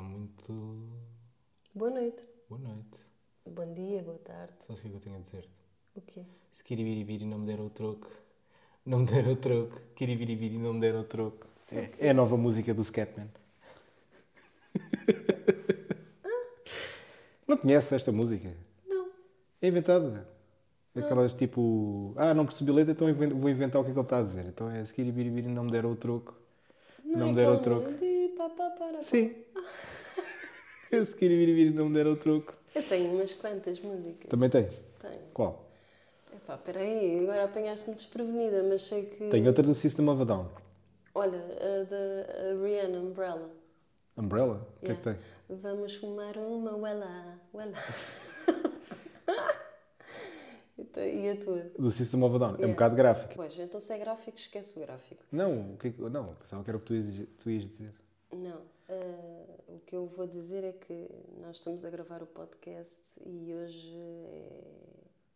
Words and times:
está 0.00 0.02
muito. 0.02 0.52
Boa 1.74 1.90
noite. 1.90 2.26
Boa 2.48 2.60
noite. 2.60 2.98
Bom 3.46 3.74
dia, 3.74 4.02
boa 4.02 4.18
tarde. 4.18 4.54
Sabes 4.66 4.80
o 4.80 4.82
que 4.82 4.88
é 4.88 4.90
que 4.90 4.96
eu 4.96 5.00
tenho 5.00 5.16
a 5.16 5.18
dizer-te? 5.20 5.50
O 5.94 6.00
quê? 6.00 6.24
Se 6.50 6.64
kiribiribiri 6.64 7.26
não 7.26 7.38
me 7.38 7.46
der 7.46 7.60
o 7.60 7.68
troco, 7.68 8.10
não 8.84 9.00
me 9.00 9.06
der 9.06 9.26
o 9.28 9.36
troco, 9.36 9.78
kiribiribiri 9.94 10.58
não 10.58 10.74
me 10.74 10.80
der 10.80 10.94
o 10.94 11.04
troco. 11.04 11.46
É, 11.72 11.80
o 11.80 11.88
quê? 11.88 11.96
é 12.00 12.10
a 12.10 12.14
nova 12.14 12.36
música 12.36 12.72
do 12.72 12.82
Scatman. 12.82 13.28
Não 17.46 17.56
conheces 17.56 17.92
esta 17.92 18.12
música? 18.12 18.54
Não. 18.86 19.10
É 19.60 19.68
inventada. 19.68 20.28
Aquelas 20.94 21.34
tipo, 21.34 22.14
ah, 22.16 22.32
não 22.32 22.46
percebi 22.46 22.70
a 22.70 22.74
letra, 22.74 22.92
então 22.92 23.12
vou 23.38 23.48
inventar 23.50 23.80
o 23.80 23.84
que 23.84 23.90
é 23.90 23.92
que 23.92 23.98
ele 23.98 24.06
está 24.06 24.18
a 24.18 24.22
dizer. 24.22 24.46
Então 24.46 24.70
é 24.70 24.84
se 24.84 24.94
kiribiribiri 24.94 25.48
não 25.48 25.64
me 25.64 25.72
der 25.72 25.84
o 25.84 25.96
troco, 25.96 26.36
não, 27.04 27.26
me 27.26 27.32
é 27.32 27.34
der 27.34 27.48
o 27.48 27.54
aquele 27.54 27.64
troco. 27.64 27.90
Sim. 29.02 29.34
se 31.06 31.14
kiribiribiri 31.16 31.70
não 31.70 31.88
me 31.88 31.94
der 31.94 32.06
o 32.06 32.16
troco. 32.16 32.54
Eu 32.74 32.82
tenho 32.86 33.12
umas 33.14 33.32
quantas 33.34 33.80
músicas. 33.80 34.28
Também 34.30 34.48
tens? 34.50 34.72
Tenho. 35.00 35.20
Qual? 35.34 35.68
Epá, 36.32 36.56
peraí, 36.56 37.20
agora 37.22 37.44
apanhaste-me 37.44 37.94
desprevenida, 37.96 38.62
mas 38.62 38.82
sei 38.82 39.06
que... 39.06 39.28
Tenho 39.30 39.46
outra 39.46 39.62
do 39.64 39.74
System 39.74 40.08
of 40.08 40.22
a 40.22 40.24
Down. 40.24 40.48
Olha, 41.14 41.38
a 41.38 41.84
da 41.84 42.64
Rihanna, 42.64 42.98
Umbrella. 43.00 43.50
Umbrella? 44.16 44.66
O 44.76 44.84
que 44.86 44.92
é 44.92 44.94
que 44.94 45.02
tem? 45.02 45.12
Yeah. 45.14 45.68
Vamos 45.70 45.96
fumar 45.96 46.36
uma, 46.36 46.76
uela, 46.76 47.40
uela. 47.52 47.76
E 50.96 51.28
a 51.30 51.36
tua? 51.36 51.70
Do 51.78 51.90
System 51.90 52.22
of 52.22 52.34
a 52.34 52.38
Down. 52.38 52.48
É 52.48 52.52
um 52.52 52.56
Yeah. 52.56 52.72
bocado 52.72 52.96
gráfico. 52.96 53.34
Pois, 53.36 53.58
então 53.58 53.80
se 53.80 53.92
é 53.92 53.98
gráfico, 53.98 54.36
esquece 54.38 54.76
o 54.78 54.82
gráfico. 54.82 55.22
Não, 55.30 55.74
o 55.74 55.76
que 55.76 55.88
é 55.88 55.90
que- 55.90 56.00
não, 56.02 56.34
pensava 56.34 56.64
que 56.64 56.70
era 56.70 56.76
o 56.76 56.80
que 56.80 56.86
tu 56.86 56.94
ias, 56.94 57.28
tu 57.38 57.50
ias 57.50 57.66
dizer. 57.68 57.92
Não, 58.32 58.62
eh, 58.90 59.46
o 59.68 59.78
que 59.86 59.94
eu 59.96 60.06
vou 60.06 60.26
dizer 60.26 60.64
é 60.64 60.72
que 60.72 61.08
nós 61.40 61.58
estamos 61.58 61.84
a 61.84 61.90
gravar 61.90 62.22
o 62.22 62.26
podcast 62.26 62.98
e 63.24 63.54
hoje 63.54 63.96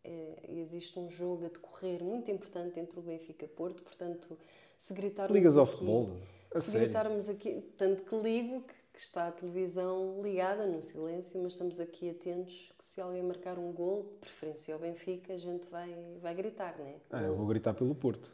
é- 0.03 0.09
é- 0.11 0.51
existe 0.59 0.99
um 0.99 1.09
jogo 1.09 1.45
a 1.45 1.49
decorrer 1.49 2.03
muito 2.03 2.29
importante 2.29 2.79
entre 2.79 2.99
o 2.99 3.01
Benfica 3.01 3.45
e 3.45 3.47
Porto, 3.47 3.81
portanto, 3.81 4.37
se 4.77 4.93
gritarmos 4.93 5.35
Ligas 5.35 5.57
ao 5.57 5.63
aqui, 5.63 5.73
futebol? 5.73 6.09
A 6.53 6.59
se 6.59 6.65
sério? 6.71 6.81
gritarmos 6.87 7.29
aqui, 7.29 7.61
tanto 7.77 8.03
que 8.03 8.15
ligo 8.15 8.61
que, 8.61 8.73
que 8.93 8.99
está 8.99 9.27
a 9.27 9.31
televisão 9.31 10.21
ligada 10.21 10.65
no 10.65 10.81
silêncio, 10.81 11.41
mas 11.41 11.53
estamos 11.53 11.79
aqui 11.79 12.09
atentos 12.09 12.71
que 12.77 12.83
se 12.85 13.01
alguém 13.01 13.23
marcar 13.23 13.57
um 13.59 13.71
gol, 13.73 14.03
de 14.03 14.17
preferência 14.19 14.73
ao 14.73 14.79
Benfica, 14.79 15.33
a 15.33 15.37
gente 15.37 15.67
vai, 15.69 15.93
vai 16.21 16.33
gritar, 16.35 16.77
não 16.77 16.85
é? 16.85 16.95
Ah, 17.11 17.21
eu 17.23 17.35
vou 17.35 17.45
gritar 17.47 17.73
pelo 17.73 17.93
Porto. 17.95 18.31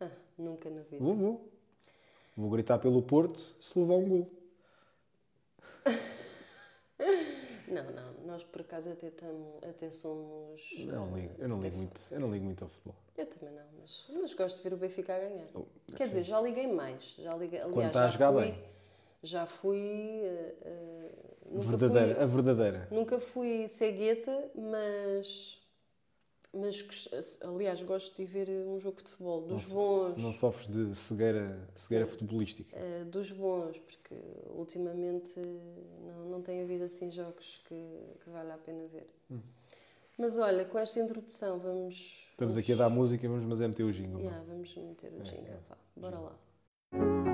Ah, 0.00 0.10
nunca 0.38 0.68
na 0.70 0.82
vida. 0.82 1.02
Vou, 1.04 1.14
vou. 1.14 1.48
Vou 2.36 2.50
gritar 2.50 2.78
pelo 2.78 3.02
Porto 3.02 3.38
se 3.60 3.78
levar 3.78 3.94
um 3.94 4.08
gol. 4.08 4.30
Não, 7.68 7.84
não, 7.84 8.12
nós 8.26 8.42
por 8.42 8.62
acaso 8.62 8.90
até, 8.90 9.10
tamo, 9.10 9.58
até 9.62 9.90
somos. 9.90 10.60
Eu 10.76 10.86
não 10.86 11.16
ligo, 11.16 11.34
eu 11.38 11.48
não 11.48 11.60
ligo 11.60 11.76
muito, 11.76 12.00
eu 12.10 12.18
não 12.18 12.32
ligo 12.32 12.44
muito 12.44 12.64
ao 12.64 12.68
futebol. 12.68 12.96
Eu 13.16 13.26
também 13.26 13.54
não, 13.54 13.64
mas, 13.78 14.06
mas 14.12 14.34
gosto 14.34 14.56
de 14.56 14.62
ver 14.64 14.74
o 14.74 14.76
Benfica 14.76 15.14
a 15.14 15.18
ganhar. 15.20 15.46
Oh, 15.54 15.64
Quer 15.96 16.08
dizer, 16.08 16.24
já 16.24 16.40
liguei 16.40 16.66
mais. 16.66 17.14
Já 17.16 17.36
liguei, 17.36 17.60
aliás, 17.60 17.74
Quando 17.74 17.86
está 17.86 18.00
a 18.00 18.08
já 18.08 18.12
jogar 18.12 18.32
fui, 18.32 18.42
bem. 18.42 18.64
Já 19.22 19.46
fui. 19.46 19.78
eh, 20.24 20.54
eh, 20.62 21.10
nunca 21.48 21.76
verdadeira, 21.76 22.14
fui 22.14 22.22
a 22.22 22.26
verdadeira. 22.26 22.88
Nunca 22.90 23.20
fui 23.20 23.68
cegueta, 23.68 24.50
mas. 24.54 25.59
Mas, 26.52 26.84
aliás, 27.42 27.80
gosto 27.82 28.16
de 28.16 28.24
ver 28.24 28.48
um 28.66 28.78
jogo 28.80 29.02
de 29.02 29.08
futebol, 29.08 29.40
dos 29.42 29.66
bons. 29.66 30.20
Não 30.20 30.32
sofres 30.32 30.66
de 30.66 30.94
cegueira, 30.96 31.68
cegueira 31.76 32.06
Sim. 32.06 32.12
futebolística. 32.18 32.76
eh, 32.76 33.04
dos 33.04 33.30
bons, 33.30 33.78
porque 33.78 34.14
ultimamente 34.56 35.38
não, 35.38 36.24
não 36.28 36.42
tem 36.42 36.60
havido 36.62 36.84
assim 36.84 37.08
jogos 37.10 37.60
que, 37.68 37.74
que 38.24 38.30
vale 38.30 38.50
a 38.50 38.58
pena 38.58 38.84
ver. 38.88 39.08
Mas 40.18 40.36
olha, 40.38 40.64
com 40.64 40.76
esta 40.78 40.98
introdução 41.00 41.58
vamos. 41.58 41.94
Hum. 42.26 42.30
Estamos 42.32 42.54
vamos, 42.54 42.56
aqui 42.58 42.72
a 42.72 42.76
dar 42.76 42.90
música, 42.90 43.28
vamos 43.28 43.44
mas 43.46 43.60
é 43.60 43.68
meter 43.68 43.84
o 43.84 43.92
jingle. 43.92 44.20
Yeah, 44.20 44.42
vamos 44.48 44.76
meter 44.76 45.12
o 45.14 45.22
jingle, 45.22 45.60
vá. 45.68 45.76
Bora 45.96 46.18
lá. 46.18 47.29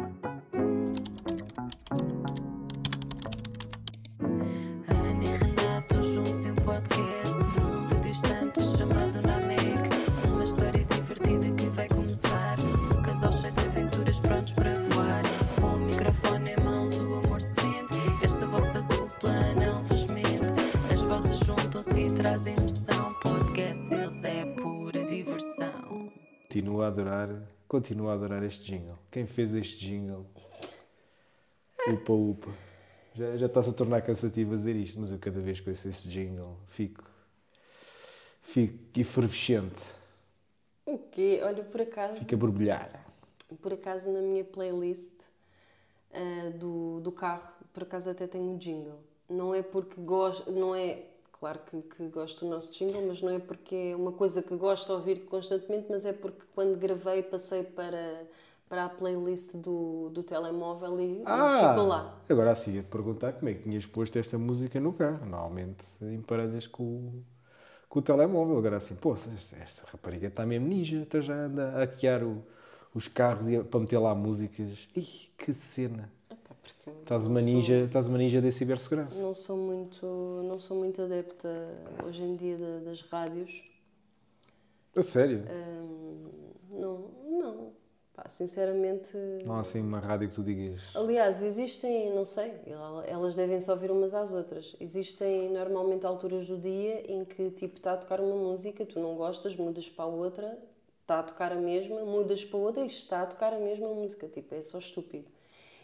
Trazem 22.36 22.54
emoção 22.54 23.14
Podcast 23.14 23.94
eles 23.94 24.24
é 24.24 24.44
pura 24.60 25.06
diversão 25.06 26.12
Continuo 26.42 26.82
a 26.82 26.88
adorar, 26.88 27.30
continuo 27.66 28.10
a 28.10 28.12
adorar 28.12 28.42
este 28.42 28.62
jingle. 28.62 28.98
Quem 29.10 29.26
fez 29.26 29.54
este 29.54 29.78
jingle? 29.78 30.26
Upa, 31.88 32.12
upa. 32.12 32.50
Já, 33.14 33.38
já 33.38 33.46
está-se 33.46 33.70
a 33.70 33.72
tornar 33.72 34.02
cansativo 34.02 34.52
a 34.52 34.56
dizer 34.56 34.76
isto, 34.76 35.00
mas 35.00 35.12
eu 35.12 35.18
cada 35.18 35.40
vez 35.40 35.60
que 35.60 35.70
ouço 35.70 35.88
este 35.88 36.10
jingle 36.10 36.58
fico, 36.68 37.04
fico 38.42 39.00
efervescente, 39.00 39.82
O 40.84 40.98
quê? 40.98 41.40
Olha, 41.42 41.64
por 41.64 41.80
acaso, 41.80 42.20
fico 42.20 42.34
a 42.34 42.38
borbulhar. 42.38 43.06
por 43.62 43.72
acaso 43.72 44.12
na 44.12 44.20
minha 44.20 44.44
playlist 44.44 45.22
ah, 46.12 46.50
do, 46.54 47.00
do 47.00 47.12
carro, 47.12 47.50
por 47.72 47.84
acaso 47.84 48.10
até 48.10 48.26
tenho 48.26 48.44
um 48.44 48.58
jingle. 48.58 49.00
Não 49.26 49.54
é 49.54 49.62
porque 49.62 49.98
gosto, 50.00 50.52
não 50.52 50.74
é, 50.74 51.15
claro 51.38 51.60
que, 51.60 51.82
que 51.82 52.08
gosto 52.08 52.44
do 52.44 52.50
nosso 52.50 52.70
jingle, 52.72 53.06
mas 53.06 53.22
não 53.22 53.32
é 53.32 53.38
porque 53.38 53.74
é 53.92 53.96
uma 53.96 54.12
coisa 54.12 54.42
que 54.42 54.56
gosto 54.56 54.86
de 54.86 54.92
ouvir 54.92 55.26
constantemente, 55.26 55.86
mas 55.90 56.04
é 56.04 56.12
porque 56.12 56.42
quando 56.54 56.76
gravei 56.78 57.22
passei 57.22 57.62
para, 57.64 58.26
para 58.68 58.84
a 58.86 58.88
playlist 58.88 59.56
do, 59.56 60.10
do 60.10 60.22
telemóvel 60.22 61.00
e, 61.00 61.46
e 61.46 61.48
ficou 61.50 61.86
lá. 61.86 62.14
agora 62.28 62.52
assim 62.52 62.72
ia-te 62.74 62.88
perguntar 62.88 63.32
como 63.34 63.48
é 63.48 63.54
que 63.54 63.62
tinhas 63.62 63.86
posto 63.86 64.18
esta 64.18 64.38
música 64.38 64.80
no 64.80 64.92
carro. 64.92 65.24
Normalmente 65.26 65.84
emparelhas 66.00 66.66
com, 66.66 67.22
com 67.88 68.00
o 68.00 68.02
telemóvel. 68.02 68.58
Agora 68.58 68.78
assim, 68.78 68.94
pô, 68.96 69.14
esta, 69.14 69.56
esta 69.58 69.90
rapariga 69.92 70.28
está 70.28 70.46
mesmo 70.46 70.68
ninja, 70.68 71.02
até 71.02 71.20
já 71.22 71.34
anda 71.34 71.70
a 71.70 71.80
hackear 71.80 72.24
o- 72.24 72.44
os 72.94 73.08
carros 73.08 73.48
e 73.48 73.62
para 73.62 73.80
meter 73.80 73.98
lá 73.98 74.14
músicas. 74.14 74.88
Ih, 74.96 75.30
que 75.38 75.52
cena! 75.54 76.10
Porque 76.84 76.90
Estás 77.02 77.26
uma 77.26 77.40
sou- 77.40 77.48
ninja, 77.52 77.84
estás 77.84 78.08
uma 78.08 78.18
ninja 78.18 78.40
de 78.40 78.50
cibersegurança. 78.52 79.18
Não 79.20 79.32
sou 79.34 79.56
muito, 79.56 80.06
não 80.44 80.58
sou 80.58 80.76
muito 80.76 81.00
adepta 81.02 81.48
hoje 82.06 82.22
em 82.22 82.34
dia 82.36 82.56
da- 82.58 82.80
das 82.80 83.00
rádios. 83.02 83.64
A 84.96 85.02
sério? 85.02 85.44
Hum, 85.50 86.28
não, 86.70 87.10
não. 87.38 87.72
Pá, 88.14 88.26
sinceramente. 88.28 89.14
Não 89.44 89.56
há 89.56 89.60
assim 89.60 89.80
uma 89.80 89.98
rádio 90.00 90.28
que 90.30 90.34
tu 90.34 90.42
digas. 90.42 90.80
Aliás, 90.94 91.42
existem, 91.42 92.10
não 92.14 92.24
sei, 92.24 92.50
el- 92.66 93.02
elas 93.06 93.36
devem 93.36 93.60
só 93.60 93.72
ouvir 93.72 93.90
umas 93.90 94.14
às 94.14 94.32
outras. 94.32 94.74
Existem 94.80 95.50
normalmente 95.50 96.06
alturas 96.06 96.46
do 96.46 96.56
dia 96.56 97.02
em 97.12 97.24
que 97.26 97.50
tipo 97.50 97.76
está 97.76 97.92
a 97.92 97.96
tocar 97.98 98.20
uma 98.20 98.34
música, 98.34 98.86
tu 98.86 98.98
não 98.98 99.14
gostas, 99.16 99.54
mudas 99.54 99.90
para 99.90 100.06
outra, 100.06 100.58
está 101.02 101.18
a 101.20 101.22
tocar 101.22 101.52
a 101.52 101.56
mesma, 101.56 102.00
mudas 102.06 102.42
para 102.42 102.58
outra 102.58 102.82
e 102.82 102.86
está 102.86 103.20
a 103.22 103.26
tocar 103.26 103.52
a 103.52 103.58
mesma 103.58 103.88
música. 103.88 104.26
Tipo, 104.28 104.54
é 104.54 104.62
só 104.62 104.78
estúpido. 104.78 105.30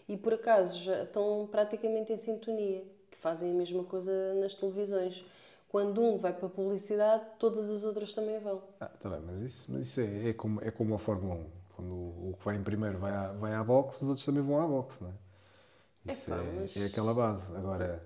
E 0.08 0.16
por 0.16 0.34
acaso 0.34 0.78
já 0.78 1.04
estão 1.04 1.48
praticamente 1.50 2.12
em 2.12 2.16
sintonia, 2.16 2.84
que 3.10 3.16
fazem 3.16 3.50
a 3.50 3.54
mesma 3.54 3.84
coisa 3.84 4.34
nas 4.34 4.54
televisões. 4.54 5.24
Quando 5.68 6.02
um 6.02 6.18
vai 6.18 6.32
para 6.34 6.46
a 6.46 6.50
publicidade, 6.50 7.24
todas 7.38 7.70
as 7.70 7.82
outras 7.82 8.12
também 8.12 8.38
vão. 8.40 8.62
Ah, 8.80 8.86
tá 8.86 9.08
bem, 9.08 9.20
mas 9.20 9.42
isso, 9.42 9.72
mas 9.72 9.88
isso 9.88 10.00
é, 10.00 10.28
é, 10.30 10.32
como, 10.34 10.60
é 10.60 10.70
como 10.70 10.94
a 10.94 10.98
Fórmula 10.98 11.34
1. 11.36 11.46
Quando 11.76 11.92
o, 11.92 12.30
o 12.30 12.36
que 12.38 12.44
vai 12.44 12.56
em 12.56 12.62
primeiro 12.62 12.98
vai 12.98 13.12
à, 13.12 13.32
vai 13.32 13.54
à 13.54 13.64
boxe, 13.64 14.02
os 14.02 14.08
outros 14.10 14.26
também 14.26 14.42
vão 14.42 14.60
à 14.60 14.66
boxe, 14.66 15.02
não 15.02 15.10
é? 15.10 16.12
Isso 16.12 16.32
é, 16.32 16.36
mas- 16.60 16.76
é 16.76 16.84
aquela 16.86 17.14
base. 17.14 17.54
Agora, 17.56 18.02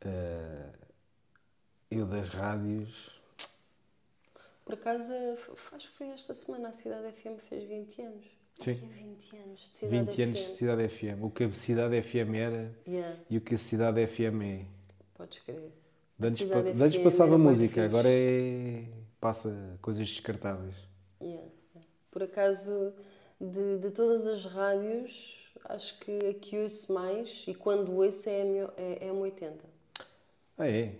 eh, 0.00 0.72
eu 1.90 2.06
das 2.06 2.28
rádios. 2.28 3.10
Por 4.64 4.74
acaso, 4.74 5.12
acho 5.72 5.90
que 5.90 5.96
foi 5.96 6.08
esta 6.08 6.34
semana 6.34 6.68
a 6.68 6.72
Cidade 6.72 7.06
FM 7.12 7.38
fez 7.38 7.64
20 7.64 8.02
anos. 8.02 8.35
Sim. 8.58 8.70
Ai, 8.82 9.00
é 9.00 9.04
20 9.04 9.36
anos 9.36 9.60
de 9.70 9.76
Cidade 9.76 10.06
20 10.10 10.22
anos 10.22 10.38
de 10.38 10.44
FM. 10.44 10.56
Cidade 10.56 10.88
FM. 10.88 11.22
O 11.22 11.30
que 11.30 11.44
a 11.44 11.52
Cidade 11.52 12.02
FM 12.02 12.34
era 12.34 12.74
Yeah, 12.86 13.16
e 13.30 13.36
o 13.38 13.40
que 13.40 13.54
a 13.54 13.58
Cidade 13.58 14.06
FM 14.06 14.42
é. 14.42 14.64
podes 15.14 15.38
crer. 15.40 15.72
De 16.18 16.26
antes, 16.28 16.38
pa- 16.40 16.44
Cidade 16.46 16.72
de 16.72 16.82
antes 16.82 16.96
FM 16.96 17.04
passava 17.04 17.38
música, 17.38 17.84
agora 17.84 18.08
é. 18.08 18.84
passa 19.20 19.78
coisas 19.82 20.06
descartáveis. 20.08 20.74
Yeah. 21.20 21.48
Por 22.10 22.22
acaso, 22.22 22.94
de, 23.40 23.78
de 23.78 23.90
todas 23.90 24.26
as 24.26 24.46
rádios, 24.46 25.44
acho 25.64 25.98
que 26.00 26.26
a 26.28 26.34
que 26.34 26.58
ouço 26.58 26.92
mais, 26.92 27.44
e 27.46 27.54
quando 27.54 27.92
ouço 27.94 28.28
é, 28.28 28.40
a 28.40 28.44
M- 28.44 28.68
é, 28.78 29.06
é 29.06 29.10
M80. 29.12 29.52
Ah, 30.58 30.68
é? 30.68 30.94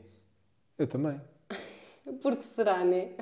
Eu 0.78 0.86
também. 0.86 1.18
Porque 2.20 2.42
será, 2.42 2.84
né? 2.84 3.12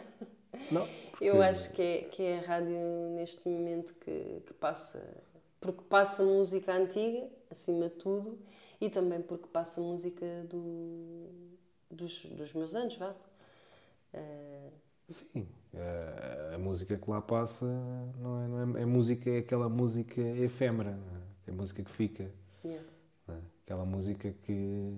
Não. 0.73 0.87
Eu 1.21 1.41
acho 1.43 1.73
que 1.73 1.83
é, 1.83 1.99
que 2.03 2.23
é 2.23 2.39
a 2.39 2.43
rádio 2.43 2.77
neste 3.15 3.49
momento 3.49 3.95
que, 3.95 4.43
que 4.47 4.55
passa 4.55 5.03
porque 5.65 5.83
passa 5.89 6.23
música 6.23 6.75
antiga, 6.75 7.27
acima 7.51 7.89
de 7.89 7.95
tudo, 7.95 8.39
e 8.79 8.91
também 8.91 9.23
porque 9.23 9.47
passa 9.49 9.81
música 9.81 10.27
do, 10.51 11.27
dos, 11.91 12.27
dos 12.27 12.53
meus 12.53 12.75
anos, 12.75 12.97
vá. 12.97 13.15
Eh, 14.13 14.71
Sim, 15.09 15.49
a, 15.75 16.55
a 16.55 16.59
música 16.59 16.99
que 16.99 17.11
lá 17.11 17.23
passa 17.23 17.67
não 18.21 18.43
é, 18.43 18.49
não 18.49 18.79
é, 18.79 18.83
é 18.83 18.85
música, 18.85 19.31
é 19.31 19.39
aquela 19.39 19.69
música 19.71 20.21
efêmera, 20.21 20.99
é? 21.47 21.51
é 21.51 21.53
música 21.53 21.83
que 21.83 21.91
fica. 21.91 22.31
yeah. 22.63 22.85
é? 23.29 23.39
Aquela 23.65 23.87
música 23.87 24.35
que, 24.43 24.93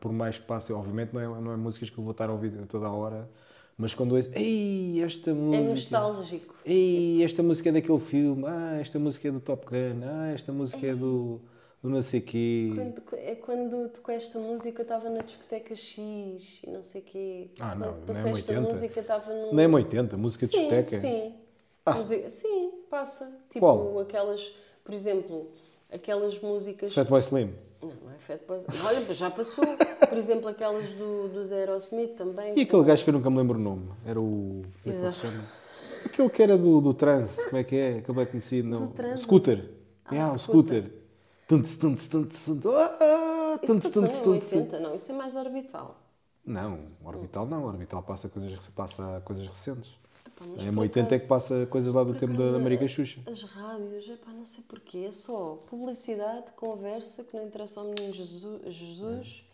por 0.00 0.12
mais 0.12 0.36
que 0.36 0.44
passe, 0.44 0.74
obviamente 0.74 1.14
não 1.14 1.20
é, 1.20 1.40
não 1.40 1.52
é 1.52 1.56
músicas 1.56 1.88
que 1.88 1.96
eu 1.98 2.04
vou 2.04 2.10
estar 2.10 2.28
a 2.28 2.32
ouvir 2.32 2.66
toda 2.66 2.86
a 2.86 2.92
hora, 2.92 3.30
mas 3.78 3.94
quando 3.94 4.14
ouço, 4.14 4.30
ei, 4.34 5.02
esta 5.02 5.30
É 5.30 5.34
música. 5.34 5.68
nostálgico. 5.70 6.54
Ei, 6.64 7.22
esta 7.22 7.42
música 7.42 7.68
é 7.68 7.72
daquele 7.72 8.00
filme, 8.00 8.44
ah, 8.46 8.78
esta 8.80 8.98
música 8.98 9.28
é 9.28 9.30
do 9.30 9.40
Top 9.40 9.64
Gun, 9.66 10.00
ah, 10.04 10.28
esta 10.32 10.52
música 10.52 10.86
é 10.86 10.94
do, 10.94 11.40
do 11.82 11.88
não 11.90 12.00
sei 12.02 12.20
quê. 12.20 12.70
Quando, 12.74 13.02
é 13.20 13.34
quando 13.34 13.88
tocou 13.90 14.14
esta 14.14 14.38
música, 14.38 14.80
eu 14.80 14.82
estava 14.82 15.10
na 15.10 15.22
discoteca 15.22 15.74
X 15.74 16.62
e 16.66 16.70
não 16.70 16.82
sei 16.82 17.02
quê. 17.02 17.48
Ah, 17.60 17.74
não, 17.74 17.88
Quando 17.88 17.96
não 17.98 18.06
passou 18.06 18.28
é 18.28 18.32
esta 18.32 18.52
80. 18.52 18.68
música, 18.70 19.00
estava 19.00 19.32
num. 19.32 19.52
Não 19.54 19.60
é 19.62 19.68
80, 19.68 20.16
música 20.16 20.46
de 20.46 20.52
sim, 20.52 20.58
discoteca. 20.58 20.96
sim. 20.96 21.34
Ah. 21.84 21.94
Música- 21.94 22.30
sim, 22.30 22.70
passa. 22.90 23.32
Tipo 23.48 23.60
Qual? 23.66 24.00
aquelas, 24.00 24.52
por 24.82 24.92
exemplo, 24.94 25.50
aquelas 25.92 26.40
músicas. 26.40 26.94
Fatboy 26.94 27.20
Slim. 27.20 27.52
Não, 27.80 27.88
não 28.04 28.10
é 28.12 28.18
Fat 28.18 28.40
Boys. 28.48 28.66
Olha, 28.84 29.14
já 29.14 29.30
passou. 29.30 29.62
Por 30.08 30.18
exemplo, 30.18 30.48
aquelas 30.48 30.92
do, 30.94 31.28
dos 31.28 31.52
Aerosmith 31.52 32.14
também. 32.14 32.56
E 32.58 32.62
aquele 32.62 32.84
gajo 32.84 33.02
que 33.04 33.10
eu 33.10 33.14
nunca 33.14 33.30
me 33.30 33.36
lembro 33.36 33.58
o 33.58 33.62
nome, 33.62 33.90
era 34.04 34.20
o. 34.20 34.62
Como 34.62 34.64
é 34.64 34.82
que 34.82 34.88
ele 34.88 34.94
se 34.96 35.02
Exato. 35.02 35.16
chama? 35.16 35.44
Aquele 36.04 36.30
que 36.30 36.42
era 36.42 36.56
do, 36.58 36.80
do 36.80 36.94
trance, 36.94 37.44
como 37.46 37.56
é 37.56 37.64
que 37.64 37.76
é? 37.76 37.98
Aquele 37.98 38.16
bem 38.16 38.26
conhecido, 38.26 38.68
não? 38.68 38.78
Do 38.78 38.88
trance? 38.88 39.22
Scooter. 39.24 39.70
Ah, 40.04 40.14
é, 40.16 40.22
o 40.24 40.38
Scooter. 40.38 40.82
Scooter. 40.84 40.92
Tunts, 41.48 41.76
tunts, 41.78 42.06
tunts, 42.08 42.44
tunts. 42.44 42.66
Ah, 42.66 43.58
Isso 43.62 43.72
tunts, 43.80 43.96
em 43.96 44.00
tunts, 44.22 44.52
80, 44.52 44.80
não, 44.80 44.94
isso 44.94 45.10
é 45.12 45.14
mais 45.14 45.36
orbital. 45.36 46.00
Não, 46.44 46.78
Orbital 47.04 47.46
não. 47.46 47.64
Orbital 47.66 48.02
passa 48.02 48.28
coisas, 48.28 48.68
passa 48.68 49.20
coisas 49.24 49.46
recentes. 49.46 49.90
Epá, 50.26 50.44
mas 50.46 50.64
Em 50.64 50.72
por 50.72 50.80
80 50.82 51.06
é 51.14 51.18
que 51.18 51.24
acaso- 51.24 51.28
passa 51.28 51.66
coisas 51.66 51.92
lá 51.94 52.04
do 52.04 52.12
por 52.12 52.20
tempo 52.20 52.34
acaso, 52.34 52.50
da 52.52 52.56
América 52.56 52.84
a- 52.84 52.88
Xuxa. 52.88 53.20
As 53.26 53.42
rádios, 53.42 54.08
epá, 54.08 54.30
não 54.32 54.44
sei 54.46 54.62
porquê, 54.68 54.98
é 55.08 55.10
só 55.10 55.58
publicidade, 55.68 56.52
conversa, 56.54 57.24
que 57.24 57.36
não 57.36 57.44
interessa 57.44 57.80
ao 57.80 57.86
menino 57.86 58.12
Jesus, 58.12 58.60
Jesus 58.74 59.44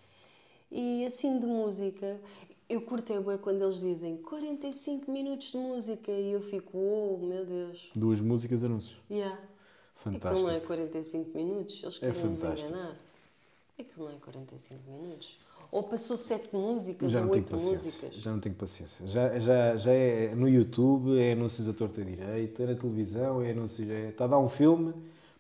e 0.73 1.05
assim 1.07 1.39
de 1.39 1.47
música. 1.47 2.21
Eu 2.69 2.81
curto 2.81 3.13
é 3.13 3.39
quando 3.39 3.63
eles 3.63 3.81
dizem 3.81 4.17
45 4.17 5.11
minutos 5.11 5.53
de 5.53 5.59
música 5.59 6.11
e 6.11 6.33
eu 6.33 6.41
fico, 6.41 6.79
oh 6.79 7.19
meu 7.19 7.45
Deus, 7.45 7.91
Duas 7.95 8.19
músicas 8.21 8.65
anúncios. 8.65 8.97
yeah. 9.11 9.35
Aquilo 10.05 10.15
Fantástico. 10.15 10.43
não 10.49 10.51
é 10.51 10.59
45 10.61 11.37
minutos, 11.39 11.81
eles 11.83 11.97
É 11.97 12.11
querem 12.11 12.25
nos 12.31 12.41
fantástico. 12.41 12.69
enganar. 12.71 12.97
Aquilo 13.79 14.07
não 14.07 14.13
é 14.13 14.19
45 14.21 14.91
minutos. 14.91 15.39
Ou 15.71 15.83
passou 15.85 16.17
7 16.17 16.49
músicas 16.55 17.13
Já 17.13 17.21
ou 17.21 17.27
não 17.27 17.33
tenho 17.33 17.43
8 17.45 17.51
paciência. 17.53 17.87
músicas. 17.87 18.15
Já 18.17 18.31
não 18.33 18.41
tenho 18.41 18.55
paciência. 18.55 19.07
Já, 19.07 19.39
já, 19.39 19.77
já 19.77 19.93
é 19.93 20.35
no 20.35 20.49
YouTube, 20.49 21.19
é 21.19 21.33
anúncios 21.33 21.69
a 21.69 21.73
torta 21.73 22.01
e 22.01 22.05
direito, 22.05 22.63
é 22.63 22.67
na 22.67 22.75
televisão, 22.75 23.43
é 23.43 23.51
anúncios. 23.53 23.89
É, 23.91 24.09
está 24.09 24.25
a 24.25 24.29
dar 24.29 24.39
um 24.39 24.49
filme, 24.49 24.93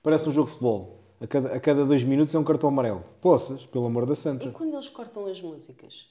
parece 0.02 0.28
um 0.28 0.32
jogo 0.32 0.46
de 0.46 0.52
futebol. 0.52 0.98
A 1.22 1.26
cada, 1.26 1.54
a 1.54 1.60
cada 1.60 1.84
dois 1.86 2.02
minutos 2.02 2.34
é 2.34 2.38
um 2.38 2.42
cartão 2.44 2.68
amarelo. 2.68 3.04
Poças, 3.20 3.64
pelo 3.66 3.86
amor 3.86 4.06
da 4.06 4.14
E 4.14 4.16
santa. 4.16 4.50
quando 4.50 4.74
eles 4.74 4.88
cortam 4.88 5.26
as 5.26 5.40
músicas? 5.40 6.08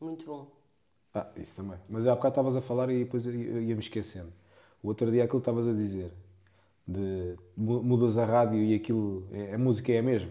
Muito 0.00 0.26
bom. 0.26 0.48
Ah, 1.14 1.26
isso 1.36 1.56
também. 1.62 1.78
Mas 1.88 2.06
há 2.08 2.14
bocado 2.14 2.32
estavas 2.32 2.56
a 2.56 2.60
falar 2.60 2.90
e 2.90 3.04
depois 3.04 3.24
ia-me 3.24 3.78
esquecendo. 3.78 4.32
O 4.82 4.88
outro 4.88 5.10
dia 5.12 5.24
aquilo 5.24 5.40
que 5.40 5.48
estavas 5.48 5.66
a 5.68 5.72
dizer, 5.72 6.10
de 6.86 7.36
mu- 7.56 7.82
mudas 7.82 8.18
a 8.18 8.24
rádio 8.24 8.58
e 8.58 8.74
aquilo, 8.74 9.26
é- 9.32 9.54
a 9.54 9.58
música 9.58 9.92
é 9.92 9.98
a 9.98 10.02
mesma. 10.02 10.30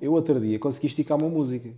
Eu 0.00 0.12
outro 0.14 0.40
dia 0.40 0.58
consegui 0.58 0.88
esticar 0.88 1.16
uma 1.16 1.28
música. 1.30 1.70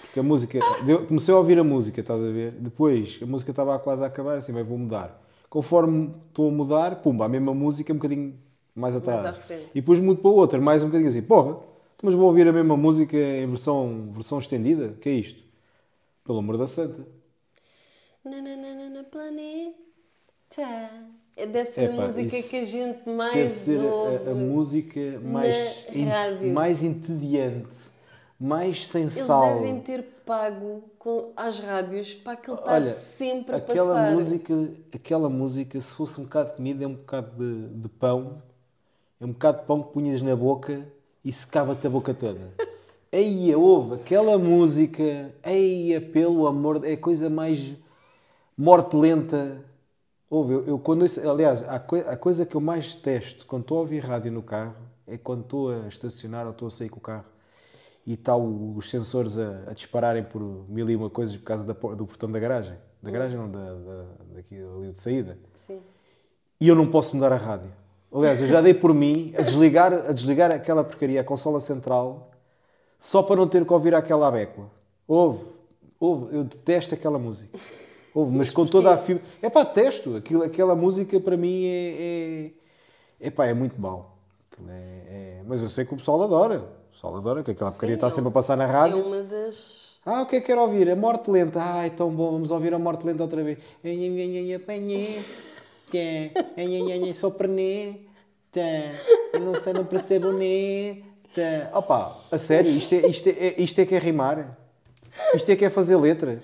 Porque 0.00 0.20
a 0.20 0.22
música, 0.22 0.58
deu- 0.84 1.06
comecei 1.06 1.32
a 1.34 1.38
ouvir 1.38 1.58
a 1.58 1.64
música, 1.64 2.00
estás 2.00 2.20
a 2.20 2.30
ver? 2.30 2.52
Depois 2.52 3.18
a 3.22 3.26
música 3.26 3.50
estava 3.50 3.78
quase 3.78 4.02
a 4.02 4.06
acabar, 4.06 4.38
assim, 4.38 4.52
bem, 4.52 4.62
vou 4.64 4.78
mudar. 4.78 5.22
Conforme 5.50 6.12
estou 6.28 6.48
a 6.48 6.52
mudar, 6.52 7.02
pumba, 7.02 7.24
a 7.24 7.28
mesma 7.28 7.52
música 7.54 7.92
um 7.92 7.96
bocadinho 7.96 8.34
mais 8.76 8.94
atrás. 8.94 9.24
à 9.24 9.32
frente. 9.32 9.70
E 9.74 9.80
depois 9.80 9.98
mudo 9.98 10.20
para 10.20 10.30
outra, 10.30 10.60
mais 10.60 10.82
um 10.82 10.86
bocadinho 10.86 11.08
assim, 11.08 11.22
porra, 11.22 11.56
mas 12.02 12.14
vou 12.14 12.26
ouvir 12.26 12.46
a 12.46 12.52
mesma 12.52 12.76
música 12.76 13.16
em 13.16 13.46
versão, 13.48 14.10
versão 14.12 14.38
estendida? 14.38 14.94
que 15.00 15.08
é 15.08 15.12
isto? 15.12 15.42
Pelo 16.24 16.38
amor 16.38 16.58
da 16.58 16.66
santa. 16.66 17.06
Na, 18.24 18.40
na, 18.42 18.56
na, 18.56 18.90
na, 18.90 19.04
planeta. 19.04 19.74
É, 21.36 21.46
Deve 21.46 21.66
ser 21.66 21.90
a 21.90 21.92
música 21.92 22.42
que 22.42 22.56
a 22.56 22.64
gente 22.64 22.96
Isso 22.98 23.04
deve 23.04 23.16
mais 23.16 23.52
ser 23.52 23.78
ouve. 23.80 24.28
a, 24.28 24.30
a 24.30 24.34
música 24.34 25.00
mais, 25.22 25.86
rádio. 26.08 26.52
mais 26.54 26.82
entediante, 26.82 27.76
mais 28.38 28.86
sem 28.86 29.02
Eles 29.02 29.14
sal. 29.14 29.54
devem 29.54 29.80
ter 29.80 30.02
pago 30.24 30.82
com, 30.98 31.32
às 31.36 31.60
rádios 31.60 32.14
para 32.14 32.32
aquilo 32.32 32.56
estar 32.56 32.72
Olha, 32.72 32.82
sempre 32.82 33.54
a 33.54 33.58
aquela 33.58 33.94
passar. 33.94 34.12
música, 34.12 34.54
aquela 34.92 35.28
música, 35.28 35.80
se 35.80 35.92
fosse 35.92 36.20
um 36.20 36.24
bocado 36.24 36.50
de 36.50 36.56
comida, 36.56 36.84
é 36.84 36.86
um 36.88 36.94
bocado 36.94 37.30
de, 37.38 37.68
de 37.80 37.88
pão, 37.88 38.42
é 39.20 39.24
um 39.24 39.28
bocado 39.32 39.60
de 39.60 39.66
pão 39.66 39.82
que 39.82 39.92
punhas 39.92 40.20
na 40.22 40.34
boca 40.36 40.86
e 41.24 41.32
secava-te 41.32 41.86
a 41.86 41.90
boca 41.90 42.12
toda. 42.14 42.52
Eia, 43.12 43.56
ouve, 43.56 43.94
aquela 43.94 44.36
música, 44.36 45.32
eia, 45.42 46.00
pelo 46.00 46.46
amor, 46.46 46.84
é 46.84 46.92
a 46.94 46.96
coisa 46.98 47.30
mais 47.30 47.72
morte 48.58 48.94
lenta. 48.96 49.64
Ouve, 50.28 50.54
eu, 50.54 50.66
eu 50.66 50.78
quando 50.78 51.02
ouço- 51.02 51.26
aliás, 51.30 51.66
a, 51.66 51.78
coi- 51.78 52.00
a 52.06 52.16
coisa 52.16 52.44
que 52.44 52.54
eu 52.56 52.60
mais 52.60 52.94
detesto 52.94 53.46
quando 53.46 53.62
estou 53.62 53.78
a 53.78 53.80
ouvir 53.82 54.00
rádio 54.00 54.30
no 54.32 54.42
carro 54.42 54.74
é 55.06 55.16
quando 55.16 55.42
estou 55.42 55.70
a 55.70 55.88
estacionar 55.88 56.44
ou 56.46 56.52
estou 56.52 56.68
a 56.68 56.70
sair 56.70 56.88
com 56.90 56.98
o 56.98 57.00
carro 57.00 57.24
e 58.04 58.14
está 58.14 58.36
o- 58.36 58.76
os 58.76 58.90
sensores 58.90 59.38
a, 59.38 59.62
a 59.68 59.72
dispararem 59.72 60.24
por 60.24 60.42
mil 60.68 60.90
e 60.90 60.96
uma 60.96 61.08
coisas 61.08 61.36
por 61.36 61.44
causa 61.44 61.64
da 61.64 61.72
do 61.72 62.06
portão 62.06 62.30
da 62.30 62.38
garagem. 62.40 62.76
Da 63.02 63.10
garagem 63.10 63.38
não, 63.38 63.50
da, 63.50 63.72
da, 63.72 64.04
daqui, 64.34 64.56
ali 64.56 64.90
de 64.90 64.98
saída. 64.98 65.38
Sim. 65.54 65.80
E 66.60 66.68
eu 66.68 66.74
não 66.74 66.88
posso 66.90 67.14
mudar 67.14 67.32
a 67.32 67.36
rádio. 67.36 67.70
Aliás, 68.12 68.40
eu 68.40 68.46
já 68.46 68.60
dei 68.60 68.72
por 68.74 68.94
mim 68.94 69.34
a 69.36 69.42
desligar, 69.42 69.92
a 69.92 70.12
desligar 70.12 70.50
aquela 70.52 70.82
porcaria, 70.84 71.20
a 71.20 71.24
consola 71.24 71.60
central, 71.60 72.30
só 73.00 73.22
para 73.22 73.36
não 73.36 73.48
ter 73.48 73.64
que 73.66 73.72
ouvir 73.72 73.94
aquela 73.94 74.28
abecla. 74.28 74.70
Ouve, 75.06 75.44
ouve, 76.00 76.34
eu 76.36 76.44
detesto 76.44 76.94
aquela 76.94 77.18
música. 77.18 77.58
Ouve, 78.14 78.34
mas 78.36 78.50
com 78.50 78.64
toda 78.66 78.92
a 78.94 78.96
fibra. 78.96 79.22
É 79.42 79.50
pá, 79.50 79.62
detesto. 79.62 80.16
Aquilo, 80.16 80.42
aquela 80.42 80.74
música 80.74 81.20
para 81.20 81.36
mim 81.36 81.64
é. 81.66 82.50
É, 83.20 83.26
epá, 83.26 83.46
é 83.46 83.52
muito 83.52 83.78
mau. 83.80 84.16
Aquilo 84.50 84.70
é- 84.70 84.74
é- 85.08 85.42
Mas 85.46 85.62
eu 85.62 85.68
sei 85.68 85.84
que 85.84 85.92
o 85.92 85.96
pessoal 85.98 86.22
adora. 86.22 86.60
O 86.90 86.92
pessoal 86.94 87.16
adora, 87.16 87.42
que 87.42 87.50
aquela 87.50 87.70
porcaria 87.70 87.94
está 87.96 88.06
é 88.06 88.10
sempre 88.10 88.28
a 88.28 88.32
passar 88.32 88.56
na 88.56 88.64
É 88.64 88.66
rádio. 88.68 89.04
uma 89.04 89.22
das. 89.22 90.00
Ah, 90.06 90.22
o 90.22 90.26
que 90.26 90.36
é 90.36 90.40
que 90.40 90.46
quero 90.46 90.62
ouvir? 90.62 90.88
A 90.88 90.96
morte 90.96 91.30
lenta. 91.30 91.60
Ai, 91.60 91.90
tão 91.90 92.10
bom, 92.10 92.30
vamos 92.32 92.50
ouvir 92.50 92.72
a 92.72 92.78
morte 92.78 93.04
lenta 93.04 93.22
outra 93.22 93.42
vez. 93.44 93.58
Sou 97.14 97.30
perné. 97.30 98.00
Eu 99.32 99.40
não 99.40 99.54
sei, 99.60 99.72
não 99.72 99.84
percebo 99.84 100.32
né. 100.32 101.02
Opa, 101.74 102.24
a 102.30 102.38
sério, 102.38 102.70
isto 102.70 102.94
é, 102.94 103.06
isto, 103.08 103.28
é, 103.28 103.60
isto 103.60 103.78
é 103.78 103.84
que 103.86 103.94
é 103.94 103.98
rimar? 103.98 104.56
Isto 105.34 105.50
é 105.50 105.56
que 105.56 105.64
é 105.66 105.70
fazer 105.70 105.96
letras? 105.96 106.42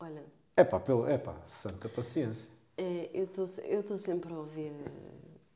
Olha, 0.00 0.24
Epá, 0.56 0.80
pelo, 0.80 1.08
epá, 1.10 1.34
santa 1.46 1.88
paciência. 1.90 2.48
é, 2.78 3.10
eu 3.12 3.24
estou 3.24 3.44
eu 3.64 3.80
estou 3.80 3.98
sempre 3.98 4.32
a 4.32 4.36
ouvir 4.38 4.72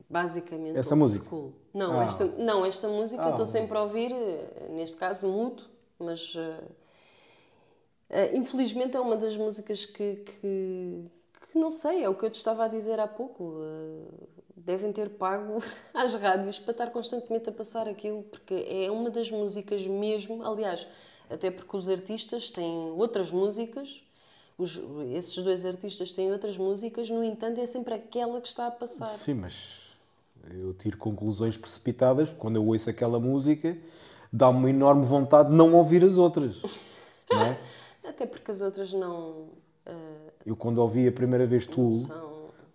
basicamente 0.09 0.77
Essa 0.77 0.95
música? 0.95 1.25
school. 1.25 1.53
Não, 1.73 1.99
Ah. 1.99 2.05
esta, 2.05 2.25
não, 2.25 2.63
esta 2.65 2.87
música 2.87 3.21
eu 3.23 3.27
Ah. 3.27 3.31
estou 3.31 3.45
sempre 3.47 3.75
a 3.77 3.81
ouvir, 3.81 4.11
neste 4.69 4.95
caso 4.97 5.27
mudo, 5.27 5.63
mas 5.97 6.35
eh, 8.11 8.35
infelizmente 8.35 8.95
é 8.95 8.99
uma 8.99 9.17
das 9.17 9.35
músicas 9.35 9.85
que, 9.87 10.17
que 10.17 11.05
não 11.55 11.69
sei, 11.71 12.03
é 12.03 12.09
o 12.09 12.15
que 12.15 12.25
eu 12.25 12.29
te 12.29 12.35
estava 12.35 12.65
a 12.65 12.67
dizer 12.67 12.99
há 12.99 13.07
pouco. 13.07 13.55
eh, 13.61 14.25
devem 14.55 14.91
ter 14.93 15.09
pago 15.09 15.61
às 15.93 16.13
rádios 16.13 16.57
para 16.57 16.71
estar 16.71 16.87
constantemente 16.91 17.49
a 17.49 17.51
passar 17.51 17.87
aquilo, 17.87 18.23
porque 18.23 18.53
é 18.69 18.89
uma 18.89 19.09
das 19.09 19.29
músicas 19.29 19.85
mesmo, 19.85 20.41
aliás, 20.45 20.87
até 21.29 21.51
porque 21.51 21.75
os 21.75 21.89
artistas 21.89 22.49
têm 22.49 22.91
outras 22.91 23.29
músicas, 23.31 24.01
os- 24.57 24.81
esses 25.13 25.35
dois 25.43 25.65
artistas 25.65 26.11
têm 26.13 26.31
outras 26.31 26.57
músicas, 26.57 27.09
no 27.09 27.23
entanto 27.23 27.59
é 27.59 27.65
sempre 27.65 27.93
aquela 27.95 28.39
que 28.39 28.47
está 28.47 28.67
a 28.67 28.71
passar. 28.71 29.07
Sim, 29.07 29.33
mas 29.35 29.81
eu 30.53 30.73
tiro 30.73 30.97
conclusões 30.97 31.57
precipitadas. 31.57 32.29
Quando 32.37 32.55
eu 32.57 32.65
ouço 32.65 32.89
aquela 32.89 33.19
música, 33.19 33.77
dá-me 34.31 34.59
uma 34.59 34.69
enorme 34.69 35.05
vontade 35.05 35.49
de 35.49 35.55
não 35.55 35.73
ouvir 35.73 36.03
as 36.05 36.17
outras. 36.17 36.61
Não 37.29 37.41
é? 37.41 37.59
Até 38.07 38.25
porque 38.25 38.51
as 38.51 38.61
outras 38.61 38.93
não 38.93 39.47
eh, 39.85 40.32
Eu 40.45 40.55
quando 40.55 40.77
ouvi 40.79 41.07
a 41.07 41.11
primeira 41.11 41.45
vez 41.45 41.65
Tool, 41.65 41.89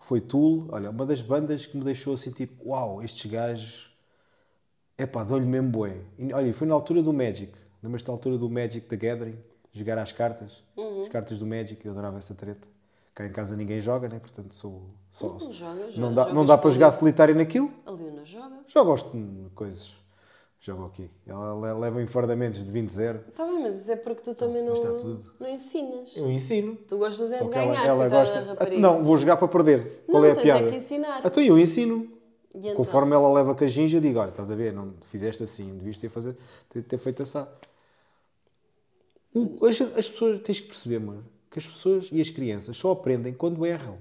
foi 0.01 0.21
Tool, 0.21 0.67
olha, 0.71 0.91
uma 0.91 1.05
das 1.05 1.21
bandas 1.21 1.67
que 1.67 1.77
me 1.77 1.85
deixou 1.85 2.15
assim 2.15 2.31
tipo, 2.31 2.71
uau, 2.71 3.03
estes 3.03 3.31
gajos, 3.31 3.91
epá, 4.97 5.23
dão-lhe 5.25 5.47
mesmo 5.47 5.69
bué. 5.71 5.97
E, 6.19 6.33
olha, 6.33 6.53
foi 6.55 6.67
na 6.67 6.75
altura 6.75 7.03
do 7.03 7.13
Magic, 7.13 7.53
lembras-te 7.83 8.07
da 8.07 8.13
altura 8.13 8.39
do 8.39 8.49
Magic 8.49 8.87
the 8.89 8.97
Gathering? 8.97 9.39
Jogar 9.73 9.99
às 9.99 10.13
cartas, 10.13 10.63
as 11.03 11.09
cartas 11.09 11.39
do 11.39 11.47
Magic, 11.47 11.85
eu 11.85 11.93
adorava 11.93 12.19
essa 12.19 12.35
treta. 12.35 12.67
cá 13.15 13.27
em 13.27 13.33
casa 13.33 13.55
ninguém 13.57 13.81
joga, 13.81 14.09
né? 14.09 14.19
Portanto, 14.19 14.55
sou. 14.55 14.83
Não 15.21 15.53
jogas, 15.53 15.97
não 15.97 16.15
já- 16.15 16.25
dá, 16.25 16.33
não 16.33 16.45
dá 16.45 16.57
para 16.57 16.71
jogar 16.71 16.91
solitário 16.93 17.35
naquilo. 17.35 17.71
A 17.85 17.91
Leona 17.91 18.25
joga. 18.25 18.57
Já 18.69 18.83
gosto 18.83 19.11
de 19.17 19.51
coisas. 19.57 19.93
Jogo 20.61 20.87
aqui. 20.87 21.09
Ela 21.27 21.55
le- 21.75 21.81
leva 21.81 22.03
enfardamentos 22.03 22.65
de 22.65 22.71
20-0. 22.73 23.21
Está 23.29 23.45
bem, 23.47 23.63
mas 23.63 23.79
isso 23.81 23.93
é 23.93 23.97
porque 23.97 24.23
tu 24.23 24.35
também 24.35 24.63
não, 24.63 24.75
está 24.75 24.89
tudo. 24.93 25.33
não 25.39 25.49
ensinas. 25.49 26.17
Eu 26.17 26.31
ensino. 26.31 26.77
Tu 26.89 26.99
gostas 26.99 27.31
é 27.31 27.37
de 27.39 27.43
ela, 27.45 27.51
ganhar, 27.51 27.85
ela 27.87 28.01
coitada 28.09 28.25
gosta. 28.25 28.41
da 28.43 28.51
rapariga. 28.53 28.83
Não, 28.83 29.05
vou 29.05 29.17
jogar 29.17 29.37
para 29.37 29.47
perder. 29.49 30.03
Qual 30.07 30.21
Não, 30.23 30.29
é 30.29 30.33
a 30.33 30.35
tens 30.35 30.43
piada? 30.43 30.67
é 30.67 30.71
que 30.71 30.77
ensinar. 30.77 31.21
Então 31.25 31.43
eu 31.43 31.59
ensino. 31.59 32.09
Então? 32.55 32.75
Conforme 32.75 33.15
ela 33.15 33.33
leva 33.33 33.55
com 33.55 33.63
a 33.63 33.67
ginja, 33.69 33.99
eu 33.99 34.01
digo: 34.01 34.19
olha, 34.19 34.31
estás 34.31 34.51
a 34.51 34.55
ver, 34.57 34.73
não 34.73 34.95
fizeste 35.11 35.45
assim, 35.45 35.77
devias 35.77 35.97
ter, 35.97 36.09
fazer, 36.09 36.37
ter, 36.71 36.83
ter 36.83 36.99
feito 36.99 37.23
assim. 37.23 37.47
O- 39.35 39.65
As, 39.67 39.81
as 39.81 40.09
pessoas, 40.11 40.41
tens 40.43 40.61
que 40.61 40.67
perceber, 40.67 40.99
mano, 40.99 41.25
que 41.51 41.59
as 41.59 41.67
pessoas 41.67 42.09
e 42.11 42.21
as 42.21 42.31
crianças 42.31 42.77
só 42.77 42.91
aprendem 42.91 43.33
quando 43.33 43.65
erram. 43.65 43.97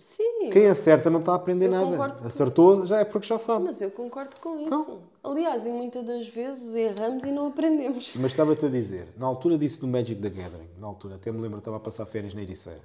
Sim, 0.00 0.50
Quem 0.50 0.66
acerta 0.66 1.10
não 1.10 1.20
está 1.20 1.32
a 1.32 1.36
aprender 1.36 1.68
nada. 1.68 2.16
Acertou 2.24 2.86
já 2.86 3.00
é 3.00 3.04
porque 3.04 3.26
já 3.26 3.38
sabe. 3.38 3.66
mas 3.66 3.80
eu 3.82 3.90
concordo 3.90 4.34
com 4.40 4.58
isso. 4.60 4.66
Então? 4.66 4.98
Aliás, 5.22 5.66
em 5.66 5.72
muitas 5.72 6.04
das 6.04 6.26
vezes 6.26 6.74
erramos 6.74 7.22
e 7.24 7.30
não 7.30 7.48
aprendemos. 7.48 8.14
Mas 8.16 8.30
estava-te 8.30 8.64
a 8.64 8.68
dizer, 8.68 9.08
na 9.18 9.26
altura 9.26 9.58
disso 9.58 9.80
do 9.82 9.86
Magic 9.86 10.20
the 10.20 10.30
Gathering, 10.30 10.70
na 10.78 10.86
altura, 10.86 11.16
até 11.16 11.30
me 11.30 11.38
lembro, 11.40 11.58
estava 11.58 11.76
a 11.76 11.80
passar 11.80 12.06
férias 12.06 12.32
na 12.32 12.40
Ericeira. 12.40 12.80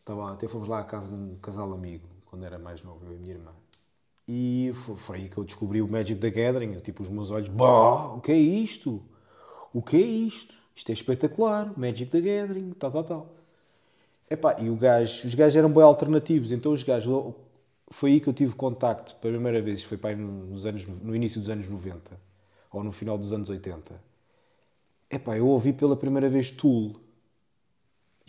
Estava, 0.00 0.32
até 0.32 0.48
fomos 0.48 0.66
lá 0.68 0.80
à 0.80 0.84
casa 0.84 1.08
de 1.08 1.14
um 1.14 1.36
casal 1.36 1.70
amigo, 1.72 2.06
quando 2.24 2.44
era 2.44 2.58
mais 2.58 2.82
novo, 2.82 3.04
eu 3.04 3.12
e 3.12 3.16
a 3.16 3.18
minha 3.18 3.34
irmã. 3.34 3.50
E 4.26 4.72
foi, 4.74 4.96
foi 4.96 5.16
aí 5.18 5.28
que 5.28 5.36
eu 5.36 5.44
descobri 5.44 5.82
o 5.82 5.88
Magic 5.88 6.18
the 6.18 6.30
Gathering. 6.30 6.72
Eu, 6.72 6.80
tipo, 6.80 7.02
os 7.02 7.08
meus 7.10 7.30
olhos, 7.30 7.48
bah, 7.48 8.14
o 8.14 8.20
que 8.20 8.32
é 8.32 8.38
isto? 8.38 9.02
O 9.72 9.82
que 9.82 9.96
é 9.96 10.00
isto? 10.00 10.54
Isto 10.74 10.90
é 10.90 10.92
espetacular, 10.94 11.72
Magic 11.78 12.10
the 12.10 12.20
Gathering, 12.20 12.70
tal, 12.72 12.90
tal, 12.90 13.04
tal. 13.04 13.36
Epá, 14.28 14.56
e 14.60 14.68
o 14.70 14.76
gajo, 14.76 15.26
os 15.26 15.34
gajos 15.34 15.56
eram 15.56 15.70
bem 15.72 15.82
alternativos, 15.82 16.50
então 16.52 16.72
os 16.72 16.82
gajos, 16.82 17.34
foi 17.90 18.12
aí 18.12 18.20
que 18.20 18.28
eu 18.28 18.32
tive 18.32 18.54
contacto 18.54 19.14
pela 19.16 19.34
primeira 19.34 19.62
vez, 19.62 19.82
foi 19.84 19.96
para 19.96 20.16
nos 20.16 20.66
anos, 20.66 20.84
no 20.86 21.14
início 21.14 21.40
dos 21.40 21.48
anos 21.48 21.68
90, 21.68 22.18
ou 22.72 22.82
no 22.82 22.90
final 22.92 23.16
dos 23.16 23.32
anos 23.32 23.48
80. 23.48 23.94
Epá, 25.10 25.36
eu 25.36 25.48
ouvi 25.48 25.72
pela 25.72 25.96
primeira 25.96 26.28
vez 26.28 26.50
Tool 26.52 26.94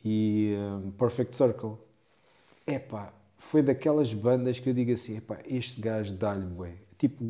e 0.03 0.55
um, 0.57 0.91
Perfect 0.91 1.35
Circle. 1.35 1.77
Epá, 2.67 3.13
foi 3.39 3.61
daquelas 3.63 4.13
bandas 4.13 4.59
que 4.59 4.69
eu 4.69 4.75
digo 4.75 4.93
assim, 4.93 5.17
epá, 5.17 5.39
este 5.45 5.81
gajo 5.81 6.13
dá-lhe, 6.15 6.45
bué. 6.45 6.73
Tipo, 6.97 7.25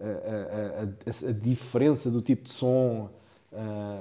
a, 0.00 0.04
a- 0.04 0.82
a- 0.84 1.28
a- 1.30 1.32
diferença 1.32 2.10
do 2.10 2.22
tipo 2.22 2.44
de 2.44 2.50
som, 2.52 3.10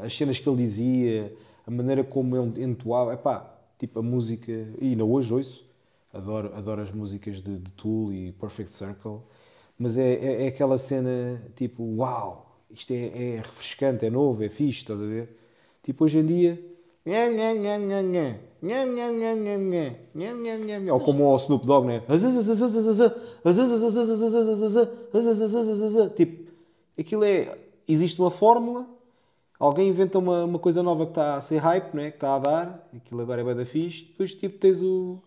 as 0.03 0.15
cenas 0.15 0.39
que 0.39 0.48
ele 0.50 0.58
dizia, 0.58 1.34
a 1.65 1.72
maneira 1.72 2.03
como 2.03 2.36
ele 2.38 2.63
entoava, 2.63 3.13
epá, 3.13 3.58
tipo 3.79 4.00
a 4.00 4.03
música, 4.03 4.51
e 4.79 4.89
ainda 4.89 5.05
hoje 5.05 5.33
ouço, 5.33 5.65
adoro, 6.13 6.53
adoro 6.53 6.81
as 6.81 6.91
músicas 6.91 7.41
de, 7.41 7.57
de 7.57 7.71
Tool 7.71 8.13
e 8.13 8.33
Perfect 8.33 8.71
Circle, 8.74 9.21
mas 9.77 9.98
é, 9.98 10.13
é, 10.13 10.43
é, 10.43 10.48
aquela 10.48 10.77
cena 10.77 11.41
tipo, 11.55 11.83
uau, 11.95 12.62
isto 12.69 12.91
é, 12.91 13.05
é 13.05 13.36
refrescante, 13.38 14.05
é 14.05 14.09
novo, 14.09 14.43
é 14.43 14.50
fixe, 14.50 14.81
estás 14.81 15.01
a 15.01 15.05
ver? 15.05 15.36
Tipo, 15.81 16.03
hoje 16.03 16.19
em 16.19 16.25
dia, 16.25 16.62
ou 20.91 21.00
como 21.00 21.24
o 21.25 21.36
Snoop 21.38 21.65
Dogg, 21.65 21.88
né? 21.88 22.03
Tipo, 26.15 26.51
aquilo 26.98 27.24
é. 27.24 27.57
Existe 27.88 28.21
uma 28.21 28.29
fórmula 28.29 28.86
alguém 29.59 29.89
inventa 29.89 30.19
uma, 30.19 30.45
uma 30.45 30.59
coisa 30.59 30.81
nova 30.83 31.05
que 31.05 31.11
está 31.11 31.35
a 31.37 31.41
ser 31.41 31.57
hype, 31.57 31.93
né? 31.95 32.11
que 32.11 32.17
está 32.17 32.35
a 32.35 32.39
dar, 32.39 32.89
aquilo 32.95 33.21
agora 33.21 33.41
é 33.41 33.43
bem 33.43 33.55
da 33.55 33.65
fixe, 33.65 34.05
depois 34.05 34.33
tipo 34.33 34.57
tens 34.59 34.81
o, 34.81 35.19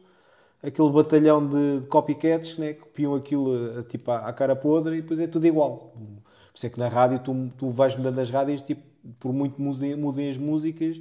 aquele 0.63 0.91
batalhão 0.91 1.47
de, 1.47 1.81
de 1.81 1.87
copycats 1.89 2.59
né? 2.59 2.73
que 2.75 2.81
copiam 2.81 3.15
aquilo 3.15 3.79
a- 3.81 3.83
tipo, 3.85 4.11
à, 4.11 4.29
à 4.29 4.33
cara 4.33 4.57
podre 4.57 4.99
e 4.99 5.03
depois 5.03 5.21
é 5.21 5.27
tudo 5.27 5.47
igual. 5.47 5.93
Por 5.95 6.57
isso 6.57 6.67
é 6.67 6.71
que 6.71 6.79
na 6.79 6.89
rádio 6.89 7.19
tu, 7.21 7.51
tu 7.59 7.69
vais 7.71 7.97
mudando 7.97 8.19
as 8.19 8.31
rádios, 8.31 8.61
tipo, 8.61 8.83
por 9.21 9.33
muito 9.33 9.61
mudem, 9.61 9.97
mudem 9.97 10.31
as 10.31 10.37
músicas, 10.37 10.97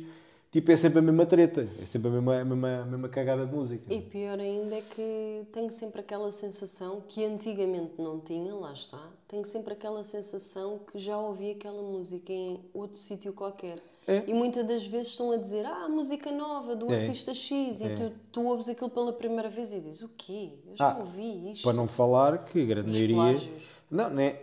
tipo, 0.52 0.72
é 0.72 0.76
sempre 0.76 1.00
a 1.00 1.02
mesma 1.02 1.26
treta, 1.26 1.68
é 1.82 1.86
sempre 1.86 2.10
a 2.10 2.12
mesma, 2.12 2.42
a 2.42 2.46
mesma, 2.46 2.82
a 2.82 2.86
mesma 2.86 3.10
cagada 3.10 3.46
de 3.46 3.54
música. 3.54 3.94
E 3.94 4.02
pior 4.02 4.40
ainda 4.40 4.76
é 4.76 4.82
que 4.82 5.44
tenho 5.52 5.72
sempre 5.72 6.02
aquela 6.02 6.32
sensação 6.32 7.02
que 7.08 7.24
antigamente 7.26 7.94
não 7.98 8.20
tinha, 8.20 8.54
lá 8.54 8.74
está. 8.74 9.02
Tenho 9.28 9.46
sempre 9.46 9.74
aquela 9.74 10.04
sensação 10.04 10.80
que 10.92 11.00
já 11.00 11.18
ouvi 11.18 11.52
aquela 11.52 11.82
música 11.82 12.32
em 12.34 12.60
outro 12.74 12.98
sítio 12.98 13.32
qualquer. 13.34 13.80
É. 14.08 14.24
E 14.28 14.34
muitas 14.34 14.66
das 14.68 14.86
vezes 14.86 15.08
estão 15.08 15.32
a 15.32 15.38
dizer, 15.38 15.66
ah, 15.66 15.88
música 15.88 16.32
nova 16.32 16.76
do 16.76 16.92
É. 16.94 17.02
artista 17.02 17.34
X, 17.34 17.80
e 17.82 17.86
É. 17.86 17.96
tu, 17.96 18.12
tu 18.32 18.44
ouves 18.46 18.68
aquilo 18.68 18.90
pela 18.90 19.14
primeira 19.14 19.48
vez 19.48 19.72
e 19.72 19.80
dizes, 19.80 20.02
o 20.02 20.10
quê? 20.18 20.50
Eu 20.68 20.76
já 20.76 20.92
Ah, 20.92 20.98
ouvi 21.00 21.52
isto. 21.54 21.64
Para 21.64 21.74
não 21.74 21.88
falar 21.88 22.44
que 22.44 22.62
a 22.62 22.66
grande 22.66 22.88
Dos 22.88 22.96
maioria. 22.96 23.16
plágios. 23.16 23.64
Não, 23.90 24.10
não 24.10 24.22
é, 24.22 24.42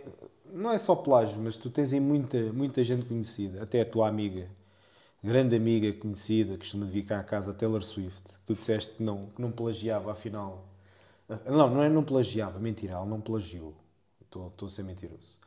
não 0.51 0.71
é 0.71 0.77
só 0.77 0.95
plágio, 0.95 1.39
mas 1.41 1.57
tu 1.57 1.69
tens 1.69 1.93
aí 1.93 1.99
muita, 1.99 2.37
muita 2.53 2.83
gente 2.83 3.05
conhecida, 3.05 3.61
até 3.61 3.81
a 3.81 3.85
tua 3.85 4.07
amiga, 4.07 4.47
grande 5.23 5.55
amiga 5.55 5.91
conhecida, 5.93 6.57
costuma 6.57 6.85
vir 6.85 7.03
cá 7.03 7.19
à 7.19 7.23
casa, 7.23 7.53
Taylor 7.53 7.83
Swift. 7.83 8.37
Tu 8.45 8.53
disseste 8.53 8.95
que 8.95 9.03
não, 9.03 9.27
que 9.27 9.41
não 9.41 9.51
plagiava, 9.51 10.11
afinal. 10.11 10.65
Não, 11.45 11.69
não 11.69 11.83
é 11.83 11.89
não 11.89 12.03
plagiava, 12.03 12.59
mentira, 12.59 12.93
ela 12.93 13.05
não 13.05 13.21
plagiou. 13.21 13.75
Estou, 14.21 14.47
estou 14.47 14.67
a 14.67 14.71
ser 14.71 14.83
mentiroso. 14.83 15.37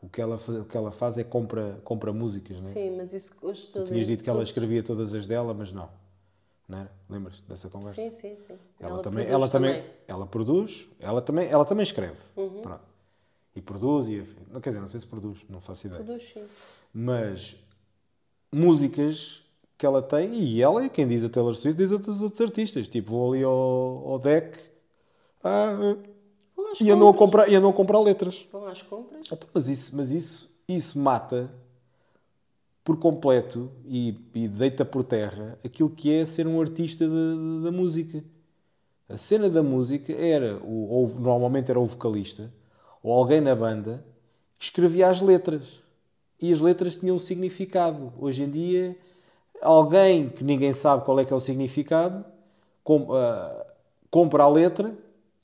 O 0.00 0.08
que 0.08 0.20
ela, 0.20 0.36
o 0.36 0.64
que 0.64 0.76
ela 0.76 0.90
faz 0.90 1.16
é 1.16 1.22
compra, 1.22 1.80
compra 1.84 2.12
músicas, 2.12 2.64
não 2.64 2.70
é? 2.70 2.72
Sim, 2.72 2.96
mas 2.96 3.12
isso 3.12 3.34
estou 3.52 3.84
Tu 3.84 3.92
tinhas 3.92 4.06
dito 4.06 4.24
que 4.24 4.30
ela 4.30 4.42
escrevia 4.42 4.82
todas 4.82 5.14
as 5.14 5.26
dela, 5.26 5.54
mas 5.54 5.70
não. 5.72 5.88
Não 6.68 6.78
era? 6.78 6.90
Lembras 7.08 7.40
dessa 7.42 7.68
conversa? 7.68 7.94
Sim, 7.94 8.10
sim, 8.10 8.36
sim. 8.36 8.58
Ela, 8.80 9.00
também, 9.02 9.26
produz 9.26 9.32
ela 9.32 9.48
também, 9.48 9.84
ela 10.08 10.26
produz, 10.26 10.88
ela 10.98 11.22
também, 11.22 11.48
ela 11.48 11.64
também 11.64 11.84
escreve. 11.84 12.18
Uhum. 12.36 12.62
E 13.54 13.60
produz 13.60 14.08
e 14.08 14.26
não 14.50 14.60
quer 14.60 14.70
dizer, 14.70 14.80
não 14.80 14.88
sei 14.88 14.98
se 14.98 15.06
produz, 15.06 15.38
não 15.48 15.60
faço 15.60 15.86
ideia. 15.86 16.02
Produz, 16.02 16.22
sim. 16.22 16.44
Mas 16.92 17.54
músicas 18.52 19.42
que 19.78 19.86
ela 19.86 20.02
tem 20.02 20.34
e 20.34 20.62
ela, 20.62 20.88
quem 20.88 21.08
diz 21.08 21.24
a 21.24 21.28
Taylor 21.28 21.54
Swift, 21.54 21.76
diz 21.76 21.90
a 21.90 21.96
outros, 21.96 22.22
outros 22.22 22.40
artistas. 22.40 22.88
Tipo, 22.88 23.10
vou 23.10 23.32
ali 23.32 23.42
ao, 23.42 24.10
ao 24.10 24.18
deck 24.18 24.58
ah, 25.42 25.96
e, 26.80 26.90
andam 26.90 27.08
a 27.08 27.14
comprar, 27.14 27.48
e 27.48 27.54
andam 27.54 27.70
a 27.70 27.72
comprar 27.72 27.98
letras. 28.00 28.46
Vão 28.52 28.66
às 28.66 28.82
compras. 28.82 29.26
Então, 29.26 29.48
Mas 29.52 29.68
isso, 29.68 29.96
mas 29.96 30.12
isso, 30.12 30.50
isso 30.68 30.98
mata 30.98 31.50
por 32.84 32.98
completo 32.98 33.70
e, 33.84 34.16
e 34.34 34.48
deita 34.48 34.84
por 34.84 35.04
terra 35.04 35.58
aquilo 35.64 35.90
que 35.90 36.12
é 36.12 36.24
ser 36.24 36.46
um 36.46 36.60
artista 36.60 37.06
da 37.08 37.70
música. 37.70 38.22
A 39.08 39.16
cena 39.16 39.50
da 39.50 39.62
música 39.62 40.12
era, 40.12 40.56
o, 40.58 40.88
ou 40.88 41.08
normalmente 41.08 41.70
era 41.70 41.78
o 41.78 41.86
vocalista, 41.86 42.52
ou 43.02 43.12
alguém 43.12 43.40
na 43.40 43.54
banda, 43.54 44.04
que 44.58 44.64
escrevia 44.64 45.08
as 45.08 45.20
letras. 45.20 45.81
E 46.42 46.52
as 46.52 46.60
letras 46.60 46.96
tinham 46.98 47.16
um 47.16 47.20
significado. 47.20 48.12
Hoje 48.20 48.44
em 48.44 48.50
dia, 48.50 48.96
alguém 49.62 50.28
que 50.30 50.44
ninguém 50.44 50.72
sabe 50.72 51.04
qual 51.04 51.20
é 51.20 51.24
que 51.24 51.32
é 51.32 51.36
o 51.36 51.40
significado, 51.40 52.24
com- 52.84 53.14
ah, 53.14 53.66
compra 54.10 54.44
a 54.44 54.48
letra, 54.48 54.94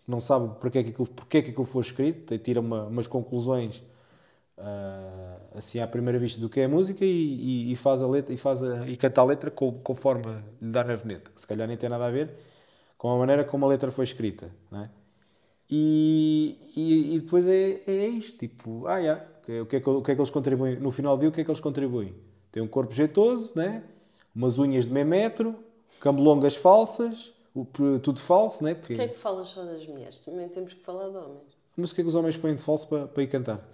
não 0.07 0.21
sabe 0.21 0.51
porque 0.61 0.79
é 0.79 0.85
que 0.85 0.91
aquilo, 0.91 1.09
porque 1.09 1.39
é 1.39 1.43
que 1.43 1.51
aquilo 1.51 1.67
foi 1.67 1.83
escrito, 1.83 2.35
e 2.35 2.39
tira 2.39 2.61
uma- 2.61 2.85
umas 2.87 3.07
conclusões 3.07 3.83
ah, 4.59 5.37
assim 5.57 5.81
à 5.81 5.87
primeira 5.87 6.19
vista 6.19 6.41
do 6.41 6.49
que 6.49 6.61
é 6.61 6.65
a 6.65 6.69
música 6.69 7.05
e, 7.05 7.09
e- 7.09 7.73
e 7.73 7.77
faz 7.77 8.03
a 8.03 8.07
letra 8.09 8.35
e, 8.35 8.37
faz 8.37 8.63
a- 8.63 8.89
e 8.89 8.97
canta 8.97 9.21
a 9.21 9.25
letra 9.25 9.51
co- 9.51 9.73
conforme 9.85 10.25
lhe 10.61 10.71
dá 10.73 10.85
na 10.85 10.95
veneta. 10.97 11.31
Se 11.37 11.47
calhar 11.47 11.69
nem 11.69 11.77
tem 11.77 11.89
nada 11.89 12.07
a 12.07 12.11
ver 12.11 12.31
com 12.99 13.11
a 13.11 13.19
maneira 13.19 13.45
como 13.45 13.65
a 13.67 13.69
letra 13.69 13.91
foi 13.93 14.05
escrita. 14.05 14.51
É? 14.73 14.89
E, 15.71 16.57
e, 16.77 17.17
e 17.17 17.21
depois 17.21 17.47
é, 17.47 17.83
é 17.87 18.09
isto, 18.09 18.39
tipo, 18.39 18.87
ah, 18.87 19.03
já, 19.03 19.25
o, 19.63 19.67
que 19.67 19.77
é 19.77 19.81
que, 19.81 19.89
o 19.91 20.03
que 20.03 20.11
é 20.13 20.15
que 20.15 20.21
eles 20.21 20.31
contribuem? 20.31 20.77
No 20.79 20.91
final 20.91 21.17
do 21.17 21.21
dia, 21.21 21.29
o 21.29 21.33
que 21.33 21.41
é 21.41 21.45
que 21.45 21.51
eles 21.51 21.61
contribuem? 21.61 22.15
Tem 22.53 22.63
um 22.63 22.69
corpo 22.69 22.93
jeitoso, 22.95 23.53
né? 23.57 23.83
umas 24.35 24.59
unhas 24.59 24.85
de 24.85 24.93
meio 24.93 25.07
metro, 25.07 25.57
cambelongas 26.01 26.55
falsas, 26.55 27.33
tudo 28.03 28.21
falso, 28.21 28.63
né? 28.63 28.75
Porque, 28.75 28.93
O 28.93 28.97
que 28.97 29.03
é 29.03 29.09
que 29.09 29.19
falas 29.19 29.49
só 29.49 29.65
das 29.65 29.85
mulheres? 29.87 30.21
Também 30.21 30.49
temos 30.49 30.73
que 30.75 30.81
falar 30.85 31.09
de 31.09 31.17
homens. 31.17 31.59
Mas 31.77 31.91
o 31.91 31.95
que 31.95 32.01
é 32.01 32.05
que 32.05 32.09
os 32.09 32.15
homens 32.15 32.37
põem 32.37 32.55
de 32.55 32.63
falso 32.63 32.87
para, 32.89 33.07
para 33.09 33.23
ir 33.23 33.27
cantar? 33.27 33.67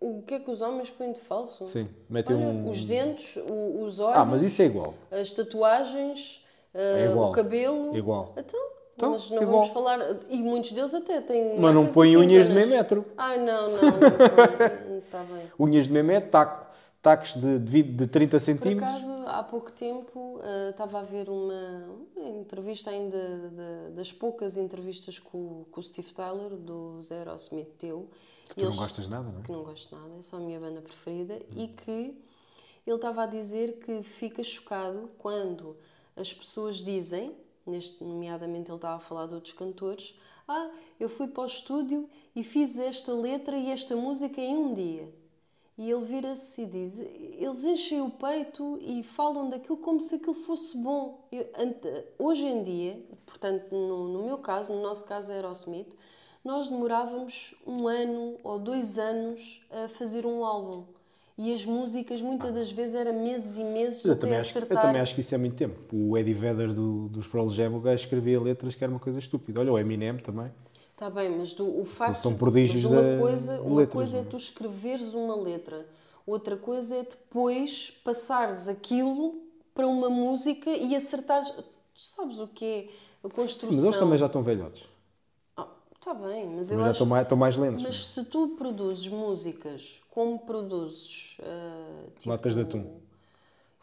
O 0.00 0.22
que 0.22 0.34
é 0.34 0.40
que 0.40 0.50
os 0.50 0.60
homens 0.60 0.90
põem 0.90 1.12
de 1.12 1.20
falso? 1.20 1.66
Sim, 1.68 1.88
metem 2.10 2.34
Olha, 2.36 2.46
um... 2.46 2.68
os 2.68 2.84
dentes, 2.84 3.36
os 3.36 4.00
olhos, 4.00 4.16
Ah, 4.16 4.24
mas 4.24 4.42
isso 4.42 4.60
é 4.60 4.64
igual. 4.66 4.94
as 5.10 5.32
tatuagens, 5.32 6.44
É 6.74 7.04
ah, 7.06 7.10
igual. 7.12 7.28
o 7.30 7.32
cabelo. 7.32 7.94
É 7.94 7.98
igual. 7.98 8.34
Então, 8.36 8.60
Então, 8.94 9.12
mas 9.12 9.30
não 9.30 9.46
vamos 9.46 9.68
falar. 9.70 9.98
E 10.28 10.36
muitos 10.42 10.72
deles 10.72 10.92
até 10.94 11.20
têm. 11.20 11.58
Mas 11.58 11.74
não 11.74 11.86
põem 11.86 12.16
unhas 12.16 12.46
de 12.48 12.54
meio 12.54 12.68
metro. 12.68 13.04
Ai, 13.16 13.38
não, 13.38 13.70
não. 13.70 13.80
não 13.80 14.98
Está 14.98 15.22
bem. 15.24 15.50
Unhas 15.58 15.86
de 15.86 15.92
meio 15.92 16.04
metro, 16.04 16.30
taco, 16.30 16.66
tacos 17.00 17.34
de, 17.34 17.58
de, 17.58 17.82
de 17.82 18.06
30 18.06 18.30
Por 18.30 18.40
centímetros. 18.40 18.90
acaso, 18.90 19.12
há 19.26 19.42
pouco 19.42 19.72
tempo, 19.72 20.38
ah, 20.42 20.70
estava 20.70 21.00
a 21.00 21.02
ver 21.02 21.28
uma, 21.28 21.84
uma 22.16 22.28
entrevista 22.28 22.90
ainda 22.90 23.18
de- 23.18 23.94
das 23.96 24.12
poucas 24.12 24.56
entrevistas 24.56 25.18
com, 25.18 25.38
o- 25.38 25.66
com 25.70 25.80
o 25.80 25.82
Steve 25.82 26.12
Tyler, 26.12 26.50
do 26.50 27.02
Zé 27.02 27.18
Aerosmith 27.18 27.68
teu. 27.78 28.08
Que 28.48 28.56
tu 28.56 28.64
não 28.66 28.76
gostas 28.76 29.08
nada, 29.08 29.28
não 29.32 29.40
é? 29.40 29.42
que 29.42 29.50
não 29.52 29.62
gosto 29.64 29.94
nada, 29.96 30.10
é 30.18 30.22
só 30.22 30.36
a 30.36 30.40
minha 30.40 30.60
banda 30.60 30.82
preferida, 30.82 31.38
e 31.56 31.68
que 31.68 32.14
ele 32.86 32.96
estava 32.96 33.22
a 33.22 33.26
dizer 33.26 33.78
que 33.78 34.02
fica 34.02 34.42
chocado 34.44 35.08
quando 35.18 35.76
as 36.14 36.32
pessoas 36.34 36.76
dizem 36.82 37.34
neste, 37.66 38.02
nomeadamente 38.02 38.70
ele 38.70 38.76
estava 38.76 38.96
a 38.96 39.00
falar 39.00 39.26
de 39.26 39.34
outros 39.34 39.52
cantores. 39.52 40.18
Ah, 40.46 40.70
eu 40.98 41.08
fui 41.08 41.28
para 41.28 41.42
o 41.42 41.46
estúdio 41.46 42.08
e 42.34 42.42
fiz 42.42 42.78
esta 42.78 43.12
letra 43.12 43.56
e 43.56 43.70
esta 43.70 43.94
música 43.96 44.40
em 44.40 44.56
um 44.56 44.74
dia. 44.74 45.12
E 45.78 45.90
ele 45.90 46.04
vira-se 46.04 46.62
e 46.62 46.66
diz: 46.66 47.00
eles 47.00 47.64
enchem 47.64 48.02
o 48.02 48.10
peito 48.10 48.78
e 48.80 49.02
falam 49.02 49.48
daquilo 49.48 49.78
como 49.78 50.00
se 50.00 50.16
aquilo 50.16 50.34
fosse 50.34 50.76
bom. 50.76 51.26
Eu, 51.32 51.46
hoje 52.18 52.46
em 52.46 52.62
dia, 52.62 53.02
portanto, 53.24 53.72
no, 53.72 54.08
no 54.08 54.22
meu 54.24 54.38
caso, 54.38 54.72
no 54.72 54.82
nosso 54.82 55.04
caso 55.06 55.32
Aerosmith, 55.32 55.96
nós 56.44 56.68
demorávamos 56.68 57.54
um 57.66 57.88
ano 57.88 58.36
ou 58.42 58.58
dois 58.58 58.98
anos 58.98 59.64
a 59.70 59.88
fazer 59.88 60.26
um 60.26 60.44
álbum. 60.44 60.84
E 61.36 61.52
as 61.52 61.64
músicas, 61.64 62.20
muitas 62.20 62.54
das 62.54 62.70
vezes, 62.70 62.94
era 62.94 63.12
meses 63.12 63.56
e 63.56 63.64
meses 63.64 64.04
Eu 64.04 64.12
até 64.12 64.20
também, 64.22 64.36
acho, 64.38 64.48
eu 64.48 64.62
acertar. 64.62 64.82
também 64.82 65.00
acho 65.00 65.14
que 65.14 65.20
isso 65.22 65.34
é 65.34 65.38
muito 65.38 65.56
tempo. 65.56 65.78
O 65.92 66.16
Eddie 66.16 66.34
Vedder 66.34 66.72
do, 66.74 67.08
dos 67.08 67.26
Pearl 67.26 67.48
Jam, 67.48 67.74
o 67.74 67.80
gajo 67.80 68.04
escrevia 68.04 68.40
letras 68.40 68.74
que 68.74 68.84
era 68.84 68.92
uma 68.92 69.00
coisa 69.00 69.18
estúpida. 69.18 69.60
Olha, 69.60 69.72
o 69.72 69.78
Eminem 69.78 70.18
também. 70.18 70.52
Está 70.92 71.08
bem, 71.08 71.30
mas 71.30 71.54
do, 71.54 71.80
o 71.80 71.84
facto. 71.84 72.22
são 72.22 72.34
prodígios 72.34 72.84
mas 72.84 72.92
uma 72.92 73.18
coisa, 73.18 73.60
uma 73.62 73.76
letras, 73.80 73.92
coisa 73.92 74.16
é 74.18 74.20
é? 74.20 74.24
tu 74.24 74.36
escreveres 74.36 75.14
uma 75.14 75.34
letra, 75.34 75.84
outra 76.24 76.56
coisa 76.56 76.94
é 76.94 77.02
depois 77.02 77.90
passares 78.04 78.68
aquilo 78.68 79.42
para 79.74 79.86
uma 79.86 80.08
música 80.08 80.70
e 80.70 80.94
acertares. 80.94 81.50
Tu 81.50 81.64
sabes 81.94 82.38
o 82.38 82.46
que 82.46 82.64
é 82.64 83.26
a 83.26 83.30
construção? 83.30 83.70
Mas 83.70 83.84
eles 83.84 83.98
também 83.98 84.18
já 84.18 84.26
estão 84.26 84.42
velhotes. 84.42 84.91
Está 86.02 86.14
bem, 86.14 86.48
mas 86.48 86.68
Também 86.68 86.80
eu 86.80 86.84
já 86.86 86.90
acho. 86.90 86.90
estão 86.90 87.06
mais, 87.06 87.22
estão 87.22 87.38
mais 87.38 87.56
lentos. 87.56 87.80
Mas 87.80 88.06
se 88.06 88.24
tu 88.24 88.48
produzes 88.58 89.06
músicas 89.06 90.02
como 90.10 90.36
produzes. 90.40 91.36
ah, 91.40 92.06
tipo, 92.18 92.28
Latas 92.30 92.56
de 92.56 92.62
atum. 92.62 93.00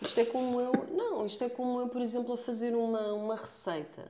Isto 0.02 0.20
é 0.20 0.26
como 0.26 0.60
eu. 0.60 0.74
Não, 0.92 1.26
isto 1.26 1.42
é 1.46 1.50
como 1.50 1.80
eu, 1.80 1.88
por 1.88 2.02
exemplo, 2.02 2.34
a 2.34 2.38
fazer 2.38 2.76
uma, 2.76 3.14
uma 3.14 3.36
receita. 3.38 4.04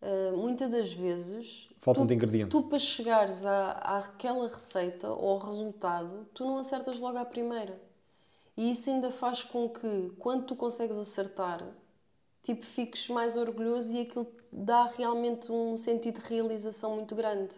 Ah, 0.00 0.32
muitas 0.34 0.70
das 0.70 0.90
vezes. 0.94 1.68
Faltam-te 1.82 2.08
tu, 2.08 2.14
ingredientes. 2.14 2.50
Tu, 2.58 2.62
para 2.66 2.78
chegares 2.78 3.44
à, 3.44 3.72
àquela 3.72 4.48
receita 4.48 5.10
ou 5.10 5.32
ao 5.32 5.38
resultado, 5.40 6.26
tu 6.32 6.42
não 6.46 6.56
acertas 6.56 6.98
logo 6.98 7.18
à 7.18 7.24
primeira. 7.26 7.78
E 8.56 8.70
isso 8.70 8.88
ainda 8.88 9.10
faz 9.10 9.44
com 9.44 9.68
que, 9.68 10.10
quando 10.18 10.46
tu 10.46 10.56
consegues 10.56 10.96
acertar, 10.96 11.62
tipo, 12.42 12.64
fiques 12.64 13.10
mais 13.10 13.36
orgulhoso 13.36 13.94
e 13.94 14.00
aquilo 14.00 14.24
dá 14.52 14.86
realmente 14.86 15.50
um 15.52 15.76
sentido 15.76 16.20
de 16.20 16.26
realização 16.28 16.96
muito 16.96 17.14
grande. 17.14 17.54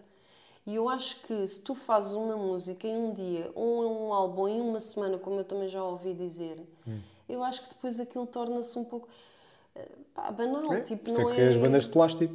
E 0.67 0.75
eu 0.75 0.89
acho 0.89 1.23
que 1.23 1.47
se 1.49 1.61
tu 1.63 1.75
fazes 1.75 2.13
uma 2.15 2.37
música 2.37 2.87
em 2.87 2.97
um 2.97 3.13
dia 3.13 3.51
ou 3.55 4.09
um 4.09 4.15
álbum 4.15 4.49
em 4.49 4.61
uma 4.61 4.81
semana, 4.81 5.19
como 5.19 5.41
eu 5.41 5.45
também 5.45 5.69
já 5.69 5.83
ouvi 5.85 6.15
dizer, 6.15 6.59
Hum. 6.87 7.03
eu 7.29 7.43
acho 7.45 7.63
que 7.65 7.71
depois 7.71 8.01
aquilo 8.01 8.27
torna-se 8.27 8.79
um 8.79 8.85
pouco 8.85 9.09
eh, 9.77 9.89
pá, 10.15 10.31
banal. 10.33 10.75
É, 10.75 10.81
tipo, 10.81 11.11
isso 11.11 11.23
não 11.23 11.31
é 11.31 11.49
as 11.49 11.57
bandas 11.57 11.85
de 11.85 11.91
plástico. 11.91 12.35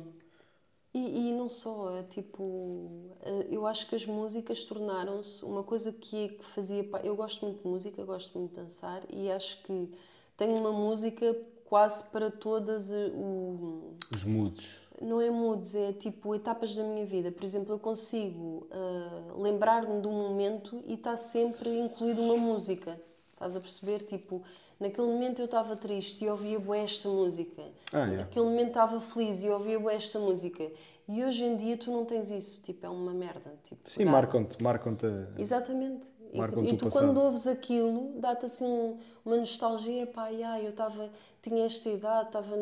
e, 0.94 1.30
e 1.30 1.32
não 1.34 1.50
só, 1.50 1.92
é 1.98 2.04
tipo, 2.04 3.12
eh, 3.22 3.48
eu 3.52 3.66
acho 3.68 3.88
que 3.88 3.96
as 3.96 4.06
músicas 4.06 4.64
tornaram-se 4.64 5.44
uma 5.44 5.64
coisa 5.64 5.92
que, 5.92 6.30
que 6.30 6.46
fazia. 6.46 6.84
Eu 7.04 7.16
gosto 7.16 7.46
muito 7.46 7.62
de 7.64 7.68
música, 7.68 8.04
gosto 8.06 8.38
muito 8.40 8.54
de 8.54 8.62
dançar 8.62 9.02
e 9.10 9.30
acho 9.32 9.62
que 9.64 9.92
tenho 10.38 10.56
uma 10.58 10.72
música 10.72 11.36
quase 11.66 12.06
para 12.06 12.30
todas 12.32 12.92
eh, 12.92 13.12
o, 13.14 13.94
Os 14.14 14.24
moods. 14.24 14.80
não 15.02 15.20
é 15.20 15.30
moods, 15.30 15.76
é 15.76 15.92
tipo 15.94 16.34
etapas 16.36 16.76
da 16.76 16.84
minha 16.84 17.06
vida. 17.06 17.32
Por 17.32 17.44
exemplo, 17.44 17.74
eu 17.74 17.80
consigo 17.80 18.68
ah, 18.72 19.34
lembrar-me 19.38 20.00
de 20.02 20.08
um 20.08 20.14
momento 20.14 20.82
e 20.88 20.94
está 20.94 21.16
sempre 21.16 21.78
incluído 21.78 22.22
uma 22.22 22.38
música. 22.38 23.00
Estás 23.34 23.56
a 23.56 23.60
perceber? 23.60 24.02
Tipo, 24.04 24.42
naquele 24.80 25.08
momento 25.08 25.40
eu 25.40 25.46
estava 25.46 25.76
triste 25.76 26.24
e 26.24 26.30
ouvia 26.30 26.58
esta 26.78 27.10
música. 27.10 27.64
Ah, 27.92 28.00
é. 28.08 28.18
Naquele 28.18 28.46
momento 28.46 28.68
estava 28.70 29.00
feliz 29.02 29.44
e 29.44 29.50
ouvia 29.50 29.78
esta 29.92 30.20
música. 30.20 30.72
E 31.08 31.24
hoje 31.24 31.44
em 31.44 31.56
dia 31.56 31.78
tu 31.78 31.92
não 31.92 32.04
tens 32.06 32.32
isso. 32.32 32.62
Tipo, 32.64 32.86
é 32.86 32.90
uma 32.90 33.14
merda. 33.14 33.54
Tipo, 33.64 33.88
Sim, 33.90 34.06
marcam-te. 34.06 34.62
Marcam-te. 34.62 35.06
a- 35.06 35.28
Exatamente. 35.40 36.08
E, 36.34 36.38
Marcam-te 36.38 36.70
e 36.70 36.74
o 36.74 36.78
tu 36.78 36.90
quando 36.90 37.18
ouves 37.22 37.48
aquilo, 37.48 38.20
dá-te 38.20 38.46
assim 38.48 38.66
um- 38.66 38.98
uma 39.24 39.38
nostalgia, 39.38 40.06
pá, 40.08 40.24
ai, 40.24 40.66
eu 40.66 40.70
estava, 40.72 41.10
tinha 41.42 41.66
esta 41.66 41.88
idade, 41.90 42.28
estava 42.28 42.56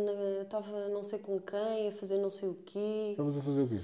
estava 0.43 0.89
não 0.89 1.01
sei 1.01 1.19
com 1.19 1.39
quem, 1.39 1.87
a 1.87 1.91
fazer 1.93 2.17
não 2.19 2.29
sei 2.29 2.49
o 2.49 2.53
quê. 2.65 3.07
Estavas 3.11 3.37
a 3.37 3.41
fazer 3.41 3.61
o 3.63 3.67
quê? 3.67 3.79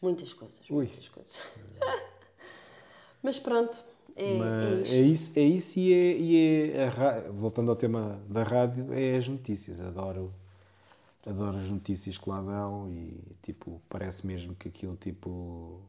Muitas 0.00 0.32
coisas, 0.32 0.60
Ui. 0.70 0.76
muitas 0.76 1.08
coisas. 1.08 1.34
Mas 3.22 3.38
pronto, 3.38 3.82
é, 4.16 4.32
é 4.32 4.38
Mas 4.38 4.88
isto. 4.88 4.94
é 4.94 5.00
isso, 5.00 5.38
é 5.38 5.42
isso 5.42 5.78
e 5.78 5.92
é, 5.92 6.16
e 6.16 6.70
é 6.76 6.84
ra- 6.86 7.20
voltando 7.30 7.70
ao 7.70 7.76
tema 7.76 8.20
da 8.28 8.42
rádio, 8.42 8.92
é 8.92 9.16
as 9.16 9.26
notícias. 9.28 9.80
Adoro, 9.80 10.32
adoro 11.26 11.58
as 11.58 11.68
notícias 11.68 12.16
que 12.18 12.28
lá 12.28 12.40
dão 12.40 12.90
e 12.90 13.20
tipo, 13.42 13.80
parece 13.88 14.26
mesmo 14.26 14.54
que 14.54 14.68
aquilo 14.68 14.96
tipo 14.96 15.80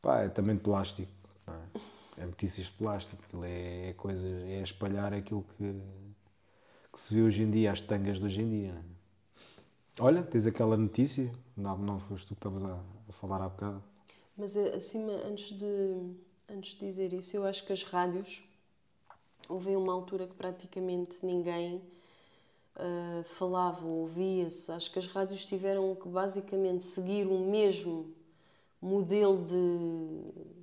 pá, 0.00 0.20
é 0.22 0.28
também 0.28 0.56
de 0.56 0.62
plástico. 0.62 1.12
é? 1.46 2.22
É 2.22 2.26
notícias 2.26 2.68
de 2.68 2.72
plástico, 2.72 3.22
aquilo 3.26 3.44
é, 3.44 3.90
é 3.90 3.92
coisa, 3.94 4.26
é 4.26 4.62
espalhar 4.62 5.12
aquilo 5.12 5.44
que, 5.56 5.74
que 6.92 7.00
se 7.00 7.14
vê 7.14 7.22
hoje 7.22 7.42
em 7.42 7.50
dia, 7.50 7.72
as 7.72 7.80
tangas 7.80 8.18
de 8.18 8.24
hoje 8.26 8.40
em 8.42 8.48
dia. 8.50 8.84
é? 9.98 10.02
Olha, 10.02 10.22
tens 10.22 10.46
aquela 10.46 10.76
notícia, 10.76 11.32
não, 11.56 11.76
não 11.78 12.00
foste 12.00 12.26
tu 12.26 12.34
que 12.34 12.40
estavas 12.40 12.64
a, 12.64 12.80
a 13.08 13.12
falar 13.12 13.40
há 13.42 13.48
bocado. 13.48 13.82
Mas 14.36 14.56
eh, 14.56 14.74
acima, 14.74 15.12
antes 15.12 15.56
de, 15.56 16.14
antes 16.50 16.74
de 16.74 16.80
dizer 16.80 17.12
isso, 17.12 17.36
eu 17.36 17.44
acho 17.44 17.64
que 17.64 17.72
as 17.72 17.82
rádios 17.84 18.42
houve 19.48 19.76
uma 19.76 19.92
altura 19.92 20.26
que 20.26 20.34
praticamente 20.34 21.24
ninguém 21.24 21.80
ah, 22.76 23.22
falava 23.24 23.86
ou 23.86 24.00
ouvia-se. 24.02 24.70
Acho 24.72 24.90
que 24.90 24.98
as 24.98 25.06
rádios 25.06 25.46
tiveram 25.46 25.94
que 25.94 26.08
basicamente 26.08 26.84
seguir 26.84 27.26
o 27.26 27.38
mesmo 27.38 28.14
modelo 28.80 29.44
de 29.44 30.54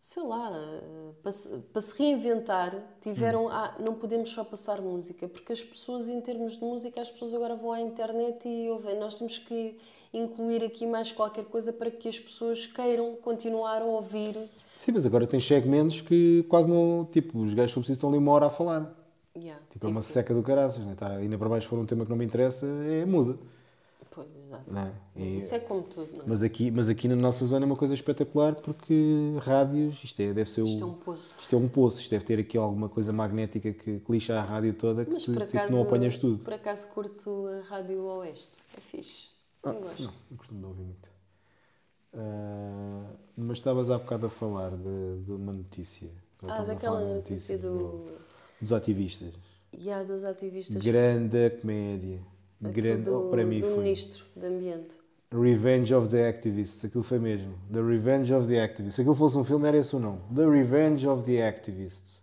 sei 0.00 0.22
lá, 0.22 0.50
eh, 0.54 1.12
para 1.22 1.30
se, 1.30 1.58
para 1.58 1.80
se 1.82 1.98
reinventar, 1.98 2.74
tiveram, 3.02 3.50
ah, 3.50 3.76
não 3.78 3.94
podemos 3.94 4.30
só 4.30 4.42
passar 4.42 4.80
música, 4.80 5.28
porque 5.28 5.52
as 5.52 5.62
pessoas, 5.62 6.08
em 6.08 6.22
termos 6.22 6.56
de 6.56 6.64
música, 6.64 7.02
as 7.02 7.10
pessoas 7.10 7.34
agora 7.34 7.54
vão 7.54 7.70
à 7.70 7.82
internet 7.82 8.48
e 8.48 8.70
ouvem, 8.70 8.98
nós 8.98 9.18
temos 9.18 9.38
que 9.38 9.76
incluir 10.12 10.64
aqui 10.64 10.86
mais 10.86 11.12
qualquer 11.12 11.44
coisa 11.44 11.70
para 11.70 11.90
que 11.90 12.08
as 12.08 12.18
pessoas 12.18 12.66
queiram 12.66 13.14
continuar 13.16 13.82
a 13.82 13.84
ouvir. 13.84 14.48
Sim, 14.74 14.92
mas 14.92 15.04
agora 15.04 15.26
tens 15.26 15.46
segmentos 15.46 16.00
que 16.00 16.46
quase 16.48 16.70
não. 16.70 17.06
Tipo, 17.12 17.38
os 17.38 17.52
gajos 17.52 17.90
estão 17.90 18.08
ali 18.08 18.16
uma 18.16 18.32
hora 18.32 18.46
a 18.46 18.50
falar. 18.50 18.99
Yeah, 19.36 19.60
Tipo, 19.70 19.86
é 19.86 19.90
uma 19.90 20.02
seca 20.02 20.34
do 20.34 20.42
caraças, 20.42 20.84
né? 20.84 20.94
Tá, 20.96 21.08
ainda 21.16 21.38
para 21.38 21.48
baixo, 21.48 21.64
se 21.66 21.70
for 21.70 21.78
um 21.78 21.86
tema 21.86 22.04
que 22.04 22.10
não 22.10 22.16
me 22.16 22.24
interessa, 22.24 22.66
é 22.66 23.04
muda. 23.04 23.38
Pois, 24.10 24.28
exato. 24.36 24.72
Não 24.74 24.82
é? 24.82 24.92
Mas 25.14 25.32
E- 25.32 25.38
isso 25.38 25.54
é 25.54 25.60
como 25.60 25.82
tudo, 25.82 26.12
não 26.16 26.24
é? 26.24 26.26
mas, 26.28 26.42
aqui, 26.42 26.70
mas 26.70 26.88
aqui 26.88 27.08
na 27.08 27.16
nossa 27.16 27.44
zona 27.46 27.64
é 27.64 27.66
uma 27.66 27.76
coisa 27.76 27.94
espetacular 27.94 28.54
porque 28.56 29.34
rádios, 29.40 30.02
isto 30.02 30.20
é, 30.20 30.32
deve 30.32 30.50
ser 30.50 30.62
o. 30.62 30.64
Isto 30.64 30.82
é 30.82 30.86
um 30.86 30.94
poço. 30.94 31.38
isto 31.40 31.54
é 31.54 31.58
um 31.58 31.68
poço, 31.68 32.00
isto 32.00 32.10
deve 32.10 32.24
ter 32.24 32.38
aqui 32.40 32.58
alguma 32.58 32.88
coisa 32.88 33.12
magnética 33.12 33.72
que, 33.72 34.00
que 34.00 34.12
lixa 34.12 34.38
a 34.38 34.42
rádio 34.42 34.74
toda 34.74 35.04
que 35.04 35.12
Mas 35.12 35.24
tu 35.24 35.32
por 35.32 35.42
tipo, 35.42 35.56
acaso, 35.56 35.72
não 35.72 35.82
apanhas 35.82 36.18
tudo. 36.18 36.44
por 36.44 36.52
acaso 36.54 36.88
curto 36.88 37.46
a 37.46 37.62
Rádio 37.68 38.02
Oeste. 38.04 38.56
É 38.76 38.80
fixe. 38.80 39.28
Ah, 39.62 39.70
Eu 39.70 39.80
gosto. 39.80 40.02
Não, 40.02 40.12
não 40.30 40.36
costumo 40.36 40.60
de 40.60 40.66
ouvir 40.66 40.82
muito. 40.84 41.08
Ah, 42.12 43.10
mas 43.36 43.58
estavas 43.58 43.90
há 43.90 43.98
bocado 43.98 44.26
a 44.26 44.30
falar 44.30 44.70
de, 44.76 45.22
de 45.24 45.32
uma 45.32 45.52
notícia. 45.52 46.10
Ah, 46.48 46.62
daquela 46.62 47.00
de 47.00 47.14
notícia 47.16 47.58
do. 47.58 48.06
Dos 48.60 48.72
ativistas. 48.72 49.32
E 49.76 49.90
há 49.90 50.02
dos 50.02 50.24
ativistas. 50.24 50.82
Grande 50.84 51.50
comédia. 51.60 52.18
aquilo 52.60 52.72
Grande, 52.74 53.02
do, 53.04 53.26
oh, 53.26 53.30
para 53.30 53.44
mim 53.44 53.60
do 53.60 53.66
foi. 53.68 53.76
Ministro 53.78 54.24
de 54.36 54.46
Ambiente. 54.46 54.94
Revenge 55.32 55.94
of 55.94 56.08
the 56.08 56.28
Activists, 56.28 56.84
aquilo 56.84 57.04
foi 57.04 57.18
mesmo. 57.20 57.54
The 57.72 57.80
Revenge 57.80 58.34
of 58.34 58.48
the 58.48 58.60
Activists. 58.60 58.96
Se 58.96 59.00
aquilo 59.02 59.14
fosse 59.14 59.38
um 59.38 59.44
filme, 59.44 59.68
era 59.68 59.76
esse 59.76 59.94
o 59.94 60.00
nome. 60.00 60.18
The 60.34 60.44
Revenge 60.44 61.06
of 61.06 61.24
the 61.24 61.46
Activists. 61.46 62.20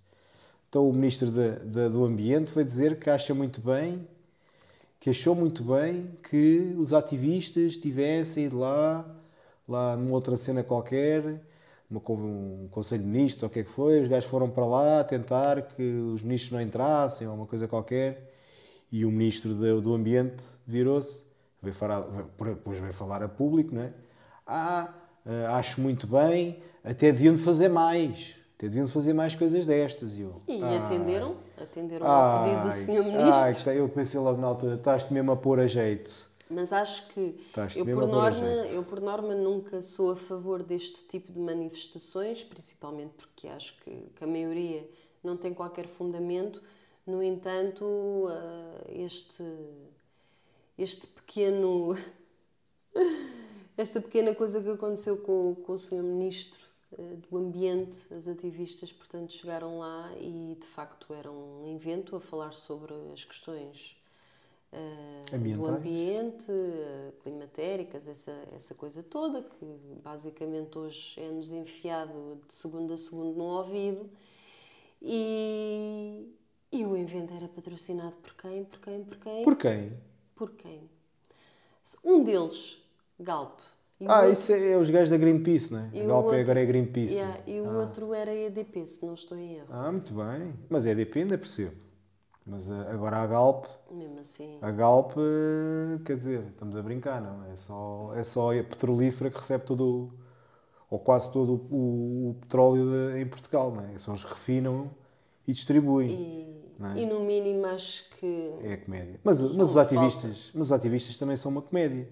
Então 0.68 0.88
o 0.90 0.92
Ministro 0.92 1.32
da- 1.32 1.56
da- 1.64 1.88
do 1.88 2.04
Ambiente 2.04 2.52
foi 2.52 2.66
dizer 2.66 3.00
que 3.00 3.10
acha 3.10 3.34
muito 3.34 3.62
bem, 3.62 4.06
que 5.00 5.10
achou 5.10 5.34
muito 5.34 5.64
bem 5.64 6.10
que 6.30 6.74
os 6.78 6.92
ativistas 6.94 7.78
tivessem 7.78 8.46
ido 8.46 8.60
lá, 8.60 9.06
lá 9.68 9.96
numa 9.96 10.12
outra 10.12 10.36
cena 10.36 10.62
qualquer, 10.62 11.42
uma, 11.90 12.02
um 12.10 12.68
Conselho 12.70 13.04
de 13.04 13.08
Ministros 13.10 13.44
ou 13.44 13.50
o 13.50 13.52
que 13.52 13.60
é 13.60 13.64
que 13.64 13.70
foi, 13.72 14.02
os 14.02 14.08
gajos 14.08 14.30
foram 14.30 14.50
para 14.50 14.66
lá 14.66 15.04
tentar 15.04 15.62
que 15.62 15.82
os 15.84 16.22
ministros 16.24 16.52
não 16.52 16.62
entrassem 16.62 17.28
ou 17.28 17.34
uma 17.36 17.46
coisa 17.46 17.68
qualquer, 17.68 18.34
e 18.92 19.06
o 19.06 19.12
Ministro 19.12 19.54
do, 19.54 19.82
do 19.82 19.94
Ambiente 19.94 20.44
virou-se, 20.66 21.26
veio 21.62 21.76
falar, 21.76 22.02
depois 22.02 22.80
veio 22.80 22.94
falar 22.94 23.22
a 23.24 23.28
público, 23.28 23.74
não 23.76 23.82
é? 23.82 23.92
Ah, 24.46 24.94
eh, 25.26 25.46
acho 25.48 25.82
muito 25.82 26.08
bem, 26.08 26.62
até 26.84 27.12
deviam 27.12 27.36
de 27.36 27.42
fazer 27.42 27.68
mais, 27.68 28.36
até 28.58 28.68
deviam 28.68 28.86
de 28.86 28.92
fazer 28.92 29.14
mais 29.14 29.36
coisas 29.36 29.66
destas. 29.66 30.16
E, 30.16 30.22
eu, 30.22 30.42
E 30.48 30.64
"Ai, 30.64 30.78
atenderam? 30.78 31.36
Atenderam 31.62 32.08
ao 32.08 32.44
pedido 32.44 32.62
do 32.62 32.68
ai, 32.68 33.18
Ministro. 33.18 33.50
está- 33.52 33.74
eu 33.74 33.90
pensei 33.90 34.20
logo 34.20 34.40
na 34.40 34.48
altura, 34.48 34.76
estás-te 34.76 35.14
mesmo 35.14 35.32
a 35.32 35.36
pôr 35.36 35.60
a 35.60 35.68
jeito. 35.68 36.27
Mas 36.50 36.72
acho 36.72 37.08
que 37.10 37.38
eu 37.76 37.86
por, 37.86 38.08
norma, 38.08 38.48
eu, 38.68 38.84
por 38.84 39.02
norma, 39.02 39.36
nunca 39.36 39.82
sou 39.82 40.12
a 40.12 40.16
favor 40.16 40.64
deste 40.64 41.06
tipo 41.06 41.32
de 41.32 41.40
manifestações, 41.40 42.44
principalmente 42.44 43.12
porque 43.18 43.48
acho 43.48 43.78
que, 43.82 43.92
que 44.16 44.24
a 44.24 44.28
maioria 44.28 44.90
não 45.24 45.36
tem 45.36 45.54
qualquer 45.54 45.88
fundamento. 45.88 46.62
No 47.06 47.22
entanto, 47.22 48.28
ah, 48.30 48.84
este, 48.90 49.44
este 50.78 51.08
pequeno. 51.08 51.98
esta 53.78 54.02
pequena 54.02 54.34
coisa 54.34 54.62
que 54.62 54.70
aconteceu 54.70 55.18
com, 55.18 55.56
com 55.56 55.74
o 55.74 55.78
Sr. 55.78 56.02
Ministro 56.02 56.66
eh, 56.98 57.18
do 57.30 57.38
Ambiente, 57.38 58.12
as 58.14 58.28
ativistas, 58.28 58.92
portanto, 58.92 59.34
chegaram 59.34 59.80
lá 59.80 60.12
e 60.18 60.58
de 60.60 60.66
facto 60.66 61.14
era 61.14 61.32
um 61.32 61.76
evento 61.76 62.16
a 62.16 62.20
falar 62.20 62.54
sobre 62.54 62.94
as 63.14 63.24
questões 63.24 63.97
eh, 64.72 65.38
do 65.56 65.66
ambiente, 65.66 66.52
eh, 66.52 67.12
climatéricas, 67.24 68.08
essa, 68.08 68.34
essa 68.56 68.76
coisa 68.76 69.02
toda 69.04 69.42
que 69.42 69.66
basicamente 70.04 70.78
hoje 70.78 71.20
é-nos 71.20 71.52
enfiado 71.52 72.40
de 72.48 72.54
segundo 72.54 72.94
a 72.94 72.98
segundo 72.98 73.38
no 73.38 73.44
ouvido. 73.46 74.10
E, 75.02 76.28
e 76.72 76.86
o 76.86 76.98
evento 76.98 77.34
era 77.34 77.48
patrocinado 77.48 78.18
por 78.18 78.34
quem? 78.36 78.64
Por 78.66 78.80
quem? 78.80 79.04
Por 79.04 79.18
quem? 79.18 79.44
Por 79.44 79.56
quem? 79.56 79.92
Por 80.36 80.52
quem? 80.52 80.90
Um 82.04 82.24
deles, 82.24 82.80
Galp. 83.20 83.60
Ah, 84.06 84.20
outro- 84.26 84.34
isso 84.34 84.52
é, 84.54 84.78
os 84.78 84.90
gajos 84.90 85.10
da 85.10 85.18
Greenpeace, 85.18 85.74
né? 85.74 85.90
e 85.94 86.02
A 86.02 86.06
Galp 86.08 86.26
outro- 86.26 86.40
agora 86.42 86.62
é 86.62 86.66
Greenpeace. 86.66 87.14
Yeah, 87.16 87.34
né? 87.38 87.44
e 87.48 87.62
o 87.62 87.70
Ah. 87.70 87.78
outro 87.80 88.14
era 88.14 88.32
EDP, 88.34 88.86
se 88.86 89.06
não 89.06 89.14
estou 89.16 89.38
em 89.38 89.56
erro. 89.56 89.68
Ah, 89.72 89.92
muito 89.92 90.14
bem. 90.14 90.54
Mas 90.70 90.86
é 90.86 90.92
EDP 90.92 91.20
ainda 91.22 91.38
percebo. 91.38 91.76
Mas 92.46 92.70
ah, 92.70 92.92
agora 92.92 93.18
a 93.18 93.26
Galp, 93.28 93.66
Mesmo 93.92 94.20
assim. 94.20 94.58
a 94.62 94.72
Galp, 94.72 95.14
ah, 95.18 96.00
quer 96.06 96.18
dizer, 96.18 96.44
estamos 96.50 96.76
a 96.76 96.82
brincar, 96.82 97.22
não? 97.22 97.46
É 97.52 97.56
só, 97.56 98.14
é 98.16 98.24
só 98.24 98.52
a 98.58 98.64
petrolífera 98.64 99.30
que 99.30 99.38
recebe 99.38 99.66
todo, 99.66 99.82
o- 100.06 100.06
ou 100.90 101.00
quase 101.00 101.32
todo 101.32 101.54
o, 101.72 102.32
o 102.32 102.36
petróleo 102.42 102.86
de- 103.14 103.22
em 103.22 103.28
Portugal, 103.28 103.72
não 103.74 103.84
é? 103.86 104.00
Só 104.00 104.14
os 104.14 104.24
refinam 104.24 104.90
e 105.48 105.54
distribuem. 105.54 106.10
E, 106.10 106.74
é? 106.98 107.00
e 107.02 107.06
no 107.06 107.22
mínimo 107.22 107.66
acho 107.68 108.10
que 108.20 108.54
É 108.62 108.74
a 108.74 108.78
comédia. 108.78 109.20
Mas, 109.24 109.42
mas, 109.56 109.70
os 109.70 109.78
ativistas, 109.78 110.52
mas 110.54 110.68
os 110.68 110.72
ativistas 110.72 111.18
também 111.18 111.38
são 111.38 111.52
uma 111.52 111.62
comédia. 111.62 112.08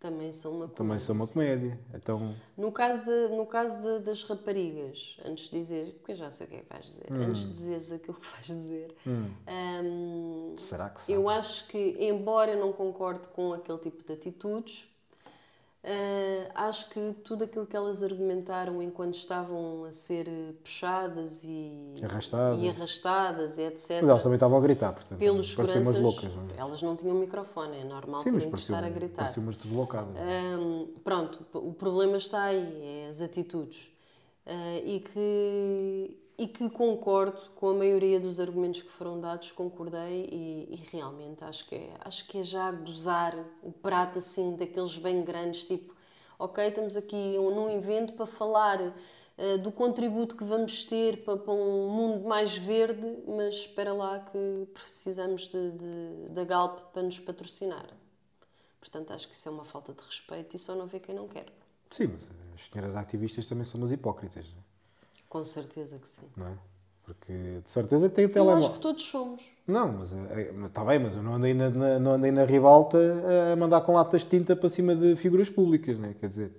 Também 0.00 0.32
são 0.32 0.52
uma 0.52 0.66
Também 0.68 0.76
comédia, 0.98 0.98
são 1.06 1.14
uma 1.14 1.26
comédia. 1.28 1.78
Então, 1.94 2.34
No 2.56 2.72
caso, 2.72 3.04
de, 3.04 3.28
no 3.36 3.46
caso 3.46 3.78
de- 3.80 3.98
das 4.00 4.24
raparigas, 4.24 5.18
antes 5.24 5.44
de 5.50 5.58
dizer, 5.58 5.92
porque 5.98 6.12
eu 6.12 6.16
já 6.16 6.30
sei 6.30 6.46
o 6.46 6.50
que 6.50 6.56
é 6.56 6.60
que 6.62 6.68
vais 6.72 6.86
dizer, 6.86 7.06
Hum. 7.12 7.22
antes 7.28 7.42
de 7.42 7.52
dizeres 7.52 7.92
aquilo 7.92 8.16
que 8.18 8.26
vais 8.26 8.46
dizer, 8.46 8.94
hum, 9.06 10.56
será 10.58 10.88
que 10.90 11.00
sabe? 11.02 11.12
eu 11.12 11.28
acho 11.28 11.66
que, 11.68 11.96
embora 12.00 12.52
eu 12.52 12.58
não 12.60 12.72
concorde 12.72 13.28
com 13.28 13.52
aquele 13.52 13.78
tipo 13.78 14.02
de 14.04 14.12
atitudes, 14.12 14.86
ah, 15.82 16.66
acho 16.68 16.90
que 16.90 17.14
tudo 17.24 17.44
aquilo 17.44 17.66
que 17.66 17.74
elas 17.74 18.02
argumentaram 18.02 18.82
enquanto 18.82 19.14
estavam 19.14 19.84
a 19.84 19.92
ser 19.92 20.28
puxadas 20.62 21.42
e 21.44 21.94
Arrastadas. 22.02 22.62
e, 22.62 22.68
arrastadas, 22.68 23.58
etc. 23.58 23.90
Mas 24.02 24.08
elas 24.10 24.22
também 24.22 24.36
estavam 24.36 24.58
a 24.58 24.60
gritar, 24.60 24.92
portanto. 24.92 25.18
pelos 25.18 25.54
pareciam 25.54 25.78
umas 25.82 25.94
seguranças, 25.94 26.24
loucas. 26.24 26.36
Não 26.36 26.54
é? 26.54 26.60
elas 26.60 26.82
não 26.82 26.96
tinham 26.96 27.16
microfone, 27.16 27.78
é 27.78 27.84
normal 27.84 28.22
Sim, 28.22 28.32
mas 28.32 28.44
terem 28.44 28.54
que 28.54 28.60
estar 28.60 28.84
a 28.84 28.90
gritar. 28.90 29.16
pareciam 29.16 29.44
umas 29.44 29.56
deslocadas. 29.56 30.14
Hum, 30.16 30.88
pronto, 31.02 31.46
o 31.54 31.72
problema 31.72 32.18
está 32.18 32.44
aí, 32.44 32.82
é 32.84 33.08
as 33.08 33.22
atitudes. 33.22 33.90
Ah, 34.44 34.78
e, 34.84 35.00
que, 35.00 36.19
e 36.42 36.48
que 36.48 36.70
concordo 36.70 37.38
com 37.56 37.68
a 37.70 37.74
maioria 37.74 38.18
dos 38.18 38.40
argumentos 38.40 38.82
que 38.82 38.88
foram 38.90 39.20
dados, 39.20 39.52
concordei 39.52 40.26
e, 40.32 40.68
e 40.74 40.76
realmente 40.90 41.44
acho 41.44 41.66
que, 41.68 41.74
é, 41.74 41.90
acho 42.00 42.26
que 42.26 42.38
é 42.38 42.42
já 42.42 42.70
gozar 42.72 43.34
o 43.62 43.70
prato 43.72 44.18
assim, 44.18 44.56
daqueles 44.56 44.96
bem 44.98 45.22
grandes, 45.22 45.64
tipo, 45.64 45.94
ok, 46.38 46.66
estamos 46.68 46.96
aqui 46.96 47.36
num 47.36 47.70
evento 47.70 48.14
para 48.14 48.26
falar 48.26 48.78
ah, 49.38 49.56
do 49.58 49.70
contributo 49.70 50.36
que 50.36 50.44
vamos 50.44 50.84
ter 50.84 51.24
para, 51.24 51.36
para 51.36 51.52
um 51.52 51.88
mundo 51.90 52.26
mais 52.26 52.56
verde, 52.56 53.06
mas 53.26 53.54
espera 53.54 53.92
lá 53.92 54.20
que 54.20 54.66
precisamos 54.74 55.46
de, 55.48 55.70
de- 55.72 56.28
da 56.30 56.44
Galp 56.44 56.78
para 56.92 57.02
nos 57.02 57.18
patrocinar. 57.18 57.86
Portanto, 58.80 59.12
acho 59.12 59.28
que 59.28 59.34
isso 59.34 59.48
é 59.48 59.52
uma 59.52 59.64
falta 59.64 59.92
de 59.92 60.02
respeito 60.02 60.56
e 60.56 60.58
só 60.58 60.74
não 60.74 60.86
vê 60.86 61.00
quem 61.00 61.14
não 61.14 61.28
quer. 61.28 61.46
Sim, 61.90 62.08
mas 62.14 62.30
as 62.54 62.66
senhoras 62.68 62.96
ativistas 62.96 63.48
também 63.48 63.64
são 63.64 63.80
umas 63.80 63.90
hipócritas, 63.92 64.46
Com 65.30 65.42
certeza 65.44 65.96
que 65.98 66.06
sim. 66.08 66.26
não 66.36 66.48
é? 66.48 66.58
Porque 67.04 67.32
de 67.64 67.70
certeza 67.70 68.08
tem 68.10 68.24
Eu 68.24 68.28
acho 68.28 68.34
telemóvel. 68.34 68.70
que 68.72 68.78
todos 68.80 69.02
somos. 69.04 69.42
Não, 69.66 69.88
mas 69.94 70.12
está 70.66 70.84
bem, 70.84 70.98
mas 70.98 71.16
eu 71.16 71.22
não 71.22 71.34
andei 71.36 71.54
na, 71.54 71.70
na- 71.70 71.98
não 71.98 72.12
andei 72.12 72.30
na 72.30 72.44
ribalta 72.44 72.98
a 73.52 73.56
mandar 73.56 73.80
com 73.80 73.92
latas 73.94 74.20
de 74.22 74.28
tinta 74.28 74.54
para 74.54 74.68
cima 74.68 74.94
de 74.94 75.16
figuras 75.16 75.48
públicas, 75.48 75.98
não 75.98 76.08
é? 76.10 76.14
Quer 76.14 76.28
dizer, 76.28 76.52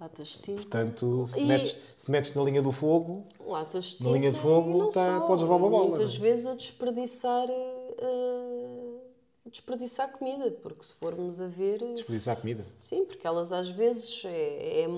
Latas 0.00 0.28
de 0.28 0.38
tinta. 0.40 0.62
portanto, 0.62 1.26
se, 1.28 1.40
E- 1.40 1.44
metes, 1.46 1.76
se 1.96 2.10
metes 2.10 2.34
na 2.34 2.42
linha 2.42 2.62
do 2.62 2.70
fogo, 2.72 3.26
Latas 3.46 3.84
de 3.86 3.92
Na 3.94 3.98
tinta. 4.06 4.10
linha 4.18 4.30
de 4.32 4.38
fogo, 4.38 4.86
tá- 4.90 5.18
só. 5.20 5.26
podes 5.26 5.42
levar 5.42 5.56
uma 5.56 5.68
bola, 5.70 5.88
Muitas 5.88 6.18
não 6.18 6.24
é? 6.26 6.28
vezes 6.28 6.46
a 6.46 6.54
desperdiçar. 6.54 7.48
eh, 7.50 8.98
a 9.46 9.50
desperdiçar 9.50 10.12
comida, 10.12 10.50
porque 10.62 10.84
se 10.84 10.92
formos 10.94 11.40
a 11.40 11.46
ver. 11.46 11.78
desperdiçar 11.94 12.36
comida. 12.36 12.64
Sim, 12.78 13.04
porque 13.06 13.26
elas 13.26 13.50
às 13.52 13.68
vezes 13.70 14.22
é, 14.26 14.82
é 14.82 14.88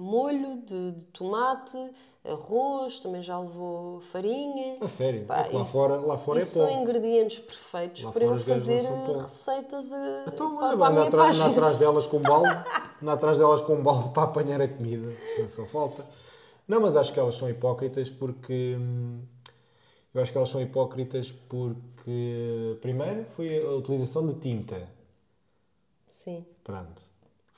molho 0.00 0.62
de, 0.62 0.92
de 0.92 1.04
tomate, 1.06 1.76
arroz, 2.24 2.98
também 2.98 3.22
já 3.22 3.38
levou 3.38 4.00
farinha. 4.00 4.78
A 4.80 4.88
sério? 4.88 5.26
Pá, 5.26 5.46
lá 5.52 5.64
fora- 5.64 5.96
lá 6.00 6.18
fora 6.18 6.38
é 6.40 6.42
isso 6.42 6.56
são 6.56 6.70
ingredientes 6.82 7.38
perfeitos 7.38 8.04
Lá 8.04 8.12
para 8.12 8.24
eu 8.24 8.36
fazer 8.38 8.82
receitas 9.22 9.92
eh, 9.92 10.24
Então, 10.26 10.56
para, 10.56 10.68
olha, 10.68 10.76
para 10.78 10.86
a 10.86 10.90
minha 10.90 11.02
atrás, 11.08 11.36
página. 11.36 11.50
atrás 11.52 11.78
delas 11.78 12.06
com 12.06 12.16
um 12.18 12.22
balde, 12.22 12.48
anda 13.02 13.12
atrás 13.12 13.38
delas 13.38 13.60
com 13.62 13.74
um 13.74 13.82
balde 13.82 14.08
para 14.10 14.22
apanhar 14.24 14.60
a 14.60 14.68
comida. 14.68 15.12
Não 15.38 15.48
só 15.48 15.64
falta. 15.66 16.04
Não, 16.68 16.80
mas 16.80 16.96
acho 16.96 17.12
que 17.12 17.18
elas 17.20 17.34
são 17.34 17.48
hipócritas 17.50 18.08
porque. 18.10 18.76
hum, 18.78 19.20
Eu 20.14 20.22
acho 20.22 20.32
que 20.32 20.38
elas 20.38 20.50
são 20.50 20.60
hipócritas 20.62 21.30
porque. 21.32 22.78
Primeiro 22.80 23.24
foi 23.36 23.64
a 23.64 23.70
utilização 23.72 24.26
de 24.28 24.34
tinta. 24.36 24.88
Sim. 26.06 26.44
Pronto. 26.64 27.02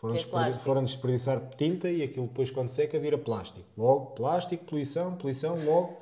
Foram, 0.02 0.14
é 0.14 0.18
desperdi- 0.18 0.58
foram 0.64 0.82
desperdiçar 0.84 1.40
tinta 1.56 1.88
e 1.88 2.02
aquilo 2.02 2.26
depois, 2.26 2.50
quando 2.50 2.68
seca, 2.68 2.98
vira 2.98 3.16
plástico. 3.16 3.64
Logo, 3.78 4.06
plástico, 4.06 4.64
poluição, 4.64 5.14
poluição, 5.14 5.56
logo, 5.64 5.96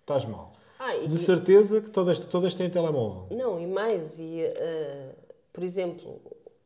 estás 0.00 0.24
mal. 0.24 0.54
Ah, 0.78 0.96
e- 0.96 1.06
De 1.06 1.18
certeza 1.18 1.82
que 1.82 1.90
todas, 1.90 2.18
todas 2.18 2.54
têm 2.54 2.70
telemóvel. 2.70 3.26
Não, 3.36 3.60
e 3.60 3.66
mais, 3.66 4.18
e, 4.18 4.40
eh, 4.40 5.14
por 5.52 5.62
exemplo, 5.62 6.18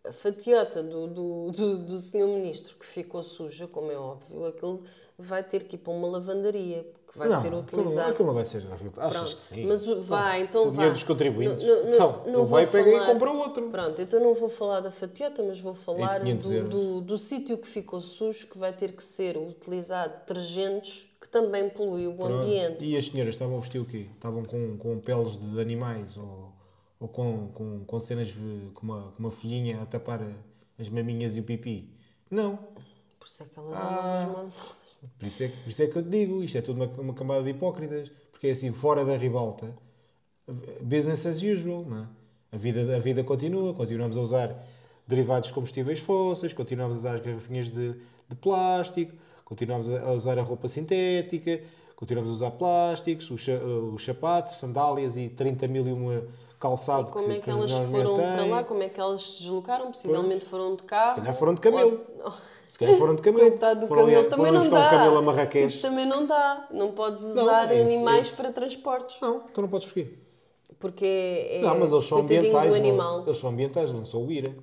a 0.08 0.12
fatiota 0.12 0.82
do, 0.82 1.06
do, 1.06 1.50
do, 1.52 1.76
do 1.78 1.98
senhor 1.98 2.28
ministro 2.28 2.74
que 2.78 2.86
ficou 2.86 3.22
suja, 3.22 3.66
como 3.66 3.90
é 3.90 3.96
óbvio, 3.96 4.46
aquilo 4.46 4.82
vai 5.18 5.42
ter 5.42 5.64
que 5.64 5.76
ir 5.76 5.78
para 5.78 5.92
uma 5.92 6.06
lavandaria, 6.08 6.86
porque 7.06 7.18
vai 7.18 7.28
não, 7.28 7.36
ser 7.40 7.46
aquilo- 7.48 7.60
utilizado. 7.62 8.10
Aquilo 8.10 8.26
não 8.28 8.34
vai 8.34 8.44
ser. 8.44 8.58
Achas 8.98 9.16
Pronto, 9.16 9.34
que 9.36 9.40
sim? 9.40 9.64
Mas 9.66 9.86
o- 9.88 10.02
vai, 10.02 10.42
então 10.42 10.62
o 10.62 10.66
vá. 10.66 10.72
dinheiro 10.72 10.92
dos 10.94 11.02
contribuintes. 11.04 11.64
Não- 11.66 11.84
não- 11.84 11.94
então, 11.94 12.22
não 12.26 12.44
vai, 12.46 12.66
pega 12.66 12.90
falar- 12.92 13.04
e 13.04 13.12
compra 13.14 13.30
outro. 13.32 13.68
Pronto, 13.70 14.02
então 14.02 14.20
não 14.20 14.34
vou 14.34 14.48
falar 14.50 14.80
da 14.80 14.90
fatiota, 14.90 15.42
mas 15.42 15.58
vou 15.58 15.74
falar 15.74 16.20
500 16.20 16.50
do, 16.50 16.68
do, 16.68 17.00
do 17.00 17.18
sítio 17.18 17.56
que 17.56 17.66
ficou 17.66 18.00
sujo, 18.00 18.46
que 18.48 18.58
vai 18.58 18.72
ter 18.72 18.92
que 18.92 19.02
ser 19.02 19.36
utilizado 19.38 20.12
detergentes 20.26 21.06
que 21.20 21.28
também 21.30 21.68
poluem 21.70 22.06
o 22.08 22.14
Pronto. 22.14 22.34
ambiente. 22.34 22.84
E 22.84 22.96
as 22.96 23.06
senhoras 23.08 23.34
estavam 23.34 23.56
a 23.56 23.60
vestir 23.60 23.78
o 23.80 23.84
quê? 23.86 24.06
Estavam 24.14 24.44
com, 24.44 24.76
com 24.76 24.98
peles 25.00 25.36
de 25.40 25.58
animais 25.60 26.16
ou, 26.16 26.52
ou 26.98 27.08
com, 27.08 27.48
com, 27.48 27.84
com 27.84 28.00
cenas 28.00 28.32
com 28.74 28.82
uma, 28.86 29.12
com 29.12 29.18
uma 29.18 29.30
folhinha 29.30 29.82
a 29.82 29.86
tapar 29.86 30.20
as 30.78 30.88
maminhas 30.88 31.36
e 31.36 31.40
o 31.40 31.42
pipi? 31.44 31.90
Não. 32.30 32.56
Por 33.18 33.26
isso 33.26 33.42
é 33.42 33.46
que 33.46 33.58
elas 33.58 33.78
Ah. 33.78 34.22
andam 34.24 34.32
mãos. 34.38 34.76
Por 35.18 35.26
isso, 35.26 35.42
é, 35.44 35.48
por 35.48 35.68
isso 35.70 35.82
é 35.82 35.86
que 35.86 35.96
eu 35.96 36.02
te 36.02 36.08
digo, 36.08 36.42
isto 36.42 36.58
é 36.58 36.62
tudo 36.62 36.82
uma, 36.82 36.86
uma 37.00 37.14
camada 37.14 37.42
de 37.42 37.50
hipócritas, 37.50 38.10
porque 38.32 38.46
é 38.48 38.50
assim, 38.50 38.72
fora 38.72 39.04
da 39.04 39.16
ribalta, 39.16 39.74
business 40.80 41.26
as 41.26 41.42
usual, 41.42 41.84
não 41.84 42.02
é? 42.04 42.06
A 42.52 42.56
vida, 42.56 42.96
a 42.96 42.98
vida 42.98 43.24
continua, 43.24 43.74
continuamos 43.74 44.16
a 44.16 44.20
usar 44.20 44.66
derivados 45.06 45.48
de 45.48 45.54
combustíveis 45.54 45.98
fósseis, 45.98 46.52
continuamos 46.52 46.96
a 46.96 47.00
usar 47.00 47.14
as 47.16 47.20
garrafinhas 47.20 47.70
de, 47.70 47.92
de 48.28 48.36
plástico, 48.36 49.12
continuamos 49.44 49.90
a 49.90 50.12
usar 50.12 50.38
a 50.38 50.42
roupa 50.42 50.68
sintética, 50.68 51.60
continuamos 51.96 52.30
a 52.30 52.34
usar 52.34 52.50
plásticos, 52.52 53.30
os, 53.30 53.40
cha- 53.40 53.58
os 53.58 54.04
sapatos, 54.04 54.54
sandálias 54.56 55.16
e 55.16 55.28
30 55.28 55.66
mil 55.66 55.86
e 55.88 55.92
uma 55.92 56.22
calçado 56.60 57.12
Como 57.12 57.30
é 57.32 57.38
que 57.38 57.50
elas 57.50 57.70
nós 57.70 57.86
foram 57.90 58.16
nem 58.16 58.26
para 58.26 58.42
tem. 58.42 58.50
lá? 58.50 58.64
Como 58.64 58.82
é 58.82 58.88
que 58.88 59.00
elas 59.00 59.22
se 59.22 59.38
deslocaram? 59.42 59.86
Possivelmente 59.86 60.44
foram 60.44 60.74
de 60.76 60.82
carro. 60.84 61.14
Se 61.16 61.20
calhar 61.20 61.36
foram 61.36 61.54
de 61.54 61.60
camelo. 61.60 62.00
Ou- 62.24 62.32
Se 62.68 62.78
calhar 62.78 62.96
foram 62.98 63.14
de 63.14 63.22
camelo. 63.22 63.48
Coitado 63.50 63.80
do 63.80 63.86
Foram 63.88 64.02
ali- 64.02 64.12
camelo, 64.12 64.30
também 64.30 64.52
não 64.52 64.68
dá. 64.70 64.86
um 64.86 64.90
camelo. 65.30 65.66
Isso 65.66 65.80
também 65.82 66.06
não 66.06 66.26
dá. 66.26 66.68
Não 66.70 66.92
podes 66.92 67.24
Não, 67.24 67.42
usar 67.42 67.72
esse- 67.72 67.80
animais 67.94 68.26
esse- 68.26 68.36
para 68.36 68.52
transportes. 68.52 69.18
Não, 69.20 69.40
tu 69.40 69.62
não 69.62 69.68
podes 69.68 69.86
porquê. 69.86 70.08
Porque 70.78 71.06
é, 71.06 71.60
Não, 71.62 71.78
mas 71.78 71.90
eles 71.92 72.04
são 72.04 72.18
ambientais. 72.18 72.70
não- 72.82 73.22
eles 73.26 73.38
são 73.38 73.50
ambientais, 73.50 73.92
não 73.94 74.04
são 74.04 74.26
o 74.26 74.30
IRA. 74.30 74.54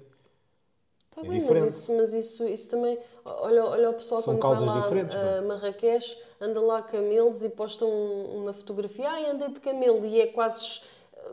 Tá 1.14 1.22
é 1.22 1.28
bem, 1.28 1.40
diferente. 1.40 1.64
mas, 1.66 1.76
isso, 1.76 1.96
mas 1.96 2.14
isso, 2.14 2.48
isso 2.48 2.70
também. 2.70 2.98
Olha, 3.24 3.66
olha 3.66 3.90
o 3.92 3.94
pessoal 3.94 4.22
São 4.22 4.38
quando 4.38 4.66
vai 4.66 4.76
lá 4.76 4.82
diferentes, 4.82 5.16
a 5.16 5.42
Marrakech, 5.44 6.18
anda 6.42 6.60
lá 6.60 6.82
camelos 6.82 7.44
e 7.44 7.50
postam 7.50 7.90
uma 7.90 8.52
fotografia. 8.54 9.10
Ai, 9.10 9.30
andei 9.30 9.50
de 9.50 9.60
camelo 9.60 10.06
e 10.06 10.20
é 10.22 10.28
quase 10.28 10.82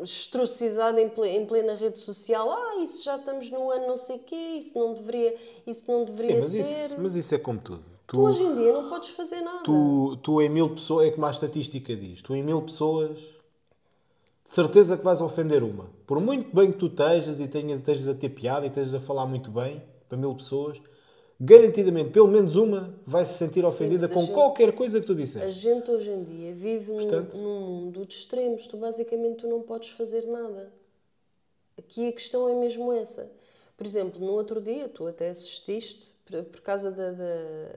estrucizado 0.02 0.98
em 0.98 1.10
em 1.26 1.46
plena 1.46 1.74
rede 1.74 1.98
social. 1.98 2.50
Ah, 2.50 2.76
isso 2.82 3.04
já 3.04 3.16
estamos 3.16 3.50
no 3.50 3.70
ano 3.70 3.86
não 3.88 3.96
sei 3.96 4.18
quê, 4.18 4.36
isso 4.58 4.78
não 4.78 4.92
deveria, 4.94 5.34
isso 5.66 5.90
não 5.90 6.00
Sim, 6.06 6.12
deveria 6.12 6.36
mas 6.36 6.44
ser. 6.50 6.60
isso, 6.60 6.96
mas 7.00 7.14
isso 7.16 7.34
é 7.34 7.38
como 7.38 7.58
tudo. 7.60 7.82
Tu, 8.06 8.16
Tu 8.16 8.20
hoje 8.20 8.42
em 8.42 8.54
dia 8.54 8.72
não 8.72 8.88
podes 8.88 9.10
fazer 9.10 9.40
nada. 9.40 9.62
tu, 9.62 10.16
tu 10.22 10.42
em 10.42 10.48
mil 10.48 10.68
pessoas, 10.70 11.08
é 11.08 11.10
como 11.10 11.26
a 11.26 11.30
estatística 11.30 11.94
diz, 11.94 12.20
tu 12.22 12.34
em 12.34 12.42
mil 12.42 12.60
pessoas 12.62 13.18
de 14.50 14.54
certeza 14.54 14.98
que 14.98 15.04
vais 15.04 15.20
ofender 15.20 15.62
uma. 15.62 15.88
Por 16.06 16.20
muito 16.20 16.54
bem 16.54 16.70
que 16.72 16.78
tu 16.78 16.86
estejas 16.88 17.38
e 17.40 17.46
tenhas, 17.46 17.78
estejas 17.78 18.08
a 18.08 18.14
ter 18.14 18.28
piada 18.30 18.66
e 18.66 18.68
estejas 18.68 18.94
a 18.94 19.00
falar 19.00 19.24
muito 19.24 19.50
bem 19.50 19.82
para 20.08 20.18
mil 20.18 20.34
pessoas, 20.34 20.76
garantidamente, 21.40 22.10
pelo 22.10 22.26
menos 22.28 22.56
uma 22.56 22.94
vai 23.06 23.24
se 23.24 23.38
sentir 23.38 23.64
ofendida 23.64 24.06
a 24.06 24.08
com 24.08 24.20
gente- 24.22 24.32
qualquer 24.32 24.72
coisa 24.74 25.00
que 25.00 25.06
tu 25.06 25.12
A 25.12 25.16
disseste. 25.16 25.52
gente 25.52 25.90
hoje 25.90 26.10
em 26.10 26.22
dia 26.24 26.52
vive 26.54 26.90
num, 26.92 26.98
Portanto- 26.98 27.36
num 27.38 27.60
mundo 27.60 28.04
de 28.04 28.12
extremos. 28.14 28.66
Tu 28.66 28.76
basicamente 28.76 29.36
tu 29.36 29.48
não 29.48 29.62
podes 29.62 29.90
fazer 29.90 30.26
nada. 30.26 30.72
Aqui 31.78 32.08
a 32.08 32.12
questão 32.12 32.48
é 32.48 32.54
mesmo 32.54 32.92
essa. 32.92 33.30
Por 33.76 33.86
exemplo, 33.86 34.20
no 34.20 34.32
outro 34.32 34.60
dia, 34.60 34.88
tu 34.88 35.06
até 35.06 35.30
assististe 35.30 36.12
por, 36.26 36.42
por 36.44 36.60
causa 36.60 36.90
da, 36.90 37.12
da- 37.12 37.76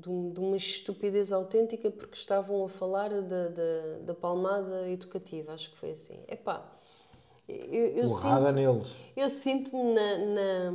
de, 0.00 0.10
um- 0.10 0.32
uma 0.38 0.56
estupidez 0.56 1.32
autêntica 1.32 1.90
porque 1.90 2.16
estavam 2.16 2.64
a 2.64 2.68
falar 2.68 3.10
da, 3.10 3.48
da, 3.48 3.98
da 4.04 4.14
palmada 4.14 4.88
educativa. 4.90 5.52
Acho 5.52 5.70
que 5.70 5.76
foi 5.78 5.90
assim. 5.92 6.18
Epá, 6.28 6.64
eu, 7.48 7.86
eu 7.88 8.08
Porrada 8.08 8.46
sinto, 8.48 8.54
neles. 8.54 8.86
eu 9.16 9.30
sinto-me 9.30 9.94
na, 9.94 10.18
na- 10.18 10.72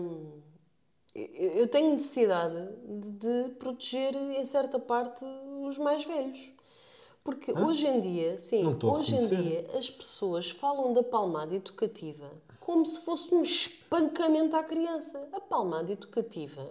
eu 1.14 1.68
tenho 1.68 1.92
necessidade 1.92 2.56
de, 2.88 3.10
de 3.12 3.50
proteger, 3.56 4.16
em 4.16 4.46
certa 4.46 4.80
parte, 4.80 5.26
os 5.68 5.78
mais 5.78 6.06
velhos. 6.06 6.52
Porque 7.24 7.54
hoje 7.54 7.86
em 7.88 8.00
dia, 8.00 8.38
sim, 8.38 8.66
hoje 8.84 9.16
em 9.16 9.28
dia 9.28 9.68
as 9.78 9.90
pessoas 9.90 10.50
falam 10.50 10.94
da 10.94 11.04
palmada 11.04 11.56
educativa 11.56 12.32
como 12.60 12.86
se 12.86 13.02
fosse 13.02 13.34
um 13.34 13.42
espancamento 13.42 14.56
à 14.56 14.64
criança. 14.64 15.28
A 15.34 15.40
palmada 15.40 15.92
educativa 15.92 16.70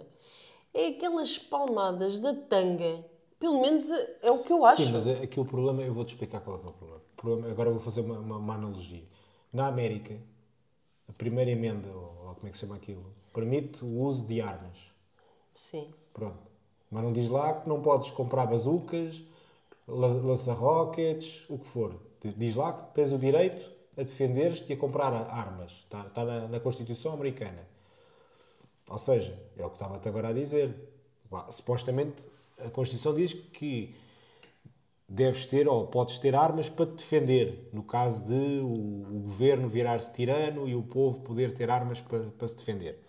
é 0.73 0.87
aquelas 0.87 1.37
palmadas 1.37 2.19
da 2.19 2.33
tanga. 2.33 3.05
Pelo 3.39 3.59
menos 3.61 3.89
é, 3.89 4.17
é 4.23 4.31
o 4.31 4.43
que 4.43 4.53
eu 4.53 4.63
acho. 4.65 4.83
Sim, 4.85 4.91
mas 4.91 5.07
aqui 5.07 5.39
o 5.39 5.45
problema, 5.45 5.81
eu 5.81 5.93
vou-te 5.93 6.13
explicar 6.13 6.41
qual 6.41 6.57
é, 6.57 6.59
é 6.65 6.69
o 6.69 6.73
problema. 6.73 7.01
O 7.13 7.15
problema- 7.21 7.51
Agora 7.51 7.71
vou 7.71 7.79
fazer 7.79 8.01
uma, 8.01 8.19
uma- 8.19 8.37
uma 8.37 8.55
analogia. 8.55 9.03
Na 9.51 9.67
América, 9.67 10.15
a 11.09 11.13
primeira 11.13 11.49
emenda, 11.51 11.89
ou, 11.89 12.27
ou 12.27 12.35
como 12.35 12.47
é 12.47 12.49
que 12.51 12.57
se 12.57 12.61
chama 12.61 12.75
aquilo, 12.75 13.03
permite 13.33 13.83
o 13.83 13.99
uso 14.01 14.25
de 14.25 14.41
armas. 14.41 14.77
Sim. 15.53 15.91
Pronto. 16.13 16.39
Mas 16.89 17.03
não 17.03 17.11
diz 17.13 17.29
lá 17.29 17.53
que 17.61 17.67
não 17.69 17.81
podes 17.81 18.11
comprar 18.11 18.45
bazucas, 18.45 19.21
la- 19.87 20.07
lança-rockets, 20.07 21.45
o 21.49 21.57
que 21.57 21.67
for. 21.67 21.95
Diz 22.37 22.55
lá 22.55 22.73
que 22.73 22.93
tens 22.93 23.11
o 23.11 23.17
direito 23.17 23.71
a 23.97 24.03
defender-te 24.03 24.69
e 24.69 24.73
a 24.73 24.77
comprar 24.77 25.11
armas. 25.13 25.71
Está, 25.71 25.99
está 26.01 26.23
na, 26.23 26.47
na 26.47 26.59
Constituição 26.59 27.13
Americana. 27.13 27.67
Ou 28.89 28.97
seja, 28.97 29.37
é 29.57 29.65
o 29.65 29.69
que 29.69 29.75
estava-te 29.75 30.07
agora 30.07 30.29
a 30.29 30.33
dizer. 30.33 30.75
Supostamente, 31.49 32.23
a 32.59 32.69
Constituição 32.69 33.13
diz 33.13 33.33
que 33.33 33.95
deves 35.07 35.45
ter 35.45 35.67
ou 35.67 35.87
podes 35.87 36.17
ter 36.19 36.35
armas 36.35 36.69
para 36.69 36.85
te 36.85 36.93
defender, 36.95 37.69
no 37.73 37.83
caso 37.83 38.25
de 38.27 38.59
o, 38.61 38.65
o 39.17 39.19
governo 39.23 39.67
virar-se 39.67 40.13
tirano 40.13 40.67
e 40.67 40.75
o 40.75 40.83
povo 40.83 41.19
poder 41.21 41.53
ter 41.53 41.69
armas 41.69 41.99
para, 42.01 42.19
para 42.31 42.47
se 42.47 42.57
defender. 42.57 42.99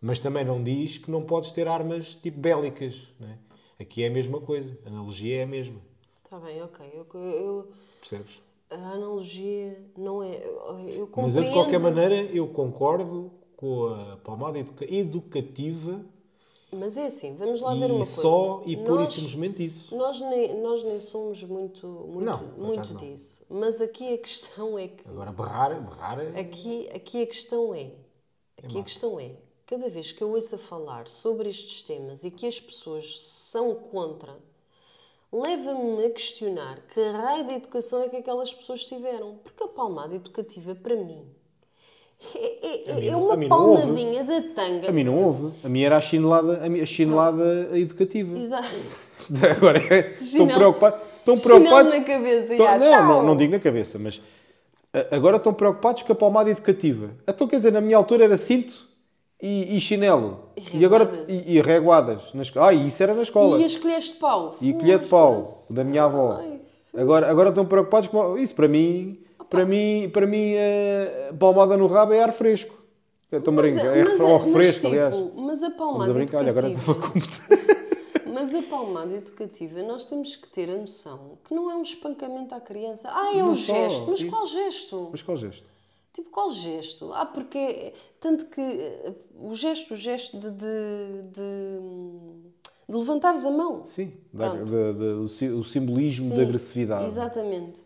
Mas 0.00 0.18
também 0.20 0.44
não 0.44 0.62
diz 0.62 0.98
que 0.98 1.10
não 1.10 1.22
podes 1.22 1.50
ter 1.52 1.66
armas 1.66 2.14
tipo 2.14 2.38
bélicas. 2.38 3.08
Não 3.18 3.28
é? 3.28 3.38
Aqui 3.80 4.02
é 4.02 4.08
a 4.08 4.10
mesma 4.10 4.40
coisa, 4.40 4.76
a 4.84 4.88
analogia 4.88 5.38
é 5.40 5.42
a 5.44 5.46
mesma, 5.46 5.80
Está 6.24 6.38
bem, 6.40 6.60
ok. 6.62 6.90
Eu, 6.92 7.06
eu- 7.22 7.72
percebes? 8.00 8.40
a 8.70 8.74
analogia 8.74 9.82
não 9.96 10.22
é. 10.22 10.36
Eu, 10.44 10.78
eu 10.88 11.06
Mas 11.16 11.36
eu, 11.36 11.44
de 11.44 11.50
qualquer 11.52 11.80
compreendo- 11.80 11.82
maneira 11.82 12.14
eu 12.34 12.46
concordo 12.48 13.30
com 13.58 13.88
a 13.88 14.16
palmada 14.18 14.56
educa- 14.58 14.86
educativa 14.88 16.00
Mas 16.72 16.96
é 16.96 17.06
assim, 17.06 17.34
vamos 17.34 17.60
lá 17.60 17.74
ver 17.74 17.90
uma 17.90 18.04
coisa. 18.04 18.22
só 18.22 18.62
e 18.64 18.76
pura 18.76 19.02
e 19.02 19.06
simplesmente 19.08 19.64
isso. 19.64 19.94
Nós 19.96 20.20
nem, 20.20 20.60
nós 20.60 20.84
nem 20.84 21.00
somos 21.00 21.42
muito, 21.42 21.86
muito, 21.86 22.24
Não, 22.24 22.38
muito 22.56 22.90
não. 22.90 22.96
disso. 22.96 23.44
Mas 23.50 23.80
aqui 23.80 24.14
a 24.14 24.18
questão 24.18 24.78
é 24.78 24.86
que. 24.88 25.08
Agora 25.08 25.32
berrar, 25.32 25.70
berrar 25.82 26.20
é... 26.20 26.40
Aqui, 26.40 26.88
aqui 26.94 27.22
a 27.22 27.26
questão 27.26 27.74
é. 27.74 27.90
Aqui 28.62 28.78
a 28.78 28.82
questão 28.84 29.18
é. 29.18 29.32
Cada 29.66 29.88
vez 29.90 30.12
que 30.12 30.22
eu 30.22 30.30
ouço 30.30 30.54
a 30.54 30.58
falar 30.58 31.08
sobre 31.08 31.48
estes 31.48 31.82
temas 31.82 32.22
e 32.24 32.30
que 32.30 32.46
as 32.46 32.60
pessoas 32.60 33.22
são 33.24 33.74
contra, 33.74 34.36
leva-me 35.32 36.04
a 36.04 36.10
questionar 36.10 36.80
que 36.92 37.00
raio 37.00 37.44
de 37.46 37.54
educação 37.54 38.02
é 38.02 38.08
que 38.08 38.16
aquelas 38.16 38.52
pessoas 38.54 38.84
tiveram. 38.84 39.36
Porque 39.42 39.64
a 39.64 39.68
palmada 39.68 40.14
educativa, 40.14 40.74
para 40.74 40.96
mim, 40.96 41.24
é, 42.34 42.90
é- 42.90 42.94
mim 43.00 43.06
é 43.08 43.16
uma 43.16 43.36
mim 43.36 43.48
não 43.48 43.56
palmadinha 43.76 44.24
da 44.24 44.42
tanga. 44.54 44.88
A 44.88 44.92
mim 44.92 45.04
não 45.04 45.16
houve. 45.24 45.52
A 45.64 45.68
minha 45.68 45.86
era 45.86 45.96
a 45.96 46.00
chinelada, 46.00 46.60
a, 46.82 46.86
chinelada 46.86 47.68
educativa. 47.78 48.36
Exato. 48.38 48.68
Agora 49.56 49.78
é, 49.78 50.14
estão 50.14 50.26
Chinelo- 50.26 50.58
preocupados. 50.58 51.00
Estão 51.18 51.38
preocupados. 51.38 51.92
na 51.92 52.00
cabeça. 52.04 52.52
estão- 52.54 52.66
já, 52.66 52.78
não, 52.78 53.06
não, 53.08 53.22
não 53.26 53.36
digo 53.36 53.52
na 53.52 53.58
cabeça, 53.60 53.98
mas 53.98 54.20
agora 55.10 55.36
estão 55.36 55.52
preocupados 55.52 56.02
com 56.02 56.12
a 56.12 56.16
palmada 56.16 56.48
educativa. 56.50 57.10
Então, 57.28 57.46
quer 57.46 57.56
dizer, 57.56 57.70
na 57.72 57.80
minha 57.82 57.96
altura 57.98 58.24
era 58.24 58.36
cinto 58.38 58.72
e, 59.40 59.76
e 59.76 59.80
chinelo. 59.80 60.48
E 60.72 60.82
agora 60.84 61.04
reguadas. 61.04 61.28
e, 61.28 61.52
e 61.56 61.60
reguadas. 61.60 62.22
Na 62.32 62.40
esco- 62.42 62.58
ah, 62.60 62.72
e 62.72 62.86
isso 62.88 63.02
era 63.02 63.12
na 63.12 63.20
escola. 63.22 63.60
E 63.60 63.64
as 63.64 63.76
colheres 63.76 64.06
de 64.06 64.12
pau. 64.14 64.56
E 64.62 64.72
colher 64.72 64.98
de 65.00 65.06
pau, 65.06 65.42
da 65.70 65.84
minha 65.84 66.04
avó. 66.04 66.38
Ai, 66.40 66.58
Agora, 66.96 67.30
agora 67.30 67.50
estão 67.50 67.66
preocupados 67.66 68.08
com 68.08 68.38
isso. 68.38 68.54
Para 68.54 68.66
mim, 68.66 69.18
para 69.50 69.64
mim, 69.66 70.10
para 70.12 70.26
mim 70.26 70.52
eh, 70.54 71.32
palmada 71.38 71.76
no 71.76 71.86
rabo 71.86 72.12
é 72.12 72.22
ar 72.22 72.32
fresco. 72.32 72.76
Estou 73.30 73.52
a 73.52 73.56
Mas, 73.56 73.72
brincar. 73.74 73.84
mas, 73.90 73.96
É 73.96 74.02
refrão 74.10 74.26
ao 74.28 74.38
mas, 74.38 74.44
refresco, 74.46 74.80
tipo, 74.80 74.86
aliás. 74.88 75.14
Mas 75.14 75.22
a 75.22 75.28
Estamos 75.32 75.62
a 75.62 75.70
palmada 75.70 76.12
brincar. 76.14 76.38
Olha, 76.38 76.50
agora 76.50 76.68
educativa. 76.68 76.92
estava 76.92 77.62
a. 77.74 77.78
Mas 78.38 78.54
a 78.54 78.62
palmada 78.62 79.14
educativa, 79.16 79.82
nós 79.82 80.04
temos 80.04 80.36
que 80.36 80.48
ter 80.48 80.70
a 80.70 80.76
noção 80.76 81.38
que 81.44 81.52
não 81.52 81.68
é 81.70 81.74
um 81.74 81.82
espancamento 81.82 82.54
à 82.54 82.60
criança. 82.60 83.08
Ah, 83.10 83.32
é 83.34 83.42
um 83.42 83.48
Não 83.48 83.54
só. 83.54 83.74
gesto. 83.74 84.06
Mas 84.08 84.20
E- 84.20 84.26
qual 84.26 84.46
gesto? 84.46 85.08
Mas 85.10 85.22
qual 85.22 85.36
gesto? 85.36 85.64
Tipo, 86.12 86.30
qual 86.30 86.50
gesto? 86.50 87.12
Ah, 87.12 87.26
porque. 87.26 87.92
Tanto 88.20 88.46
que 88.46 88.60
eh, 88.60 89.12
o 89.40 89.54
gesto, 89.54 89.94
o 89.94 89.96
gesto 89.96 90.38
de. 90.38 90.50
de, 90.52 91.22
de, 91.32 91.80
de 92.88 92.96
levantares 92.96 93.44
a 93.44 93.50
mão. 93.50 93.84
Sim, 93.84 94.12
da- 94.32 94.54
da- 94.54 94.92
da- 94.92 95.16
o 95.16 95.64
simbolismo 95.64 96.28
Sim, 96.30 96.36
da 96.36 96.42
agressividade. 96.42 97.04
Exatamente. 97.06 97.80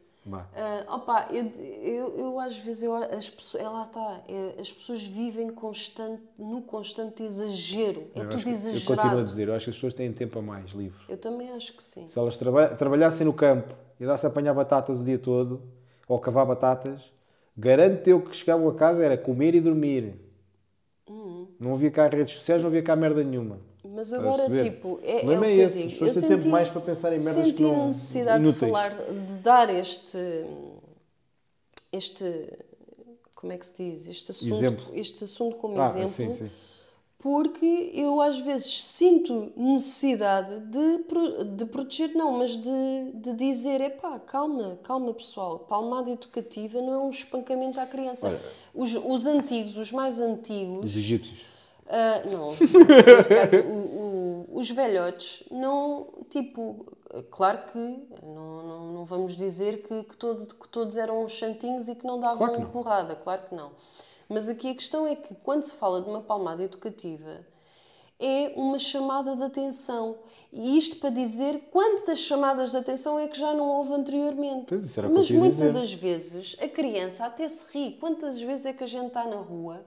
Ah, 0.55 0.85
opa, 0.97 1.29
eu, 1.33 1.47
eu, 1.83 2.19
eu 2.19 2.39
às 2.39 2.57
vezes, 2.59 2.83
eu, 2.83 2.95
as 2.95 3.29
pessoas, 3.29 3.63
é 3.65 3.69
lá 3.69 3.83
está, 3.85 4.21
é, 4.29 4.61
as 4.61 4.71
pessoas 4.71 5.03
vivem 5.05 5.51
constante, 5.51 6.23
no 6.39 6.63
constante 6.63 7.23
exagero. 7.23 8.07
É 8.15 8.21
Eu, 8.21 8.29
tudo 8.29 8.43
que- 8.43 8.49
eu 8.51 8.53
exagerado. 8.53 8.87
continuo 9.01 9.21
a 9.21 9.25
dizer, 9.25 9.49
eu 9.49 9.55
acho 9.55 9.65
que 9.65 9.71
as 9.71 9.77
pessoas 9.77 9.95
têm 9.95 10.13
tempo 10.13 10.39
a 10.39 10.43
mais 10.43 10.71
livre. 10.73 10.99
Eu 11.09 11.17
também 11.19 11.51
acho 11.51 11.73
que 11.75 11.83
sim. 11.83 12.07
Se 12.07 12.19
elas 12.19 12.37
traba- 12.37 12.69
trabalhassem 12.69 13.27
no 13.27 13.33
campo 13.33 13.75
e 13.99 14.07
dassem 14.07 14.29
a 14.29 14.31
apanhar 14.31 14.55
batatas 14.55 15.01
o 15.01 15.05
dia 15.05 15.19
todo, 15.19 15.63
ou 16.07 16.19
cavar 16.21 16.47
batatas, 16.47 17.13
garanto 17.57 18.07
eu 18.09 18.21
que 18.21 18.37
chegavam 18.37 18.69
a 18.69 18.75
casa 18.75 19.03
era 19.05 19.17
comer 19.17 19.55
e 19.55 19.61
dormir. 19.61 20.15
Uhum. 21.09 21.49
Não 21.59 21.75
havia 21.75 21.91
cá 21.91 22.07
redes 22.07 22.35
sociais, 22.35 22.61
não 22.63 22.69
havia 22.69 22.83
cá 22.83 22.95
merda 22.95 23.23
nenhuma. 23.25 23.59
Mas 23.85 24.13
agora, 24.13 24.49
tipo, 24.63 25.01
é, 25.03 25.25
O 25.27 25.33
é 25.33 25.39
o 25.39 25.41
que 25.41 25.47
é 25.47 25.57
eu 25.57 25.67
esse, 25.67 25.87
digo. 25.89 26.05
Eu 26.07 26.21
tempo 26.29 26.49
mais 26.49 26.69
para 26.69 26.81
pensar 26.81 27.09
em 27.13 27.19
merdas 27.21 27.35
senti 27.35 27.53
que 27.55 27.63
não- 27.65 27.87
necessidade 27.89 28.43
de 28.45 28.49
inúteis. 28.51 28.71
falar, 28.73 28.91
de 29.27 29.39
dar 29.39 29.69
este, 29.71 30.19
este, 31.91 32.25
como 33.35 33.53
é 33.53 33.59
que 33.59 33.67
se 33.67 33.73
diz, 33.77 34.07
este 34.09 34.31
assunto, 34.31 34.55
Exemplo. 34.55 34.85
este 34.95 35.25
assunto 35.25 35.57
como 35.57 35.81
Ah, 35.81 35.85
exemplo, 35.85 36.09
sim, 36.11 36.33
sim. 36.33 36.51
porque 37.19 37.91
eu 37.95 38.21
às 38.21 38.39
vezes 38.39 38.85
sinto 38.85 39.53
necessidade 39.57 40.61
de, 40.61 40.99
de 41.57 41.65
proteger, 41.67 42.15
não, 42.15 42.33
mas 42.39 42.57
de, 42.57 43.11
de 43.15 43.33
dizer, 43.35 43.81
epá, 43.81 44.19
calma, 44.21 44.79
calma 44.83 45.13
pessoal, 45.13 45.59
palmada 45.59 46.11
educativa 46.11 46.81
não 46.81 46.93
é 46.95 46.99
um 46.99 47.11
espancamento 47.11 47.79
à 47.81 47.87
criança. 47.87 48.29
Olha. 48.29 48.41
Os, 48.75 48.95
os 48.95 49.27
antigos, 49.27 49.77
os 49.77 49.91
mais 49.93 50.21
antigos, 50.21 50.85
Os 50.91 50.97
egípcios. 50.97 51.52
Ah, 51.89 52.23
não, 52.31 52.53
neste 53.17 53.35
caso, 53.35 53.57
o- 53.59 54.47
o- 54.51 54.59
os 54.59 54.71
velhotes 54.71 55.43
não, 55.51 56.09
tipo, 56.29 56.87
claro 57.31 57.65
que 57.73 57.79
não, 58.23 58.63
não, 58.63 58.93
não 58.93 59.05
vamos 59.05 59.37
dizer 59.37 59.83
que, 59.83 60.03
que, 60.05 60.17
todo- 60.17 60.47
que 60.47 60.69
todos 60.69 60.97
eram 60.97 61.25
uns 61.25 61.39
santinhos 61.39 61.89
e 61.89 61.95
que 61.95 62.07
não 62.07 62.19
davam 62.21 62.39
Claro 62.39 62.53
que 62.55 62.61
não. 62.61 62.71
porrada, 62.71 63.15
claro 63.17 63.43
que 63.49 63.55
não. 63.55 63.73
Mas 64.29 64.49
aqui 64.49 64.71
a 64.71 64.75
questão 64.75 65.07
é 65.07 65.15
que 65.17 65.35
quando 65.43 65.63
se 65.65 65.75
fala 65.75 66.01
de 66.01 66.09
uma 66.09 66.21
palmada 66.23 66.63
educativa, 66.63 67.45
é 68.19 68.53
uma 68.57 68.79
chamada 68.79 69.35
de 69.35 69.43
atenção. 69.43 70.17
E 70.53 70.79
isto 70.79 70.97
para 70.97 71.11
dizer 71.11 71.69
quantas 71.73 72.21
chamadas 72.21 72.71
de 72.71 72.77
atenção 72.77 73.19
é 73.19 73.27
que 73.27 73.39
já 73.39 73.53
não 73.53 73.69
houve 73.69 73.93
anteriormente. 73.95 74.73
Mas 75.11 75.31
muitas 75.31 75.73
das 75.75 75.93
vezes 75.93 76.57
a 76.63 76.69
criança 76.69 77.27
até 77.27 77.49
se 77.49 77.67
ri. 77.77 77.97
Quantas 77.99 78.41
vezes 78.41 78.67
é 78.67 78.73
que 78.73 78.85
a 78.85 78.87
gente 78.87 79.09
está 79.09 79.27
na 79.27 79.37
rua 79.37 79.85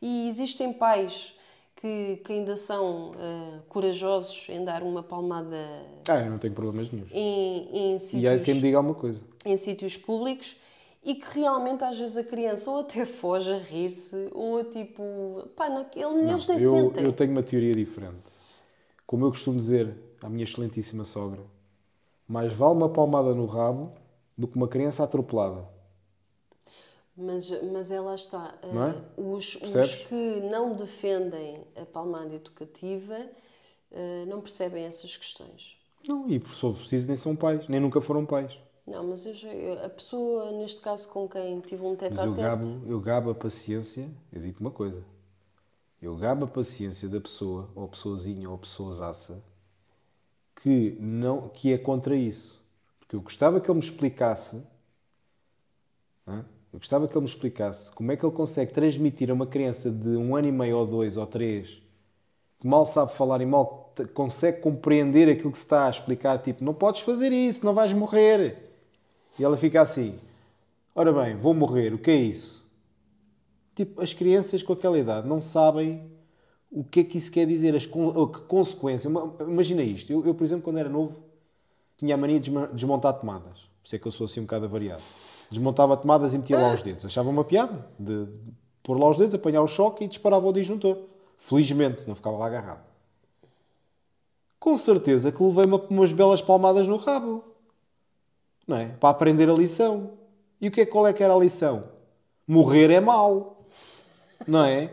e 0.00 0.28
existem 0.28 0.72
pais 0.72 1.34
que, 1.76 2.16
que 2.24 2.32
ainda 2.32 2.56
são 2.56 3.12
ah, 3.16 3.60
corajosos 3.68 4.48
em 4.48 4.64
dar 4.64 4.82
uma 4.82 5.02
palmada 5.02 5.56
Ah, 6.08 6.20
eu 6.20 6.30
não 6.30 6.38
tenho 6.38 6.54
problemas 6.54 6.90
nenhum. 6.92 7.06
em, 7.12 7.68
em 7.72 7.92
E 7.94 7.96
há 7.96 7.98
sítios 8.00 8.44
quem 8.44 8.54
me 8.54 8.60
diga 8.60 8.76
alguma 8.78 8.94
coisa. 8.94 9.20
em 9.44 9.56
sítios 9.56 9.96
públicos 9.96 10.56
e 11.04 11.14
que 11.14 11.38
realmente 11.40 11.84
às 11.84 11.96
vezes 11.98 12.16
a 12.16 12.24
criança 12.24 12.70
ou 12.70 12.80
até 12.80 13.04
foge 13.06 13.52
a 13.52 13.56
rir-se 13.58 14.28
ou 14.32 14.64
tipo, 14.64 15.48
pá, 15.56 15.68
naquele, 15.68 16.28
eles 16.28 16.48
nem 16.48 16.58
eu, 16.60 16.72
sentem. 16.72 17.04
eu 17.04 17.12
tenho 17.12 17.30
uma 17.30 17.42
teoria 17.42 17.72
diferente. 17.72 18.16
Como 19.06 19.24
eu 19.24 19.30
costumo 19.30 19.58
dizer 19.58 19.94
à 20.20 20.28
minha 20.28 20.44
excelentíssima 20.44 21.04
sogra, 21.04 21.40
mais 22.26 22.52
vale 22.52 22.74
uma 22.74 22.88
palmada 22.88 23.32
no 23.34 23.46
rabo 23.46 23.92
do 24.36 24.46
que 24.48 24.56
uma 24.56 24.68
criança 24.68 25.02
atropelada. 25.04 25.64
Mas, 27.18 27.50
mas 27.72 27.90
é 27.90 28.00
lá 28.00 28.14
está. 28.14 28.54
Não 28.72 28.84
é? 28.84 28.90
Eh, 28.90 28.94
Os, 29.16 29.56
os 29.56 29.94
que 29.96 30.40
não 30.42 30.76
defendem 30.76 31.64
a 31.76 31.84
palmada 31.84 32.32
educativa 32.34 33.18
eh, 33.90 34.24
não 34.26 34.40
percebem 34.40 34.84
essas 34.84 35.16
questões. 35.16 35.76
Não, 36.06 36.30
e 36.30 36.38
por 36.38 36.54
só 36.54 36.72
preciso 36.72 37.08
nem 37.08 37.16
são 37.16 37.34
pais, 37.34 37.66
nem 37.68 37.80
nunca 37.80 38.00
foram 38.00 38.24
pais. 38.24 38.56
Não, 38.86 39.04
mas 39.06 39.26
eu 39.26 39.84
a 39.84 39.88
pessoa, 39.88 40.52
neste 40.52 40.80
caso 40.80 41.08
com 41.08 41.28
quem 41.28 41.60
tive 41.60 41.82
um 41.84 41.94
tete 41.94 42.14
Mas 42.14 42.24
eu 42.24 42.34
gabo, 42.34 42.66
eu 42.86 43.00
gabo 43.00 43.30
a 43.30 43.34
paciência, 43.34 44.08
eu 44.32 44.40
digo 44.40 44.60
uma 44.60 44.70
coisa. 44.70 45.02
Eu 46.00 46.16
gabo 46.16 46.44
a 46.44 46.48
paciência 46.48 47.08
da 47.08 47.20
pessoa, 47.20 47.68
ou 47.74 47.88
pessoazinha, 47.88 48.48
ou 48.48 48.56
pessoasaça, 48.56 49.42
que, 50.56 50.96
não, 51.00 51.48
que 51.48 51.72
é 51.72 51.78
contra 51.78 52.16
isso. 52.16 52.60
Porque 53.00 53.16
eu 53.16 53.20
gostava 53.20 53.60
que 53.60 53.70
ele 53.70 53.78
me 53.78 53.84
explicasse? 53.84 54.62
Eu 56.78 56.80
gostava 56.80 57.08
que 57.08 57.14
ele 57.14 57.24
me 57.24 57.28
explicasse 57.28 57.90
como 57.90 58.12
é 58.12 58.16
que 58.16 58.24
ele 58.24 58.32
consegue 58.32 58.72
transmitir 58.72 59.28
a 59.30 59.34
uma 59.34 59.48
criança 59.48 59.90
de 59.90 60.10
um 60.10 60.36
ano 60.36 60.46
e 60.46 60.52
meio, 60.52 60.78
ou 60.78 60.86
dois, 60.86 61.16
ou 61.16 61.26
três, 61.26 61.82
que 62.60 62.68
mal 62.68 62.86
sabe 62.86 63.14
falar 63.14 63.40
e 63.40 63.46
mal 63.46 63.92
consegue 64.14 64.60
compreender 64.60 65.28
aquilo 65.28 65.50
que 65.50 65.58
se 65.58 65.64
está 65.64 65.88
a 65.88 65.90
explicar, 65.90 66.38
tipo, 66.38 66.62
não 66.62 66.72
podes 66.72 67.00
fazer 67.00 67.32
isso, 67.32 67.66
não 67.66 67.74
vais 67.74 67.92
morrer. 67.92 68.70
E 69.36 69.42
ela 69.42 69.56
fica 69.56 69.80
assim, 69.80 70.20
ora 70.94 71.12
bem, 71.12 71.34
vou 71.34 71.52
morrer, 71.52 71.92
o 71.92 71.98
que 71.98 72.12
é 72.12 72.16
isso? 72.16 72.64
Tipo, 73.74 74.00
as 74.00 74.12
crianças 74.12 74.62
com 74.62 74.72
aquela 74.72 74.96
idade 74.96 75.26
não 75.26 75.40
sabem 75.40 76.08
o 76.70 76.84
que 76.84 77.00
é 77.00 77.04
que 77.04 77.18
isso 77.18 77.32
quer 77.32 77.44
dizer, 77.44 77.74
as 77.74 77.86
con 77.86 78.28
que 78.28 78.42
consequência. 78.42 79.10
Imagina 79.40 79.82
isto, 79.82 80.12
eu, 80.12 80.24
eu, 80.24 80.32
por 80.32 80.44
exemplo, 80.44 80.62
quando 80.62 80.78
era 80.78 80.88
novo, 80.88 81.16
tinha 81.96 82.14
a 82.14 82.18
mania 82.18 82.38
de 82.38 82.52
desmontar 82.72 83.14
tomadas. 83.14 83.58
Por 83.58 83.86
isso 83.86 83.96
é 83.96 83.98
que 83.98 84.06
eu 84.06 84.12
sou 84.12 84.26
assim 84.26 84.38
um 84.38 84.44
bocado 84.44 84.66
avariado. 84.66 85.02
Desmontava 85.50 85.96
tomadas 85.96 86.34
e 86.34 86.38
metia 86.38 86.58
lá 86.58 86.74
os 86.74 86.82
dedos. 86.82 87.04
Achava 87.04 87.30
uma 87.30 87.44
piada 87.44 87.86
de 87.98 88.26
pôr 88.82 88.98
lá 88.98 89.08
os 89.08 89.16
dedos, 89.18 89.34
apanhar 89.34 89.62
o 89.62 89.68
choque 89.68 90.04
e 90.04 90.08
disparava 90.08 90.46
o 90.46 90.52
disjuntor. 90.52 90.98
Felizmente, 91.38 92.00
senão 92.00 92.14
ficava 92.16 92.36
lá 92.36 92.46
agarrado. 92.46 92.80
Com 94.58 94.76
certeza 94.76 95.30
que 95.32 95.42
levei 95.42 95.64
uma, 95.64 95.78
umas 95.88 96.12
belas 96.12 96.42
palmadas 96.42 96.86
no 96.86 96.96
rabo. 96.96 97.44
Não 98.66 98.76
é? 98.76 98.86
Para 98.86 99.10
aprender 99.10 99.48
a 99.48 99.54
lição. 99.54 100.10
E 100.60 100.68
o 100.68 100.70
que 100.70 100.82
é, 100.82 100.86
qual 100.86 101.06
é 101.06 101.12
que 101.12 101.22
era 101.22 101.32
a 101.34 101.38
lição? 101.38 101.84
Morrer 102.46 102.90
é 102.90 103.00
mau. 103.00 103.64
Não 104.46 104.64
é? 104.64 104.90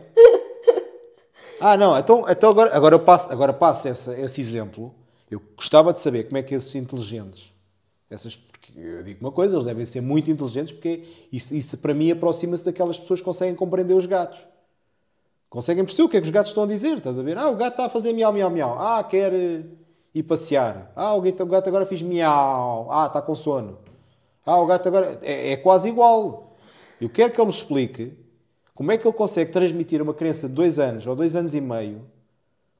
Ah, 1.60 1.76
não, 1.76 1.96
então, 1.98 2.24
então 2.28 2.50
agora, 2.50 2.74
agora 2.76 2.94
eu 2.94 3.00
passo, 3.00 3.32
agora 3.32 3.52
passo 3.52 3.88
essa- 3.88 4.18
esse 4.18 4.40
exemplo. 4.40 4.94
Eu 5.30 5.40
gostava 5.56 5.92
de 5.92 6.00
saber 6.00 6.24
como 6.24 6.36
é 6.36 6.42
que 6.42 6.54
esses 6.54 6.74
inteligentes, 6.74 7.52
essas, 8.10 8.38
eu 8.74 9.02
digo 9.02 9.20
uma 9.20 9.32
coisa, 9.32 9.54
eles 9.54 9.66
devem 9.66 9.84
ser 9.84 10.00
muito 10.00 10.30
inteligentes, 10.30 10.72
porque 10.72 11.04
isso, 11.32 11.54
isso 11.54 11.78
para 11.78 11.94
mim 11.94 12.10
aproxima-se 12.10 12.64
daquelas 12.64 12.98
pessoas 12.98 13.20
que 13.20 13.24
conseguem 13.24 13.54
compreender 13.54 13.94
os 13.94 14.06
gatos. 14.06 14.46
Conseguem 15.48 15.84
perceber 15.84 16.06
o 16.06 16.08
que 16.08 16.16
é 16.16 16.20
que 16.20 16.26
os 16.26 16.32
gatos 16.32 16.50
estão 16.50 16.64
a 16.64 16.66
dizer, 16.66 16.98
estás 16.98 17.18
a 17.18 17.22
ver? 17.22 17.38
Ah, 17.38 17.48
o 17.48 17.56
gato 17.56 17.72
está 17.72 17.86
a 17.86 17.88
fazer 17.88 18.12
miau, 18.12 18.32
miau, 18.32 18.50
miau. 18.50 18.76
Ah, 18.78 19.02
quer 19.04 19.32
eh, 19.32 19.62
ir 20.14 20.22
passear. 20.24 20.90
Ah, 20.96 21.14
o 21.14 21.20
gato, 21.20 21.42
o 21.42 21.46
gato 21.46 21.68
agora 21.68 21.86
fez 21.86 22.02
miau. 22.02 22.88
Ah, 22.90 23.06
está 23.06 23.22
com 23.22 23.34
sono. 23.34 23.78
Ah, 24.44 24.58
o 24.58 24.66
gato 24.66 24.88
agora... 24.88 25.18
É, 25.22 25.52
é 25.52 25.56
quase 25.56 25.88
igual. 25.88 26.52
Eu 27.00 27.08
quero 27.08 27.32
que 27.32 27.40
ele 27.40 27.46
me 27.46 27.52
explique 27.52 28.12
como 28.74 28.92
é 28.92 28.98
que 28.98 29.06
ele 29.06 29.16
consegue 29.16 29.50
transmitir 29.50 30.00
a 30.00 30.02
uma 30.02 30.14
criança 30.14 30.48
de 30.48 30.54
dois 30.54 30.78
anos 30.78 31.06
ou 31.06 31.16
dois 31.16 31.34
anos 31.34 31.54
e 31.54 31.60
meio 31.60 32.02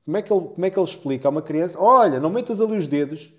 como 0.04 0.16
é, 0.18 0.22
que 0.22 0.32
ele, 0.32 0.40
como 0.40 0.66
é 0.66 0.70
que 0.70 0.78
ele 0.78 0.86
explica 0.86 1.26
a 1.26 1.30
uma 1.30 1.42
criança 1.42 1.80
olha, 1.80 2.20
não 2.20 2.30
metas 2.30 2.60
ali 2.60 2.76
os 2.76 2.86
dedos 2.86 3.32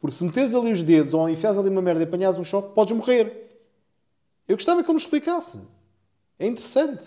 porque 0.00 0.16
se 0.16 0.24
meteres 0.24 0.54
ali 0.54 0.72
os 0.72 0.82
dedos 0.82 1.14
ou 1.14 1.28
enfias 1.28 1.58
ali 1.58 1.68
uma 1.68 1.82
merda 1.82 2.02
e 2.02 2.04
apanhas 2.04 2.38
um 2.38 2.44
choque, 2.44 2.74
podes 2.74 2.94
morrer. 2.94 3.60
Eu 4.48 4.56
gostava 4.56 4.82
que 4.82 4.88
ele 4.88 4.94
me 4.94 5.00
explicasse. 5.00 5.60
É 6.38 6.46
interessante. 6.46 7.06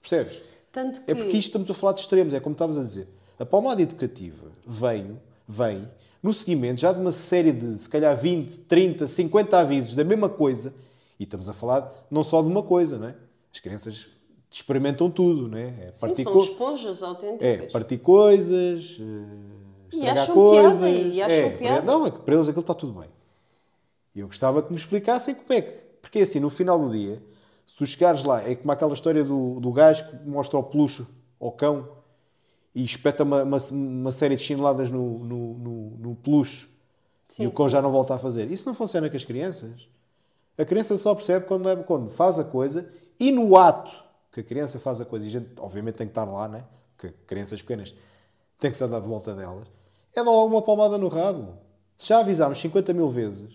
Percebes? 0.00 0.52
tanto 0.72 1.02
que 1.02 1.10
É 1.10 1.14
porque 1.14 1.36
isto 1.36 1.48
estamos 1.48 1.70
a 1.70 1.74
falar 1.74 1.92
de 1.92 2.00
extremos, 2.00 2.32
é 2.32 2.40
como 2.40 2.54
estavas 2.54 2.78
a 2.78 2.82
dizer. 2.82 3.06
A 3.38 3.44
palmada 3.44 3.82
educativa 3.82 4.50
vem, 4.66 5.20
vem 5.46 5.88
no 6.22 6.32
seguimento 6.32 6.80
já 6.80 6.92
de 6.92 6.98
uma 6.98 7.12
série 7.12 7.52
de, 7.52 7.78
se 7.78 7.88
calhar, 7.88 8.16
20, 8.16 8.60
30, 8.60 9.06
50 9.06 9.58
avisos 9.58 9.94
da 9.94 10.02
mesma 10.02 10.28
coisa. 10.28 10.74
E 11.20 11.24
estamos 11.24 11.48
a 11.48 11.52
falar 11.52 11.92
não 12.10 12.24
só 12.24 12.40
de 12.40 12.48
uma 12.48 12.62
coisa, 12.62 12.98
não 12.98 13.08
é? 13.08 13.14
As 13.52 13.60
crianças 13.60 14.08
experimentam 14.50 15.10
tudo, 15.10 15.48
não 15.48 15.58
é? 15.58 15.88
É 15.88 15.92
sim, 15.92 16.14
são 16.14 16.38
esponjas 16.38 17.02
é, 17.02 17.04
autênticas. 17.04 17.72
partir 17.72 17.98
coisas, 17.98 18.98
eh, 19.00 19.61
E 19.92 20.08
acham 20.08 20.34
coisas. 20.34 20.80
piada, 20.80 20.90
e 20.90 21.22
acham 21.22 21.36
é, 21.36 21.50
piada. 21.50 21.86
Não, 21.86 22.06
é 22.06 22.10
que 22.10 22.18
para 22.20 22.34
eles 22.34 22.48
aquilo 22.48 22.60
está 22.62 22.74
tudo 22.74 22.98
bem. 23.00 23.10
E 24.14 24.20
eu 24.20 24.26
gostava 24.26 24.62
que 24.62 24.70
me 24.70 24.76
explicassem 24.78 25.34
como 25.34 25.52
é 25.52 25.62
que. 25.62 25.72
Porque 26.00 26.20
assim, 26.20 26.40
no 26.40 26.50
final 26.50 26.78
do 26.78 26.90
dia, 26.90 27.22
se 27.66 27.76
tu 27.76 27.86
chegares 27.86 28.24
lá, 28.24 28.42
é 28.42 28.54
como 28.54 28.70
aquela 28.72 28.92
história 28.92 29.24
do, 29.24 29.60
do 29.60 29.72
gajo 29.72 30.08
que 30.08 30.16
mostra 30.28 30.58
o 30.58 30.62
peluche 30.62 31.06
ao 31.40 31.52
cão 31.52 31.88
e 32.74 32.84
espeta 32.84 33.22
uma, 33.24 33.42
uma, 33.42 33.58
uma 33.72 34.12
série 34.12 34.36
de 34.36 34.42
chineladas 34.42 34.90
no, 34.90 35.18
no, 35.20 35.54
no, 35.58 35.90
no 35.98 36.16
peluche 36.16 36.68
Sim, 37.28 37.44
e 37.44 37.46
o 37.46 37.52
cão 37.52 37.68
sim. 37.68 37.72
já 37.72 37.82
não 37.82 37.92
volta 37.92 38.14
a 38.14 38.18
fazer. 38.18 38.50
Isso 38.50 38.68
não 38.68 38.74
funciona 38.74 39.08
com 39.10 39.16
as 39.16 39.24
crianças. 39.24 39.88
A 40.58 40.64
criança 40.64 40.96
só 40.96 41.14
percebe 41.14 41.46
quando, 41.46 41.68
é- 41.68 41.76
quando 41.76 42.10
faz 42.10 42.38
a 42.38 42.44
coisa 42.44 42.90
e 43.18 43.30
no 43.32 43.56
ato 43.56 43.92
que 44.32 44.40
a 44.40 44.44
criança 44.44 44.80
faz 44.80 45.00
a 45.00 45.04
coisa, 45.04 45.26
e 45.26 45.28
a 45.28 45.32
gente 45.32 45.48
obviamente 45.60 45.96
tem 45.96 46.06
que 46.06 46.12
estar 46.12 46.24
lá, 46.24 46.48
né? 46.48 46.64
Porque 46.96 47.14
crianças 47.26 47.60
pequenas 47.62 47.94
tem 48.58 48.70
que 48.70 48.76
se 48.76 48.84
andar 48.84 49.00
de 49.00 49.08
volta 49.08 49.34
delas, 49.34 49.68
é 50.14 50.24
dar 50.24 50.30
logo 50.30 50.46
uma 50.54 50.62
palmada 50.62 50.98
no 50.98 51.08
rabo. 51.08 51.54
Se 51.98 52.08
já 52.08 52.18
avisámos 52.18 52.58
50 52.58 52.92
mil 52.92 53.08
vezes, 53.08 53.48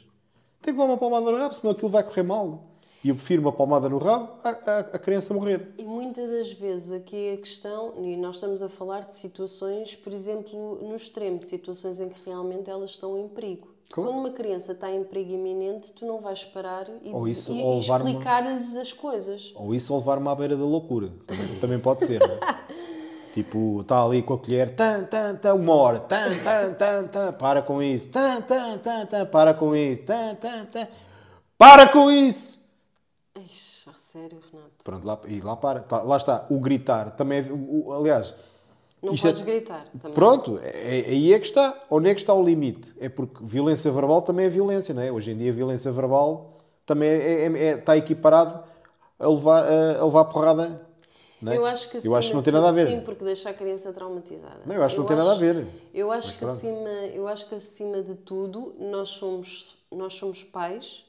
tem 0.61 0.73
que 0.73 0.79
dar 0.79 0.85
uma 0.85 0.97
palmada 0.97 1.31
no 1.31 1.37
rabo, 1.37 1.53
senão 1.53 1.71
aquilo 1.71 1.89
vai 1.89 2.03
correr 2.03 2.23
mal. 2.23 2.63
E 3.03 3.09
eu 3.09 3.15
prefiro 3.15 3.41
uma 3.41 3.51
palmada 3.51 3.87
no 3.87 3.97
rabo 3.99 4.29
a, 4.43 4.49
a, 4.49 4.79
a 4.79 4.99
criança 4.99 5.33
morrer. 5.33 5.73
E 5.77 5.83
muitas 5.83 6.29
das 6.29 6.51
vezes 6.51 6.91
aqui 6.91 7.33
a 7.33 7.37
questão, 7.37 7.93
e 8.03 8.17
nós 8.17 8.35
estamos 8.35 8.61
a 8.63 8.69
falar 8.69 9.01
de 9.05 9.15
situações, 9.15 9.95
por 9.95 10.11
exemplo, 10.13 10.79
no 10.81 10.95
extremo, 10.95 11.41
situações 11.43 11.99
em 11.99 12.09
que 12.09 12.19
realmente 12.25 12.69
elas 12.69 12.91
estão 12.91 13.17
em 13.17 13.27
perigo. 13.27 13.67
Claro. 13.89 14.09
Quando 14.11 14.19
uma 14.19 14.31
criança 14.31 14.73
está 14.73 14.91
em 14.91 15.01
perigo 15.03 15.31
imenente, 15.31 15.93
tu 15.93 16.05
não 16.05 16.19
vais 16.19 16.43
parar 16.43 16.87
e, 17.01 17.09
Ou 17.13 17.21
diz- 17.23 17.37
isso, 17.37 17.51
e- 17.53 17.61
e 17.61 17.79
explicar-lhes 17.79 18.75
as 18.75 18.91
coisas. 18.91 19.53
Ou 19.55 19.73
isso 19.73 19.93
ou 19.93 19.99
levar-me 19.99 20.27
à 20.27 20.35
beira 20.35 20.57
da 20.57 20.65
loucura. 20.65 21.09
Também, 21.25 21.59
também 21.61 21.79
pode 21.79 22.03
ser, 22.05 22.19
não 22.19 22.27
é? 22.35 22.39
Tipo, 23.37 23.81
está 23.81 24.03
ali 24.03 24.23
com 24.23 24.33
a 24.33 24.37
colher, 24.39 24.73
tan, 24.75 25.03
tan, 25.03 25.35
tan, 25.35 25.53
uma 25.53 25.75
hora, 25.75 25.99
tan, 25.99 26.39
tan, 26.43 26.73
tan, 26.73 27.07
tan, 27.07 27.33
para 27.33 27.61
com 27.61 27.83
isso, 27.83 28.09
tan, 28.09 28.41
tan, 28.41 28.79
tan, 28.79 29.05
tan, 29.05 29.25
para 29.27 29.53
com 29.53 29.75
isso, 29.75 30.01
tan, 30.01 30.33
tan, 30.33 30.65
tan, 30.65 30.87
para 31.55 31.87
com 31.87 32.09
isso! 32.09 32.59
Ixi, 33.35 33.87
a 33.93 33.95
sério, 33.95 34.39
Renato. 34.51 34.71
Pronto, 34.83 35.05
lá, 35.05 35.19
e 35.27 35.39
lá 35.39 35.55
para. 35.55 35.81
Tá, 35.81 36.01
lá 36.01 36.17
está, 36.17 36.47
o 36.49 36.59
gritar 36.59 37.11
também 37.11 37.37
é, 37.39 37.51
o- 37.51 37.93
aliás, 37.93 38.33
Não 39.03 39.13
Isto 39.13 39.27
é- 39.27 39.29
podes 39.29 39.45
gritar 39.45 39.83
também. 40.01 40.15
Pronto, 40.15 40.59
é, 40.63 41.01
é- 41.01 41.09
aí 41.09 41.31
é 41.31 41.37
que 41.39 41.45
está. 41.45 41.75
Onde 41.91 42.09
é 42.09 42.15
que 42.15 42.19
está 42.19 42.33
o 42.33 42.43
limite? 42.43 42.91
É 42.99 43.07
porque 43.07 43.37
violência 43.43 43.91
verbal 43.91 44.23
também 44.23 44.47
é 44.47 44.49
violência, 44.49 44.95
não 44.95 45.03
é? 45.03 45.11
Hoje 45.11 45.29
em 45.31 45.37
dia, 45.37 45.53
violência 45.53 45.91
verbal 45.91 46.57
também 46.87 47.07
é, 47.07 47.45
é- 47.45 47.57
é- 47.65 47.77
está 47.77 47.95
equiparado 47.95 48.59
a 49.19 49.27
levar, 49.27 49.63
a, 49.63 50.01
a 50.01 50.05
levar 50.05 50.25
porrada. 50.25 50.86
Não 51.41 51.51
é? 51.51 51.57
Eu 51.57 51.65
acho 51.65 51.89
que, 51.89 51.97
eu 51.97 52.15
acho 52.15 52.29
que 52.29 52.33
não 52.33 52.39
acima 52.39 52.43
tem 52.43 52.53
nada 52.53 52.69
a 52.69 52.71
ver. 52.71 52.87
Sim, 52.87 53.01
porque 53.01 53.23
deixa 53.23 53.49
a 53.49 53.53
criança 53.53 53.93
traumatizada. 53.93 54.61
Não, 54.65 54.73
eu 54.75 54.81
acho 54.83 54.95
que 54.95 54.99
não 55.01 55.07
tem 55.07 55.17
nada 55.17 55.31
a 55.33 55.35
ver. 55.35 55.67
Eu 55.93 56.11
acho, 56.11 56.33
que 56.33 56.39
pronto. 56.39 56.51
acima, 56.51 56.89
eu 57.13 57.27
acho 57.27 57.47
que 57.47 57.55
acima 57.55 58.01
de 58.01 58.15
tudo 58.15 58.73
nós 58.79 59.09
somos, 59.09 59.75
nós 59.91 60.13
somos 60.15 60.43
pais 60.43 61.05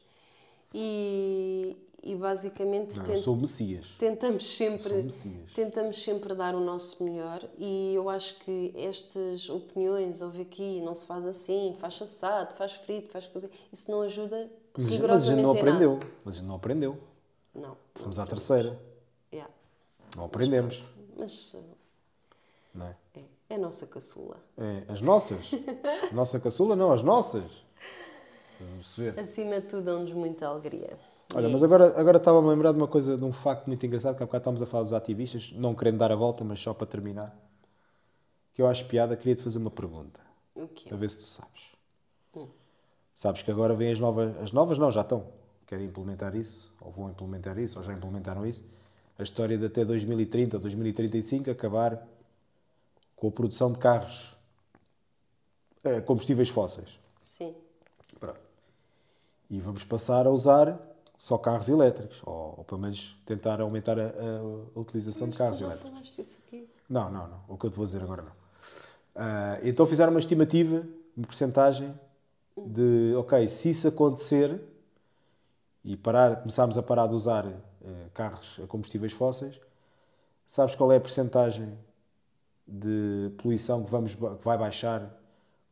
e, 0.74 1.76
e 2.02 2.14
basicamente 2.14 2.96
Não, 2.96 3.04
eu 3.04 3.08
tent- 3.14 3.18
sou 3.22 3.34
o 3.34 3.36
Messias. 3.38 3.86
tentamos 3.98 4.46
sempre 4.56 5.06
tentamos 5.54 6.02
sempre 6.02 6.34
dar 6.34 6.54
o 6.54 6.60
nosso 6.60 7.02
melhor 7.02 7.42
e 7.58 7.94
eu 7.94 8.08
acho 8.10 8.38
que 8.40 8.72
estas 8.76 9.48
opiniões 9.48 10.20
houve 10.20 10.42
aqui 10.42 10.80
não 10.82 10.92
se 10.94 11.06
faz 11.06 11.26
assim 11.26 11.74
faz 11.78 12.00
assado 12.02 12.54
faz 12.54 12.72
frito 12.74 13.10
faz 13.10 13.26
coisa 13.26 13.50
isso 13.72 13.90
não 13.90 14.02
ajuda 14.02 14.50
Mas, 14.76 14.84
mas 14.84 14.86
a 14.86 14.90
gente 14.90 15.00
rigorosamente 15.00 15.42
não 15.42 15.50
aprendeu. 15.52 15.92
nada. 15.94 16.06
Mas 16.24 16.34
a 16.34 16.38
gente 16.38 16.46
não 16.46 16.54
aprendeu. 16.56 16.98
não 17.54 17.76
Fomos 17.94 18.18
à 18.18 18.26
terceira. 18.26 18.78
Yeah. 19.32 19.52
Não 20.18 20.24
aprendemos. 20.24 20.90
mas 21.16 21.54
Não 22.74 22.86
é? 22.86 22.96
é, 23.14 23.20
é 23.50 23.54
a 23.54 23.58
nossa 23.58 23.86
caçula 23.86 24.36
É, 24.56 24.82
as 24.92 25.00
nossas. 25.00 25.50
Nossa 26.12 26.40
caçula, 26.40 26.74
não, 26.74 26.92
as 26.92 27.02
nossas. 27.02 27.62
Acima 29.16 29.60
de 29.60 29.68
tudo 29.68 29.84
dão-nos 29.84 30.12
muita 30.12 30.48
alegria 30.48 30.98
Olha, 31.32 31.46
é 31.46 31.50
mas 31.50 31.62
isso. 31.62 31.72
agora, 31.72 32.00
agora 32.00 32.16
estava-me 32.16 32.48
a 32.48 32.50
lembrar 32.50 32.72
de 32.72 32.78
uma 32.78 32.88
coisa, 32.88 33.16
de 33.16 33.22
um 33.24 33.32
facto 33.32 33.68
muito 33.68 33.86
engraçado, 33.86 34.16
que 34.16 34.22
há 34.22 34.26
bocado 34.26 34.40
estávamos 34.42 34.62
a 34.62 34.66
falar 34.66 34.82
dos 34.82 34.92
ativistas, 34.92 35.52
não 35.54 35.74
querendo 35.74 35.98
dar 35.98 36.10
a 36.10 36.16
volta, 36.16 36.42
mas 36.42 36.60
só 36.60 36.74
para 36.74 36.86
terminar, 36.86 37.36
que 38.54 38.60
eu 38.60 38.66
acho 38.66 38.86
piada, 38.86 39.16
queria-te 39.16 39.42
fazer 39.42 39.58
uma 39.58 39.70
pergunta, 39.70 40.20
o 40.56 40.66
quê? 40.66 40.88
para 40.88 40.96
ver 40.98 41.08
se 41.10 41.18
tu 41.18 41.24
sabes. 41.24 41.68
Sabes 43.14 43.42
que 43.42 43.50
agora 43.50 43.74
vêm 43.74 43.92
as 43.92 44.00
novas, 44.00 44.36
as 44.38 44.52
novas 44.52 44.78
não, 44.78 44.90
já 44.90 45.02
estão, 45.02 45.26
querem 45.66 45.86
implementar 45.86 46.34
isso, 46.34 46.72
ou 46.80 46.90
vão 46.90 47.10
implementar 47.10 47.58
isso, 47.58 47.78
ou 47.78 47.84
já 47.84 47.92
implementaram 47.92 48.44
isso, 48.46 48.64
a 49.18 49.22
história 49.22 49.58
de 49.58 49.66
até 49.66 49.84
2030 49.84 50.56
ou 50.56 50.60
2035 50.62 51.50
acabar 51.50 52.06
com 53.16 53.28
a 53.28 53.32
produção 53.32 53.72
de 53.72 53.78
carros 53.78 54.36
a 55.84 56.00
combustíveis 56.02 56.48
fósseis. 56.48 56.98
sim 57.22 57.54
Pronto. 58.20 58.40
E 59.50 59.60
vamos 59.60 59.82
passar 59.84 60.26
a 60.26 60.30
usar 60.30 60.78
só 61.16 61.36
carros 61.38 61.68
elétricos, 61.68 62.20
ou, 62.24 62.54
ou 62.58 62.64
pelo 62.64 62.80
menos 62.80 63.16
tentar 63.26 63.60
aumentar 63.60 63.98
a, 63.98 64.06
a- 64.06 64.78
utilização 64.78 65.26
Mas 65.26 65.34
de 65.34 65.38
carros 65.38 65.58
tu 65.58 65.60
já 65.60 65.66
elétricos. 65.66 65.90
falaste 65.90 66.22
isso 66.22 66.38
aqui. 66.46 66.68
Não, 66.88 67.10
não, 67.10 67.26
não. 67.28 67.40
O 67.48 67.56
que 67.56 67.66
eu 67.66 67.70
te 67.70 67.76
vou 67.76 67.84
dizer 67.86 68.02
agora 68.02 68.22
não. 68.22 68.32
Ah, 69.14 69.58
então 69.62 69.84
fizeram 69.86 70.12
uma 70.12 70.20
estimativa, 70.20 70.86
uma 71.16 71.26
porcentagem 71.26 71.92
de, 72.56 73.14
ok, 73.16 73.48
se 73.48 73.70
isso 73.70 73.88
acontecer 73.88 74.60
e 75.84 75.96
parar, 75.96 76.36
começarmos 76.36 76.76
a 76.78 76.82
parar 76.82 77.06
de 77.06 77.14
usar 77.14 77.46
eh, 77.46 77.56
carros 78.14 78.60
a 78.62 78.66
combustíveis 78.66 79.12
fósseis, 79.12 79.60
sabes 80.46 80.74
qual 80.74 80.92
é 80.92 80.96
a 80.96 81.00
porcentagem 81.00 81.78
de 82.66 83.32
poluição 83.38 83.84
que, 83.84 83.90
vamos, 83.90 84.14
que 84.14 84.44
vai 84.44 84.58
baixar 84.58 85.10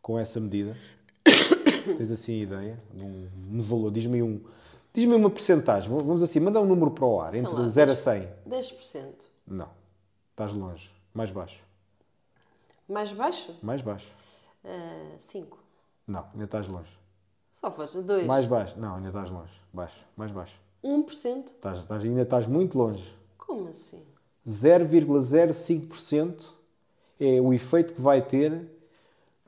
com 0.00 0.18
essa 0.18 0.40
medida? 0.40 0.76
Tens 1.96 2.10
assim 2.10 2.40
a 2.40 2.42
ideia? 2.42 2.82
de 2.92 3.04
Um, 3.04 3.28
um 3.52 3.62
valor, 3.62 3.90
diz-me 3.90 4.22
um. 4.22 4.40
Diz-me 4.94 5.14
uma 5.14 5.28
porcentagem, 5.28 5.90
vamos 5.90 6.22
assim, 6.22 6.40
manda 6.40 6.58
um 6.58 6.64
número 6.64 6.90
para 6.90 7.04
o 7.04 7.20
ar, 7.20 7.30
Sei 7.30 7.40
entre 7.40 7.52
lá, 7.52 7.68
0 7.68 7.90
a 7.90 7.94
10. 7.94 7.98
100. 7.98 8.28
10%. 8.48 9.12
Não, 9.46 9.68
estás 10.30 10.54
longe, 10.54 10.90
mais 11.12 11.30
baixo. 11.30 11.60
Mais 12.88 13.12
baixo? 13.12 13.54
Mais 13.62 13.82
baixo. 13.82 14.06
Ah, 14.64 15.14
5. 15.18 15.58
Não, 16.06 16.24
ainda 16.32 16.44
estás 16.44 16.66
longe. 16.66 16.88
Só 17.52 17.70
pois, 17.70 17.94
2. 17.94 18.26
Mais 18.26 18.46
baixo. 18.46 18.78
Não, 18.78 18.96
ainda 18.96 19.08
estás 19.08 19.30
longe. 19.30 19.52
Baixo. 19.72 19.96
Mais 20.16 20.30
baixo. 20.30 20.54
1%. 20.86 21.46
Estás, 21.48 21.80
estás- 21.80 22.04
ainda 22.04 22.22
estás 22.22 22.46
muito 22.46 22.76
longe. 22.78 23.04
Como 23.38 23.68
assim? 23.68 24.02
0,05% 24.46 26.44
é 27.20 27.40
o 27.40 27.52
efeito 27.52 27.94
que 27.94 28.00
vai 28.00 28.22
ter 28.22 28.62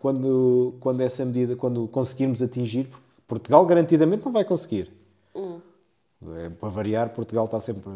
quando, 0.00 0.74
quando 0.80 1.00
essa 1.00 1.24
medida, 1.24 1.54
quando 1.56 1.86
conseguirmos 1.88 2.42
atingir. 2.42 2.88
Portugal 3.26 3.64
garantidamente 3.66 4.24
não 4.24 4.32
vai 4.32 4.44
conseguir. 4.44 4.92
É, 5.34 6.48
para 6.50 6.68
variar, 6.68 7.10
Portugal 7.10 7.44
está 7.44 7.60
sempre. 7.60 7.90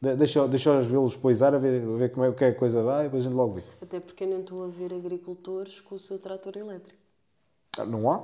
De- 0.00 0.16
Deixa, 0.16 0.46
deixa 0.48 0.78
os 0.80 0.86
vê-los 0.86 1.14
poisar 1.16 1.54
a 1.54 1.58
ver, 1.58 1.82
a 1.82 1.96
ver 1.96 2.12
como 2.12 2.24
é, 2.24 2.28
o 2.28 2.34
que 2.34 2.44
é 2.44 2.50
que 2.50 2.56
a 2.56 2.58
coisa 2.58 2.82
dá 2.82 3.00
e 3.00 3.04
depois 3.04 3.22
a 3.22 3.28
gente 3.28 3.36
logo 3.36 3.52
vê. 3.54 3.62
Até 3.80 4.00
porque 4.00 4.24
eu 4.24 4.28
nem 4.28 4.40
estou 4.40 4.64
a 4.64 4.68
ver 4.68 4.92
agricultores 4.94 5.80
com 5.80 5.94
o 5.96 5.98
seu 5.98 6.18
trator 6.18 6.56
elétrico. 6.56 6.98
Ah, 7.78 7.84
Não 7.84 8.10
há? 8.10 8.22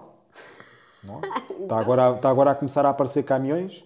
Não 1.05 1.19
há? 1.19 1.63
Está, 1.63 1.79
agora, 1.79 2.09
a- 2.09 2.17
está 2.17 2.31
agora 2.31 2.51
a 2.53 2.55
começar 2.55 2.85
a 2.87 2.91
aparecer 2.91 3.23
caminhões 3.23 3.85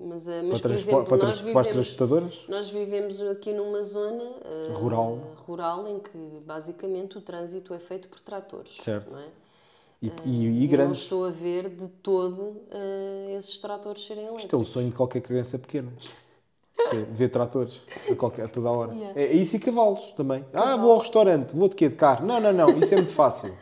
mas, 0.00 0.26
ah, 0.28 0.42
mas 0.44 0.60
para, 0.60 0.70
por 0.70 0.78
exemplo, 0.78 1.04
para, 1.06 1.16
nós 1.18 1.40
vivemos, 1.40 2.44
nós 2.48 2.68
vivemos 2.70 3.20
aqui 3.22 3.52
numa 3.52 3.82
zona 3.82 4.24
ah, 4.44 4.72
Rural. 4.78 5.18
rural 5.46 5.88
em 5.88 5.98
que 6.00 6.40
basicamente 6.44 7.18
o 7.18 7.20
trânsito 7.20 7.72
é 7.74 7.78
feito 7.78 8.08
por 8.08 8.20
tratores. 8.20 8.76
Certo. 8.80 9.14
É? 9.16 9.28
E, 10.02 10.08
Ah, 10.08 10.12
e- 10.24 10.30
e 10.30 10.46
eu 10.46 10.60
não 10.62 10.68
grandes. 10.68 10.98
estou 11.02 11.24
a 11.24 11.30
ver 11.30 11.68
de 11.68 11.88
todo 11.88 12.56
ah, 12.70 13.30
esses 13.36 13.58
tratores 13.60 14.04
serem 14.04 14.24
elétricos. 14.24 14.44
Isto 14.44 14.56
é 14.56 14.58
o 14.58 14.64
sonho 14.64 14.88
de 14.90 14.96
qualquer 14.96 15.20
criança 15.20 15.58
pequena. 15.58 15.92
É 16.92 16.96
ver 17.12 17.28
tratores 17.30 17.80
a, 18.10 18.14
qualquer, 18.14 18.44
a 18.44 18.48
toda 18.48 18.70
hora. 18.70 18.92
Yeah. 18.94 19.20
É, 19.20 19.24
é 19.26 19.32
isso 19.34 19.56
e 19.56 19.58
cavalos 19.60 20.12
também. 20.16 20.44
Ah, 20.52 20.76
vou 20.76 20.92
ao 20.92 20.98
restaurante, 20.98 21.54
vou 21.54 21.68
de 21.68 21.76
quê? 21.76 21.88
De 21.88 21.94
carro? 21.94 22.26
Não, 22.26 22.40
não, 22.40 22.52
não, 22.52 22.70
isso 22.78 22.92
é 22.94 22.96
muito 22.96 23.12
fácil. 23.12 23.54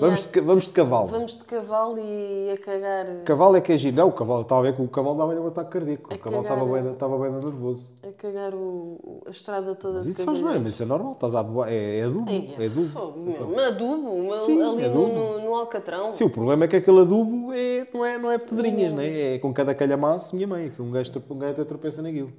Vamos, 0.00 0.18
Yeah. 0.20 0.32
de, 0.32 0.40
vamos 0.40 0.64
de 0.64 0.70
cavalo. 0.70 1.06
Vamos 1.08 1.36
de 1.38 1.44
cavalo 1.44 1.98
e 1.98 2.50
a 2.52 2.58
cagar. 2.58 3.06
Cavalo 3.24 3.56
é 3.56 3.60
que 3.60 3.72
é 3.72 3.78
giro. 3.78 3.96
Não, 3.96 4.08
o 4.08 4.12
cavalo 4.12 4.42
estava 4.42 4.60
a 4.60 4.64
ver 4.64 4.76
que 4.76 4.82
o 4.82 4.88
cavalo 4.88 5.18
dava 5.18 5.34
um 5.40 5.46
ataque 5.46 5.70
cardíaco. 5.70 6.12
A 6.12 6.16
O 6.16 6.18
cavalo 6.18 6.42
estava 6.42 6.78
é. 6.78 6.82
bem, 6.82 6.92
estava 6.92 7.18
bem 7.18 7.32
nervoso. 7.32 7.90
A 8.02 8.12
cagar 8.12 8.54
o, 8.54 9.22
a 9.26 9.30
estrada 9.30 9.74
toda 9.74 9.96
Mas 9.96 10.04
de 10.04 10.10
isso 10.12 10.24
faz 10.24 10.36
bem, 10.36 10.42
caminhões. 10.46 10.62
mas 10.64 10.72
isso 10.74 10.82
é 10.82 10.86
normal. 10.86 11.12
Estás 11.12 11.34
a. 11.34 11.44
É, 11.70 11.98
é 11.98 12.02
adubo. 12.04 12.24
Ai, 12.30 12.54
É 12.58 12.66
adubo. 12.66 12.86
fogo, 12.88 13.18
meu. 13.20 13.58
adubo, 13.66 14.36
Sim, 14.46 14.62
ali 14.62 14.84
adubo. 14.86 15.06
No, 15.08 15.32
no, 15.38 15.44
no 15.44 15.54
Alcatrão. 15.56 16.12
Sim, 16.12 16.24
o 16.24 16.30
problema 16.30 16.64
é 16.64 16.68
que 16.68 16.76
aquele 16.78 17.00
adubo 17.00 17.52
é, 17.52 17.86
não, 17.92 18.04
é, 18.04 18.18
não 18.18 18.30
é 18.32 18.38
pedrinhas, 18.38 18.92
né? 18.94 19.34
é 19.34 19.38
com 19.38 19.52
cada 19.52 19.74
calhamaço, 19.74 20.34
minha 20.34 20.48
mãe. 20.48 20.70
que 20.70 20.80
Um 20.80 20.90
gajo, 20.90 21.12
um 21.30 21.38
gajo 21.38 21.52
até 21.52 21.64
tropeça 21.64 22.00
naquilo. 22.02 22.32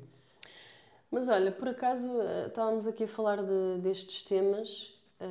Mas 1.12 1.28
olha, 1.28 1.52
por 1.52 1.68
acaso 1.68 2.10
eh, 2.22 2.46
estávamos 2.48 2.88
aqui 2.88 3.04
a 3.04 3.08
falar 3.08 3.38
de- 3.44 3.80
destes 3.82 4.24
temas. 4.24 4.94
eh, 5.20 5.26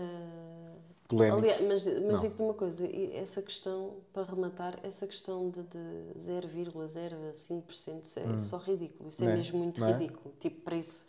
Aliás, 1.19 1.61
mas 1.63 1.87
mas 2.07 2.21
digo-te 2.21 2.43
uma 2.43 2.55
coisa, 2.55 2.89
essa 3.15 3.43
questão, 3.43 3.95
para 4.13 4.25
rematar, 4.25 4.79
essa 4.83 5.07
questão 5.07 5.51
de, 5.51 5.63
de 5.65 5.79
0,05% 6.19 8.03
isso 8.05 8.21
é 8.21 8.39
só 8.39 8.59
ridículo. 8.59 9.09
Isso 9.09 9.23
é 9.25 9.27
Não 9.27 9.33
é? 9.33 9.37
mesmo 9.37 9.59
muito 9.59 9.85
é? 9.85 9.93
ridículo. 9.93 10.35
Tipo, 10.39 10.61
para 10.63 10.77
isso 10.77 11.07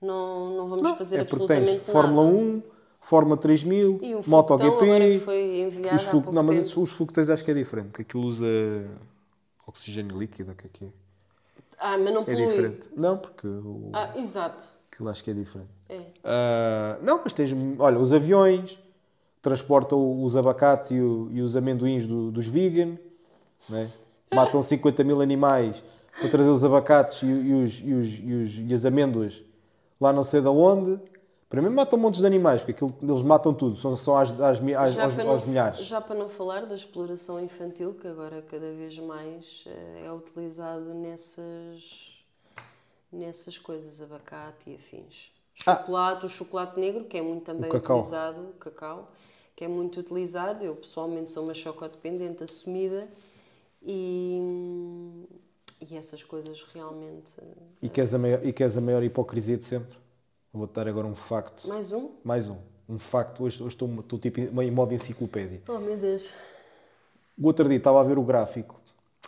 não, 0.00 0.56
não 0.56 0.68
vamos 0.68 0.82
Não, 0.82 0.96
fazer 0.96 1.20
é 1.20 1.24
porque 1.24 1.46
tens 1.46 1.58
absolutamente 1.60 1.90
Fórmula 1.92 2.24
nada. 2.24 2.36
1, 2.38 2.62
Fórmula 3.00 3.36
3000, 3.36 3.98
E 4.02 4.14
o 4.14 4.22
MotoGP. 4.26 5.18
foi 5.20 5.60
enviado 5.60 5.96
Os 5.96 6.02
fogo... 6.02 6.32
Não, 6.32 6.42
mas 6.42 6.68
tempo. 6.68 6.82
os 6.82 6.90
foguetéis 6.92 7.30
acho 7.30 7.44
que 7.44 7.50
é 7.50 7.54
diferente, 7.54 7.88
porque 7.88 8.02
aquilo 8.02 8.24
usa 8.24 8.46
oxigênio 9.66 10.18
líquido, 10.18 10.52
o 10.52 10.54
que 10.54 10.66
é 10.66 10.70
que 10.72 10.84
é? 10.84 10.88
Ah, 11.78 11.98
mas 11.98 12.12
não 12.14 12.22
É 12.22 12.24
polui. 12.24 12.46
diferente. 12.46 12.88
Não, 12.96 13.18
porque 13.18 13.46
o... 13.46 13.90
Ah, 13.92 14.12
exato. 14.16 14.64
aquilo 14.90 15.08
acho 15.08 15.22
que 15.24 15.30
é 15.30 15.34
diferente. 15.34 15.70
É. 15.88 16.00
Ah, 16.24 16.98
não, 17.02 17.20
mas 17.22 17.32
tens, 17.32 17.50
olha, 17.78 17.98
os 17.98 18.12
aviões 18.12 18.78
transportam 19.50 20.24
os 20.24 20.36
abacates 20.36 20.90
e, 20.90 21.00
o- 21.00 21.28
e 21.32 21.40
os 21.40 21.56
amendoins 21.56 22.04
do- 22.04 22.32
dos 22.32 22.48
vegan, 22.48 22.98
né? 23.68 23.88
matam 24.34 24.60
50 24.60 25.04
mil 25.04 25.20
animais 25.20 25.80
para 26.18 26.28
trazer 26.28 26.48
os 26.50 26.64
abacates 26.64 27.22
e, 27.22 27.26
e 27.26 27.52
os, 27.54 27.74
e, 27.80 27.92
os, 27.94 28.08
e, 28.08 28.32
os- 28.34 28.70
e 28.70 28.74
as 28.74 28.84
amêndoas 28.84 29.40
lá 30.00 30.12
não 30.12 30.24
sei 30.24 30.40
de 30.40 30.48
onde. 30.48 31.00
Para 31.48 31.62
mim 31.62 31.68
matam 31.68 31.96
montes 31.96 32.18
de 32.20 32.26
animais, 32.26 32.60
porque 32.60 32.72
aquilo, 32.72 32.92
eles 33.00 33.22
matam 33.22 33.54
tudo, 33.54 33.76
são 33.76 33.94
só 33.94 34.16
às, 34.18 34.40
às, 34.40 34.58
mi- 34.58 34.74
às- 34.74 34.94
Já 34.94 35.04
aos, 35.04 35.14
para, 35.14 35.28
aos 35.28 35.42
não, 35.42 35.48
milhares. 35.48 35.78
já 35.78 36.00
para 36.00 36.16
não 36.16 36.28
falar 36.28 36.66
da 36.66 36.74
exploração 36.74 37.40
infantil, 37.40 37.94
que 37.94 38.08
agora 38.08 38.42
cada 38.42 38.72
vez 38.72 38.98
mais 38.98 39.62
eh, 39.68 40.02
é 40.06 40.12
utilizado 40.12 40.92
nessas, 40.92 42.24
nessas 43.12 43.58
coisas, 43.58 44.02
abacate 44.02 44.70
e 44.70 44.74
afins. 44.74 45.30
Ah. 45.64 45.76
Chocolate, 45.76 46.26
o 46.26 46.28
chocolate 46.28 46.80
negro, 46.80 47.04
que 47.04 47.16
é 47.16 47.22
muito 47.22 47.44
também 47.44 47.70
O 47.70 47.76
utilizado, 47.76 48.40
o 48.40 48.52
cacau, 48.58 49.10
que 49.56 49.64
é 49.64 49.68
muito 49.68 49.98
utilizado. 49.98 50.62
Eu 50.62 50.76
pessoalmente 50.76 51.30
sou 51.30 51.42
uma 51.42 51.54
chocodependente 51.54 52.44
assumida 52.44 53.08
e, 53.82 54.38
e 55.90 55.96
essas 55.96 56.22
coisas 56.22 56.62
realmente. 56.74 57.32
E 57.80 57.88
queres, 57.88 58.12
a 58.12 58.18
maior, 58.18 58.46
e 58.46 58.52
queres 58.52 58.76
a 58.76 58.80
maior 58.80 59.02
hipocrisia 59.02 59.56
de 59.56 59.64
sempre? 59.64 59.96
Vou-te 60.52 60.74
dar 60.74 60.86
agora 60.86 61.06
um 61.06 61.14
facto. 61.14 61.66
Mais 61.66 61.92
um? 61.92 62.10
Mais 62.22 62.46
um. 62.46 62.58
Um 62.88 62.98
facto. 62.98 63.42
Hoje, 63.42 63.62
hoje 63.62 63.74
estou, 63.74 63.88
estou 64.00 64.18
tipo 64.18 64.40
em 64.40 64.70
modo 64.70 64.92
enciclopédia. 64.94 65.62
Oh 65.68 65.78
meu 65.78 65.96
Deus! 65.96 66.34
O 67.38 67.46
outro 67.46 67.68
dia 67.68 67.78
estava 67.78 68.00
a 68.00 68.04
ver 68.04 68.18
o 68.18 68.22
gráfico, 68.22 68.80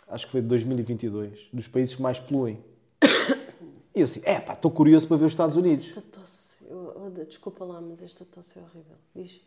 acho 0.07 0.25
que 0.25 0.31
foi 0.31 0.41
de 0.41 0.47
2022, 0.47 1.49
dos 1.53 1.67
países 1.67 1.95
que 1.95 2.01
mais 2.01 2.19
poluem. 2.19 2.63
E 3.95 4.01
eu 4.01 4.05
assim, 4.05 4.21
é 4.23 4.39
pá, 4.39 4.53
estou 4.53 4.69
curioso 4.69 5.07
para 5.07 5.17
ver 5.17 5.25
os 5.25 5.33
Estados 5.33 5.57
Unidos. 5.57 5.89
Esta 5.89 6.01
tosse, 6.01 6.63
eu- 6.69 7.11
desculpa 7.27 7.65
lá, 7.65 7.81
mas 7.81 8.03
esta 8.03 8.23
tosse 8.23 8.59
é 8.59 8.61
horrível. 8.61 8.95
Diz. 9.15 9.41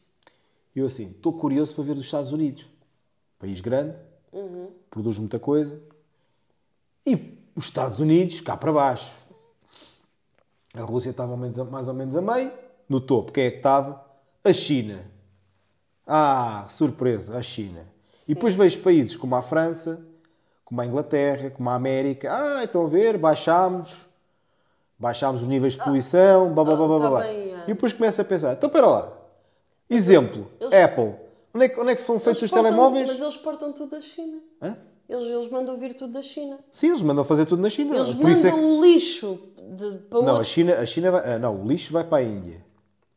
E 0.74 0.78
eu 0.80 0.86
assim, 0.86 1.10
estou 1.10 1.32
curioso 1.32 1.74
para 1.74 1.84
ver 1.84 1.92
os 1.92 2.04
Estados 2.04 2.32
Unidos. 2.32 2.66
País 3.38 3.60
grande, 3.60 3.94
produz 4.90 5.18
muita 5.18 5.38
coisa. 5.38 5.80
E 7.06 7.36
os 7.54 7.64
Estados 7.64 8.00
Unidos, 8.00 8.40
cá 8.40 8.56
para 8.56 8.72
baixo. 8.72 9.12
A 10.74 10.80
Rússia 10.82 11.10
estava 11.10 11.36
mais 11.36 11.88
ou 11.88 11.94
menos 11.94 12.16
a- 12.16 12.22
meio. 12.22 12.50
No 12.88 13.00
topo, 13.00 13.32
quem 13.32 13.44
é 13.44 13.50
que 13.50 13.58
estava? 13.58 14.04
A 14.44 14.52
China. 14.52 15.04
Ah, 16.06 16.66
surpresa, 16.68 17.36
a 17.36 17.42
China. 17.42 17.84
E 18.26 18.34
depois 18.34 18.54
vejo 18.54 18.80
países 18.80 19.16
como 19.16 19.34
a 19.36 19.42
França, 19.42 20.04
como 20.64 20.80
a 20.80 20.86
Inglaterra, 20.86 21.50
como 21.50 21.68
a 21.68 21.74
América. 21.74 22.32
Ah, 22.32 22.64
estão 22.64 22.86
a 22.86 22.88
ver, 22.88 23.18
baixámos. 23.18 24.06
Baixámos 24.98 25.42
os 25.42 25.48
níveis 25.48 25.74
de 25.74 25.82
poluição, 25.82 26.54
blá, 26.54 26.64
blá, 26.64 26.76
blá, 26.76 26.86
blá, 26.86 26.98
tá 27.00 27.10
blá. 27.10 27.20
bem, 27.22 27.52
é. 27.52 27.64
E 27.64 27.74
depois 27.74 27.92
começo 27.92 28.20
a 28.20 28.24
pensar, 28.24 28.52
então 28.52 28.68
espera 28.68 28.86
lá. 28.86 29.12
Exemplo, 29.88 30.48
Eles- 30.60 30.74
Apple. 30.74 31.14
Onde 31.54 31.64
é, 31.66 31.68
que, 31.68 31.80
onde 31.80 31.90
é 31.92 31.96
que 31.96 32.02
foram 32.02 32.18
feitos 32.18 32.40
Eles 32.42 32.50
os 32.50 32.54
portam- 32.56 32.70
telemóveis? 32.70 33.06
Mas 33.08 33.20
eles 33.20 33.36
portam 33.36 33.72
tudo 33.72 33.90
da 33.90 34.00
China. 34.00 34.38
Hã? 34.60 34.76
Eles, 35.08 35.26
eles 35.28 35.48
mandam 35.48 35.76
vir 35.76 35.92
tudo 35.94 36.12
da 36.12 36.22
China. 36.22 36.58
Sim, 36.70 36.88
eles 36.88 37.02
mandam 37.02 37.24
fazer 37.24 37.44
tudo 37.44 37.60
na 37.60 37.68
China. 37.68 37.94
Eles 37.96 38.14
Por 38.14 38.30
é 38.30 38.34
mandam 38.34 38.50
que- 38.58 38.64
o 38.64 38.82
lixo 38.82 39.38
de, 39.76 39.94
para 40.08 40.22
Não, 40.22 40.36
a. 40.40 40.42
China, 40.42 40.74
a 40.78 40.86
China 40.86 41.10
vai... 41.10 41.34
ah, 41.34 41.38
não, 41.38 41.62
o 41.62 41.66
lixo 41.68 41.92
vai 41.92 42.04
para 42.04 42.18
a 42.18 42.22
Índia. 42.22 42.64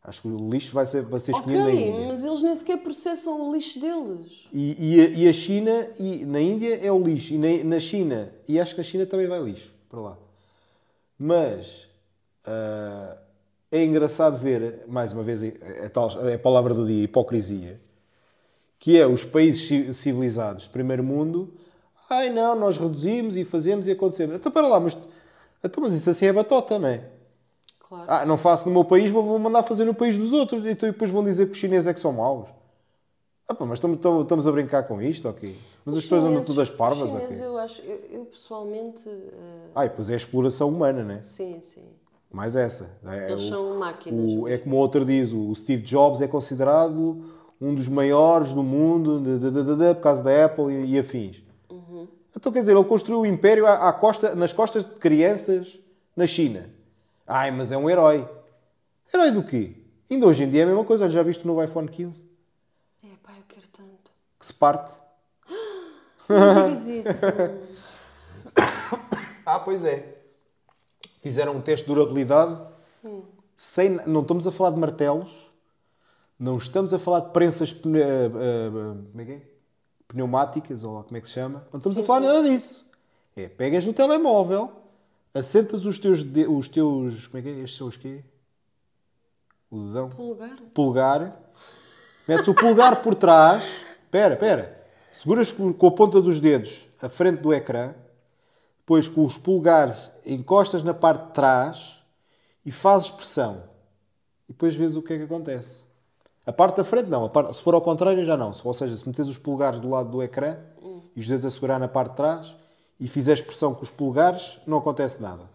Acho 0.04 0.22
que 0.24 0.28
o 0.28 0.50
lixo 0.50 0.74
vai 0.74 0.86
ser, 0.86 1.02
vai 1.04 1.20
ser 1.20 1.32
escolhido 1.32 1.64
na 1.64 1.72
Índia. 1.72 2.08
mas 2.08 2.24
eles 2.26 2.42
nem 2.44 2.54
sequer 2.56 2.78
processam 2.80 3.50
o 3.50 3.54
lixo 3.54 3.80
deles. 3.80 4.48
E, 4.54 4.96
e, 4.96 5.02
a, 5.02 5.08
e 5.10 5.30
a 5.30 5.34
China, 5.34 5.88
e 5.98 6.26
na 6.26 6.40
Índia 6.42 6.76
é 6.86 6.92
o 6.92 7.00
lixo, 7.02 7.34
e 7.34 7.38
na, 7.40 7.64
na 7.64 7.80
China, 7.80 8.32
e 8.48 8.60
acho 8.60 8.74
que 8.76 8.80
na 8.82 8.84
China 8.84 9.06
também 9.06 9.26
vai 9.28 9.42
lixo, 9.42 9.72
para 9.90 10.00
lá. 10.02 10.18
Mas 11.18 11.88
ah, 12.44 13.18
é 13.76 13.84
engraçado 13.86 14.38
ver, 14.38 14.84
mais 14.88 15.12
uma 15.14 15.24
vez, 15.24 15.42
a, 15.44 15.90
tal, 15.90 16.10
a 16.10 16.38
palavra 16.40 16.74
do 16.74 16.86
dia, 16.86 17.04
hipocrisia, 17.04 17.80
que 18.80 18.98
é 18.98 19.06
os 19.08 19.24
países 19.26 19.68
ci- 19.68 19.94
civilizados 19.94 20.64
de 20.64 20.70
primeiro 20.70 21.04
mundo, 21.04 21.54
ai 22.10 22.30
não, 22.30 22.56
nós 22.56 22.78
reduzimos 22.78 23.36
e 23.36 23.44
fazemos 23.44 23.88
e 23.88 23.92
acontecemos. 23.92 24.36
Então 24.36 24.52
para 24.52 24.68
lá, 24.68 24.80
mas, 24.80 24.98
então, 25.64 25.84
mas 25.84 25.94
isso 25.94 26.10
assim 26.10 26.28
é 26.28 26.34
batota, 26.34 26.78
não 26.78 26.88
é? 26.88 27.04
Claro. 27.80 28.06
Ah, 28.08 28.26
não 28.26 28.38
faço 28.38 28.68
no 28.68 28.74
meu 28.74 28.84
país, 28.86 29.12
vou, 29.12 29.38
mandar 29.40 29.64
fazer 29.64 29.86
no 29.86 29.94
país 29.94 30.18
dos 30.18 30.34
outros. 30.34 30.66
Então 30.66 30.90
depois 30.90 31.10
vão 31.10 31.24
dizer 31.24 31.46
que 31.48 31.52
os 31.54 31.58
chineses 31.58 31.88
é 31.88 31.94
que 31.94 32.00
são 32.00 32.12
maus. 32.14 32.48
Ah, 33.48 33.54
pá, 33.54 33.64
mas 33.66 33.78
estamos, 33.78 34.48
a 34.48 34.52
brincar 34.52 34.84
com 34.88 35.00
isto, 35.02 35.30
ok? 35.30 35.56
Mas 35.86 35.98
as 35.98 36.04
pessoas 36.04 36.24
andam 36.24 36.44
todas 36.44 36.68
parvas, 36.70 37.04
os 37.04 37.10
chineses, 37.12 37.42
eu 37.42 37.58
acho, 37.60 37.82
eu, 37.84 37.98
eu 38.12 38.26
pessoalmente, 38.26 39.08
eh, 39.08 39.70
Ah, 39.76 39.86
e 39.86 39.90
depois 39.90 40.10
é 40.10 40.14
a 40.14 40.18
exploração 40.18 40.70
humana, 40.70 41.04
né? 41.04 41.20
sim, 41.22 41.62
sim. 41.62 41.95
Mais 42.36 42.56
essa. 42.58 42.98
É, 43.06 43.32
Eles 43.32 43.44
o- 43.44 43.50
são 43.50 43.80
máquinas. 43.80 44.34
o- 44.34 44.46
é 44.48 44.58
como 44.58 44.76
o 44.76 44.80
outro 44.80 45.06
diz, 45.06 45.32
o 45.32 45.56
Steve 45.56 45.82
Jobs 45.84 46.22
é 46.22 46.28
considerado 46.28 47.24
um 47.62 47.74
dos 47.74 47.88
maiores 47.88 48.52
do 48.52 48.62
mundo 48.62 49.22
de- 49.22 49.40
de- 49.40 49.52
de- 49.52 49.64
de- 49.64 49.76
de- 49.78 49.94
por 49.96 50.02
causa 50.02 50.22
da 50.22 50.46
Apple 50.46 50.66
e, 50.74 50.92
e 50.96 51.00
afins. 51.00 51.42
Uhum. 51.70 52.10
Então, 52.36 52.52
quer 52.52 52.60
dizer, 52.60 52.76
ele 52.76 52.84
construiu 52.84 53.22
o 53.22 53.26
império 53.26 53.66
à, 53.66 53.88
à 53.88 53.94
costa, 53.94 54.36
nas 54.36 54.52
costas 54.52 54.84
de 54.84 54.92
crianças 54.96 55.80
na 56.14 56.28
China. 56.28 56.70
Ai, 57.26 57.52
mas 57.52 57.72
é 57.72 57.78
um 57.78 57.90
herói. 57.90 58.28
Herói 59.14 59.32
do 59.32 59.42
quê? 59.42 59.72
Ainda 60.12 60.28
hoje 60.28 60.44
em 60.44 60.50
dia 60.50 60.62
é 60.62 60.64
a 60.64 60.68
mesma 60.68 60.84
coisa. 60.84 61.10
Já 61.10 61.24
viste 61.24 61.46
o 61.46 61.48
novo 61.48 61.64
iPhone 61.64 61.88
15? 61.88 62.30
É 63.02 63.08
pá, 63.24 63.32
eu 63.38 63.44
quero 63.48 63.68
tanto. 63.70 64.12
Que 64.38 64.46
se 64.46 64.54
parte. 64.54 64.92
Não 66.28 66.64
digas 66.66 66.86
isso. 66.88 67.26
Ah, 69.46 69.60
pois 69.60 69.86
é. 69.86 70.15
Fizeram 71.26 71.56
um 71.56 71.62
teste 71.62 71.88
de 71.88 71.92
durabilidade 71.96 72.56
sem. 73.56 74.00
Não 74.06 74.22
estamos 74.22 74.46
a 74.46 74.52
falar 74.52 74.70
de 74.70 74.78
martelos, 74.78 75.50
não 76.40 76.56
estamos 76.58 76.94
a 76.94 77.00
falar 77.00 77.22
de 77.22 77.32
prensas 77.32 77.74
pne- 77.74 78.00
eh, 78.00 78.70
como 79.12 79.22
é 79.22 79.34
é? 79.34 79.42
pneumáticas, 80.08 80.84
ou 80.84 81.02
como 81.04 81.18
é 81.18 81.22
que 81.22 81.28
se 81.28 81.34
chama. 81.34 81.66
Não 81.74 81.80
estamos 81.80 81.96
Sim, 81.98 82.04
a 82.04 82.06
falar 82.06 82.20
sim. 82.22 82.28
nada 82.28 82.44
disso. 82.48 82.86
É, 83.36 83.48
pegas 83.48 83.84
no 83.88 83.92
telemóvel, 83.92 84.72
assentas 85.34 85.84
os 85.84 85.98
teus. 85.98 86.24
Os 86.48 86.70
teus 86.70 87.26
como 87.26 87.40
é 87.40 87.42
que 87.42 87.50
é? 87.50 87.64
Estes 87.64 87.76
são 87.80 87.88
os 87.88 87.98
quê? 87.98 88.24
O 89.72 89.80
dedão? 89.80 90.12
Lugar. 90.16 90.58
Pulgar. 90.76 91.40
Metes 92.28 92.48
o 92.48 92.54
pulgar 92.54 93.02
por 93.02 93.16
trás. 93.16 93.84
Espera, 94.04 94.36
espera. 94.36 94.86
Seguras 95.12 95.52
com 95.52 95.74
com 95.74 95.88
a 95.88 95.92
ponta 95.92 96.22
dos 96.22 96.40
dedos 96.40 96.88
à 97.02 97.10
frente 97.10 97.42
do 97.42 97.52
ecrã. 97.52 97.96
Depois 98.86 99.08
com 99.08 99.26
os 99.26 99.36
pulgares 99.36 100.12
encostas 100.24 100.84
na 100.84 100.94
parte 100.94 101.26
de 101.26 101.32
trás 101.34 102.04
e 102.64 102.72
fazes 102.72 103.10
pressão. 103.10 103.64
E 104.48 104.54
depois 104.54 104.76
vês 104.76 104.96
o 104.96 105.02
que 105.02 105.14
é 105.14 105.18
que 105.18 105.24
acontece. 105.24 105.84
A 106.46 106.54
parte 106.54 106.78
da 106.78 106.84
frente 106.84 107.10
não. 107.10 107.28
Parte- 107.28 107.56
se 107.56 107.64
for 107.64 107.74
ao 107.74 107.82
contrário 107.82 108.24
já 108.24 108.38
não. 108.38 108.52
Ou 108.64 108.74
seja, 108.76 108.96
se 108.96 109.08
metes 109.08 109.28
os 109.28 109.40
pulgares 109.40 109.80
do 109.80 109.90
lado 109.90 110.12
do 110.12 110.22
ecrã 110.22 110.58
e 111.16 111.20
os 111.20 111.28
dedos 111.28 111.46
a 111.46 111.50
segurar 111.50 111.80
na 111.80 111.88
parte 111.88 112.12
de 112.12 112.18
trás 112.18 112.56
e 113.00 113.08
fizeres 113.08 113.42
pressão 113.42 113.74
com 113.74 113.82
os 113.82 113.90
pulgares, 113.90 114.60
não 114.68 114.78
acontece 114.78 115.20
nada. 115.20 115.50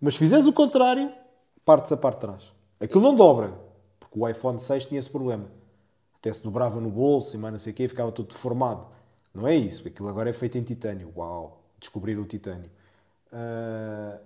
Mas 0.00 0.14
se 0.14 0.18
fizeres 0.18 0.46
o 0.46 0.52
contrário, 0.52 1.12
partes 1.64 1.92
a 1.92 1.96
parte 1.96 2.16
de 2.16 2.26
trás. 2.26 2.42
Aquilo 2.80 3.00
não 3.00 3.14
dobra. 3.14 3.52
Porque 4.00 4.18
o 4.18 4.28
iPhone 4.28 4.58
6 4.58 4.86
tinha 4.86 4.98
esse 4.98 5.08
problema. 5.08 5.46
Até 6.18 6.32
se 6.32 6.42
dobrava 6.42 6.80
no 6.80 6.90
bolso 6.90 7.36
e 7.36 7.38
mais 7.38 7.52
não 7.52 7.58
sei 7.60 7.72
o 7.72 7.76
quê 7.76 7.86
ficava 7.86 8.10
tudo 8.10 8.30
deformado. 8.30 8.84
Não 9.32 9.46
é 9.46 9.54
isso. 9.54 9.86
Aquilo 9.86 10.08
agora 10.08 10.28
é 10.28 10.32
feito 10.32 10.58
em 10.58 10.64
titânio. 10.64 11.12
Uau! 11.16 11.62
Descobrir 11.86 12.18
o 12.18 12.24
titânio. 12.24 12.68
Ah, 13.32 14.18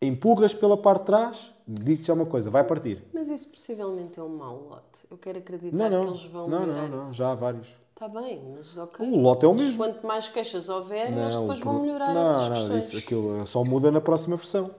empurras 0.00 0.54
pela 0.54 0.78
parte 0.78 1.00
de 1.00 1.06
trás, 1.06 1.50
digo-te 1.68 2.06
já 2.06 2.14
uma 2.14 2.24
coisa, 2.24 2.48
vai 2.48 2.64
partir. 2.64 3.04
Mas 3.12 3.28
isso 3.28 3.48
possivelmente 3.50 4.18
é 4.18 4.22
um 4.22 4.30
mau 4.30 4.56
lote. 4.70 5.06
Eu 5.10 5.18
quero 5.18 5.38
acreditar 5.38 5.76
Não, 5.76 5.90
não. 5.90 6.00
que 6.04 6.08
eles 6.08 6.24
vão 6.24 6.48
não, 6.48 6.60
melhorar 6.60 6.88
não, 6.88 6.96
não. 6.96 7.02
isso. 7.02 7.14
Já 7.14 7.32
há 7.32 7.34
vários. 7.34 7.68
Está 7.92 8.08
bem, 8.08 8.42
mas 8.56 8.78
ok. 8.78 9.06
O 9.06 9.20
lote 9.20 9.44
é 9.44 9.48
o 9.48 9.52
Mas 9.52 9.60
mesmo. 9.62 9.76
Quanto 9.76 10.06
mais 10.06 10.28
queixas 10.30 10.70
houver, 10.70 11.08
eles 11.12 11.34
Não, 11.34 11.42
depois 11.42 11.60
o 11.60 11.64
vão 11.64 11.74
pro- 11.74 11.82
melhorar 11.84 12.14
não, 12.14 12.22
essas 12.22 12.48
não, 12.48 12.56
questões. 12.56 12.84
Isso, 12.86 12.96
aquilo 12.96 13.46
só 13.46 13.62
muda 13.62 13.90
na 13.90 14.00
próxima 14.00 14.36
versão. 14.38 14.70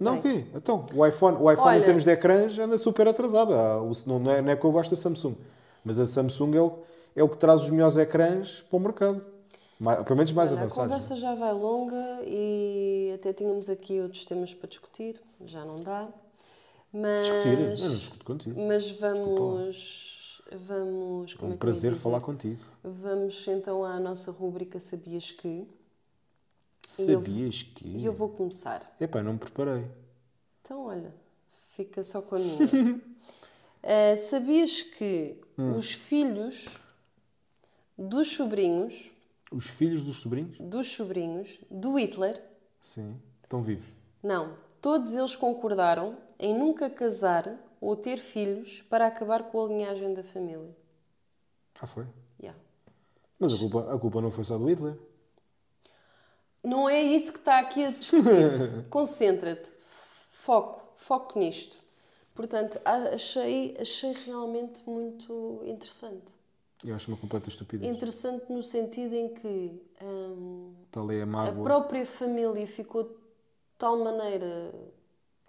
não, 0.00 0.18
o 0.18 0.22
quê? 0.22 0.44
Então, 0.56 0.84
o 0.92 1.06
iPhone, 1.06 1.36
o 1.40 1.48
iPhone 1.52 1.68
em 1.68 1.76
Olha- 1.76 1.84
termos 1.84 2.02
de 2.02 2.10
ecrãs 2.10 2.58
anda 2.58 2.76
super 2.78 3.06
atrasado. 3.06 3.54
Ah, 3.54 3.76
Não, 4.06 4.18
não 4.18 4.30
é, 4.32 4.42
não 4.42 4.50
é 4.50 4.56
que 4.56 4.64
eu 4.64 4.72
gosto 4.72 4.90
da 4.90 4.96
Samsung, 4.96 5.36
mas 5.84 6.00
a 6.00 6.06
Samsung 6.06 6.56
é 6.56 6.60
o, 6.60 6.72
é 7.14 7.22
o 7.22 7.28
que 7.28 7.36
traz 7.36 7.62
os 7.62 7.70
melhores 7.70 7.96
ecrãs 7.96 8.64
para 8.68 8.76
o 8.76 8.80
mercado. 8.80 9.31
Mais, 9.82 10.02
pelo 10.04 10.16
menos 10.16 10.32
mais 10.32 10.50
Olha, 10.52 10.60
a 10.60 10.62
avançados. 10.64 10.84
conversa 10.90 11.16
já 11.16 11.34
vai 11.34 11.52
longa 11.52 12.22
e 12.24 13.12
até 13.14 13.32
tínhamos 13.32 13.68
aqui 13.68 14.00
outros 14.00 14.24
temas 14.24 14.54
para 14.54 14.68
discutir, 14.68 15.20
já 15.44 15.64
não 15.64 15.82
dá. 15.82 16.08
Mas, 16.92 17.26
Discutir? 17.26 17.58
Eu 17.58 17.66
não 17.68 17.74
discuto 17.74 18.24
contigo. 18.24 18.60
mas 18.68 18.90
vamos. 18.92 20.42
Vamos. 20.52 21.32
É 21.34 21.36
Como 21.38 21.48
um 21.48 21.50
é 21.50 21.54
eu 21.54 21.54
ia 21.54 21.58
prazer 21.58 21.94
falar 21.96 22.20
contigo. 22.20 22.60
Vamos 22.84 23.48
então 23.48 23.84
à 23.84 23.98
nossa 23.98 24.30
rúbrica 24.30 24.78
Sabias 24.78 25.32
que? 25.32 25.48
E 25.48 25.66
eu- 27.10 27.20
Sabias 27.22 27.62
que. 27.62 27.88
E 27.88 28.04
eu 28.04 28.12
vou 28.12 28.28
começar. 28.28 28.94
Epá, 29.00 29.22
não 29.22 29.32
me 29.32 29.38
preparei. 29.38 29.84
Então, 30.60 30.84
olha, 30.86 31.12
fica 31.72 32.02
só 32.02 32.20
com 32.22 32.36
a 32.36 32.38
minha. 32.38 33.00
Ah, 33.82 34.14
sabias 34.18 34.82
que 34.82 35.40
Hum. 35.58 35.74
os 35.76 35.92
filhos 35.92 36.78
dos 37.98 38.28
sobrinhos, 38.32 39.10
Os 39.52 39.66
filhos 39.66 40.02
dos 40.04 40.16
sobrinhos? 40.16 40.56
dos 40.58 40.88
sobrinhos 40.88 41.60
do 41.70 41.98
Hitler, 41.98 42.42
Sim. 42.80 43.20
Estão 43.42 43.62
vivos. 43.62 43.86
não, 44.22 44.56
todos 44.80 45.14
eles 45.14 45.36
concordaram 45.36 46.16
em 46.38 46.54
nunca 46.54 46.88
casar 46.90 47.54
ou 47.80 47.94
ter 47.94 48.18
filhos 48.18 48.80
para 48.82 49.06
acabar 49.06 49.44
com 49.44 49.64
a 49.64 49.68
linhagem 49.68 50.12
da 50.14 50.24
família. 50.24 50.74
Ah, 51.80 51.86
foi? 51.86 52.06
Yeah. 52.40 52.58
Mas 53.38 53.52
a 53.54 53.58
culpa, 53.58 53.94
a 53.94 53.98
culpa 53.98 54.20
não 54.20 54.30
foi 54.30 54.44
só 54.44 54.56
do 54.56 54.66
Hitler. 54.68 54.96
Não 56.62 56.88
é 56.88 57.02
isso 57.02 57.32
que 57.32 57.38
está 57.38 57.58
aqui 57.58 57.84
a 57.84 57.90
discutir-se. 57.90 58.82
Concentra-te. 58.90 59.72
Foco. 60.30 60.80
Foco 60.96 61.38
nisto. 61.38 61.76
Portanto, 62.34 62.80
achei, 62.84 63.76
achei 63.80 64.12
realmente 64.12 64.82
muito 64.88 65.60
interessante. 65.64 66.32
Eu 66.84 66.94
acho 66.94 67.08
uma 67.08 67.16
completa 67.16 67.48
estupidez. 67.48 67.90
Interessante 67.92 68.50
no 68.52 68.62
sentido 68.62 69.14
em 69.14 69.28
que 69.34 69.80
hum, 70.02 70.72
ali 70.96 71.22
a 71.22 71.42
a 71.48 71.52
própria 71.52 72.04
família 72.04 72.66
ficou 72.66 73.04
de 73.04 73.14
tal 73.78 73.98
maneira 73.98 74.74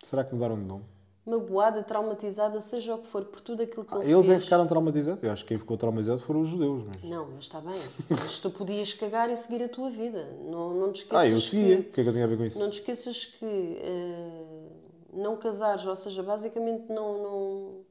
Será 0.02 0.24
que 0.24 0.34
mudaram 0.34 0.56
de 0.56 0.66
nome? 0.66 0.86
magoada, 1.26 1.82
traumatizada, 1.82 2.60
seja 2.60 2.96
o 2.96 3.00
que 3.00 3.08
for, 3.08 3.24
por 3.26 3.40
tudo 3.40 3.64
aquilo 3.64 3.86
que 3.86 3.94
ele 3.96 4.12
Eles 4.12 4.26
é 4.26 4.28
fez. 4.28 4.38
que 4.40 4.44
ficaram 4.44 4.68
traumatizados. 4.68 5.24
Eu 5.24 5.32
acho 5.32 5.44
que 5.44 5.50
quem 5.50 5.58
ficou 5.58 5.78
traumatizado 5.78 6.20
foram 6.20 6.42
os 6.42 6.50
judeus. 6.50 6.84
Mas... 6.86 7.04
Não, 7.04 7.30
mas 7.32 7.46
está 7.46 7.62
bem. 7.62 7.80
Mas 8.10 8.40
tu 8.40 8.50
podias 8.50 8.94
cagar 8.94 9.30
e 9.30 9.36
seguir 9.38 9.64
a 9.64 9.70
tua 9.70 9.90
vida. 9.90 10.26
Não, 10.44 10.74
não 10.74 10.92
te 10.92 10.98
esqueças 11.04 11.22
Ah, 11.22 11.28
eu 11.28 11.40
seguia. 11.40 11.78
que... 11.78 11.90
O 11.90 11.92
que 11.94 12.02
é 12.02 12.04
que 12.04 12.10
eu 12.10 12.14
tinha 12.14 12.26
a 12.26 12.28
ver 12.28 12.38
com 12.38 12.44
isso? 12.46 12.60
Não 12.60 12.70
te 12.70 12.80
esqueças 12.80 13.26
que 13.26 13.46
eh, 13.82 14.70
não 15.14 15.38
casares, 15.38 15.86
ou 15.86 15.96
seja, 15.96 16.22
basicamente 16.22 16.92
não, 16.92 17.24
não, 17.24 17.86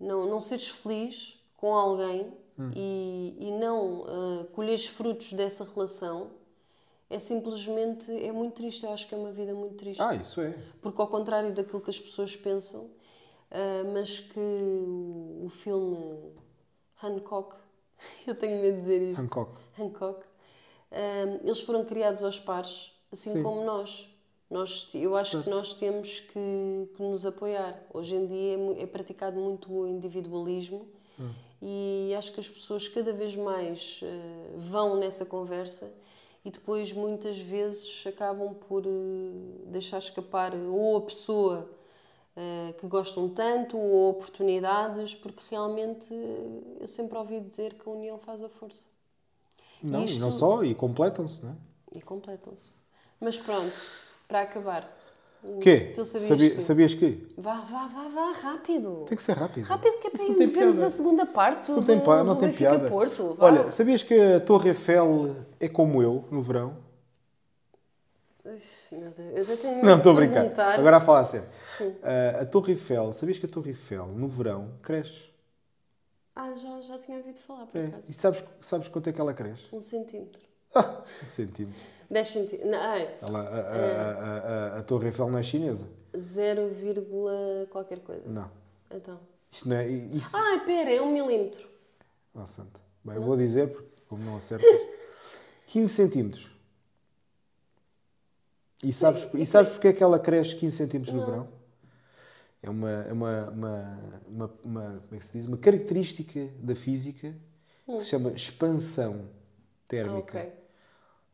não, 0.00 0.26
não 0.28 0.40
seres 0.40 0.68
feliz 0.68 1.35
com 1.56 1.74
alguém 1.74 2.32
Hum. 2.58 2.70
e, 2.74 3.36
e 3.38 3.50
não 3.52 4.04
eh, 4.08 4.44
colheres 4.54 4.86
frutos 4.86 5.32
dessa 5.34 5.62
relação 5.62 6.30
é 7.08 7.18
simplesmente, 7.18 8.10
é 8.10 8.32
muito 8.32 8.54
triste. 8.54 8.84
Eu 8.84 8.92
acho 8.92 9.06
que 9.06 9.14
é 9.14 9.18
uma 9.18 9.30
vida 9.30 9.54
muito 9.54 9.76
triste. 9.76 10.00
Ah, 10.00 10.14
isso 10.14 10.40
é. 10.40 10.54
Porque 10.80 11.00
ao 11.00 11.06
contrário 11.06 11.52
daquilo 11.54 11.80
que 11.80 11.90
as 11.90 12.00
pessoas 12.00 12.34
pensam, 12.34 12.90
ah, 13.50 13.84
mas 13.92 14.20
que 14.20 14.40
o, 14.40 15.44
o 15.44 15.48
filme 15.50 16.32
Hancock, 17.02 17.56
eu 18.26 18.34
tenho 18.34 18.60
medo 18.60 18.76
de 18.76 18.80
dizer 18.80 19.02
isto. 19.02 19.22
Hancock. 19.22 19.60
Hancock, 19.78 20.24
ah, 20.90 21.38
eles 21.44 21.60
foram 21.60 21.84
criados 21.84 22.24
aos 22.24 22.40
pares, 22.40 22.92
assim 23.12 23.34
Sim. 23.34 23.42
como 23.42 23.64
nós. 23.64 24.08
nós. 24.50 24.88
Eu 24.94 25.14
acho 25.14 25.42
que 25.42 25.50
nós 25.50 25.74
temos 25.74 26.20
que, 26.20 26.88
que 26.96 27.02
nos 27.02 27.26
apoiar. 27.26 27.78
Hoje 27.92 28.16
em 28.16 28.26
dia 28.26 28.78
é, 28.78 28.82
é 28.82 28.86
praticado 28.86 29.38
muito 29.38 29.70
o 29.70 29.86
individualismo 29.86 30.88
e 31.68 32.14
acho 32.16 32.32
que 32.32 32.40
as 32.40 32.48
pessoas 32.48 32.86
cada 32.88 33.12
vez 33.12 33.34
mais 33.36 34.00
ah, 34.04 34.08
vão 34.56 34.96
nessa 34.96 35.26
conversa 35.26 35.92
e 36.44 36.50
depois 36.50 36.92
muitas 36.92 37.38
vezes 37.38 38.04
acabam 38.06 38.54
por 38.54 38.84
eh, 38.86 38.90
deixar 39.66 39.98
escapar 39.98 40.54
ou 40.54 40.96
a 40.96 41.00
pessoa 41.02 41.68
eh, 42.36 42.74
que 42.78 42.86
gostam 42.86 43.28
tanto 43.28 43.76
ou 43.78 44.10
oportunidades, 44.10 45.14
porque 45.14 45.42
realmente 45.50 46.14
eu 46.80 46.86
sempre 46.88 47.18
ouvi 47.18 47.40
dizer 47.40 47.74
que 47.74 47.88
a 47.88 47.92
união 47.92 48.18
faz 48.18 48.42
a 48.42 48.48
força. 48.48 48.86
Não, 49.82 50.04
Isto- 50.04 50.16
e 50.16 50.20
não 50.20 50.30
só, 50.32 50.62
e 50.64 50.74
completam-se, 50.74 51.44
não 51.44 51.52
é? 51.52 51.56
E 51.94 52.00
completam-se. 52.02 52.76
Mas 53.20 53.36
pronto, 53.38 53.74
para 54.28 54.42
acabar. 54.42 54.95
O 55.48 55.58
quê? 55.60 55.92
Tu 55.94 56.04
sabias 56.04 56.28
Sabia- 56.28 56.50
que... 56.50 56.60
Sabias 56.62 56.94
que? 56.94 57.34
Vá, 57.38 57.60
vá, 57.60 57.86
vá, 57.86 58.08
vá, 58.08 58.32
rápido. 58.32 59.04
Tem 59.06 59.16
que 59.16 59.22
ser 59.22 59.36
rápido. 59.36 59.64
Rápido 59.64 59.98
que 60.00 60.08
é 60.08 60.10
para 60.10 60.46
vermos 60.46 60.80
a 60.80 60.90
segunda 60.90 61.24
parte 61.24 61.66
do, 61.70 61.76
não 61.76 61.84
tem, 61.84 62.00
pa- 62.00 62.24
não 62.24 62.34
do 62.34 62.40
tem 62.40 62.48
Benfica 62.50 62.70
piada. 62.70 62.88
Porto. 62.88 63.34
Vá. 63.34 63.46
Olha, 63.46 63.70
sabias 63.70 64.02
que 64.02 64.18
a 64.18 64.40
Torre 64.40 64.70
Eiffel 64.70 65.36
é 65.60 65.68
como 65.68 66.02
eu, 66.02 66.24
no 66.30 66.42
verão? 66.42 66.76
Ixi, 68.44 68.94
meu 68.94 69.10
Deus, 69.10 69.34
eu 69.36 69.42
até 69.42 69.56
tenho 69.56 69.84
Não, 69.84 69.96
estou 69.98 70.12
a 70.12 70.14
brincar. 70.14 70.40
perguntar. 70.42 70.78
Agora 70.78 70.96
a 70.98 71.00
falar 71.00 71.20
a 71.20 71.26
sério. 71.26 71.48
Sim. 71.76 71.96
Ah, 72.02 72.42
a 72.42 72.46
Torre 72.46 72.72
Eiffel, 72.72 73.12
sabias 73.12 73.38
que 73.38 73.46
a 73.46 73.48
Torre 73.48 73.70
Eiffel, 73.70 74.06
no 74.06 74.28
verão, 74.28 74.70
cresce? 74.82 75.30
Ah, 76.34 76.52
já, 76.54 76.80
já 76.80 76.98
tinha 76.98 77.16
ouvido 77.18 77.38
falar, 77.40 77.66
por 77.66 77.80
É. 77.80 77.86
acaso. 77.86 78.10
E 78.10 78.14
sabes, 78.14 78.44
sabes 78.60 78.88
quanto 78.88 79.08
é 79.08 79.12
que 79.12 79.20
ela 79.20 79.32
cresce? 79.34 79.64
Um 79.72 79.80
centímetro. 79.80 80.42
Ah, 80.74 81.02
um 81.02 81.26
centímetro. 81.26 81.80
10 82.10 82.28
centímetros. 82.28 82.74
A, 82.74 83.38
a- 83.38 84.76
a- 84.76 84.78
a- 84.78 84.82
Torre 84.82 85.06
Eiffel 85.06 85.30
não 85.30 85.38
é 85.38 85.42
chinesa? 85.42 85.86
0, 86.16 86.68
vírgula 86.68 87.66
qualquer 87.70 88.00
coisa. 88.00 88.28
Não. 88.28 88.50
Então, 88.90 89.18
Isto 89.50 89.68
não 89.68 89.76
é. 89.76 89.88
Isso. 89.88 90.36
Ai, 90.36 90.64
pera, 90.64 90.92
é 90.92 91.00
um 91.02 91.12
milímetro. 91.12 91.66
Oh, 92.34 92.46
santo. 92.46 92.78
Bem, 93.04 93.16
eu 93.16 93.22
vou 93.22 93.36
dizer, 93.36 93.68
porque 93.72 94.02
como 94.08 94.22
não 94.24 94.36
acertas. 94.36 94.66
15 95.68 95.92
centímetros. 95.92 96.46
E 98.84 98.92
sabes, 98.92 99.26
e 99.34 99.46
sabes 99.46 99.72
porque 99.72 99.88
é 99.88 99.92
que 99.92 100.02
ela 100.02 100.18
cresce 100.18 100.54
15 100.56 100.76
centímetros 100.76 101.14
no 101.14 101.24
verão? 101.24 101.48
É 102.62 102.70
uma, 102.70 102.90
é 102.90 103.12
uma, 103.12 103.50
uma, 103.50 103.98
uma, 104.28 104.50
uma- 104.64 105.02
como 105.08 105.14
é 105.14 105.18
que 105.18 105.26
se 105.26 105.38
diz? 105.38 105.46
Uma 105.46 105.56
característica 105.56 106.48
da 106.58 106.74
física 106.74 107.34
que 107.86 108.00
se 108.00 108.06
chama 108.06 108.30
expansão 108.32 109.28
térmica. 109.88 110.38
Hum. 110.38 110.42
Ok. 110.42 110.52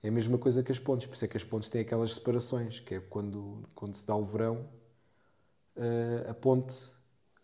É 0.05 0.09
a 0.09 0.13
mesma 0.13 0.37
coisa 0.39 0.63
que 0.63 0.73
as 0.73 0.79
pontes, 0.79 1.07
por 1.07 1.15
isso 1.15 1.25
é 1.25 1.29
que 1.29 1.37
as 1.37 1.45
pontes 1.45 1.69
têm 1.71 1.83
aquelas 1.83 2.15
separações, 2.15 2.81
que 2.81 2.97
é 2.97 3.01
quando, 3.01 3.69
quando 3.75 3.95
se 3.95 4.07
dá 4.07 4.17
o 4.17 4.25
verão, 4.25 4.69
eh, 5.77 6.27
a 6.29 6.35
ponte 6.35 6.75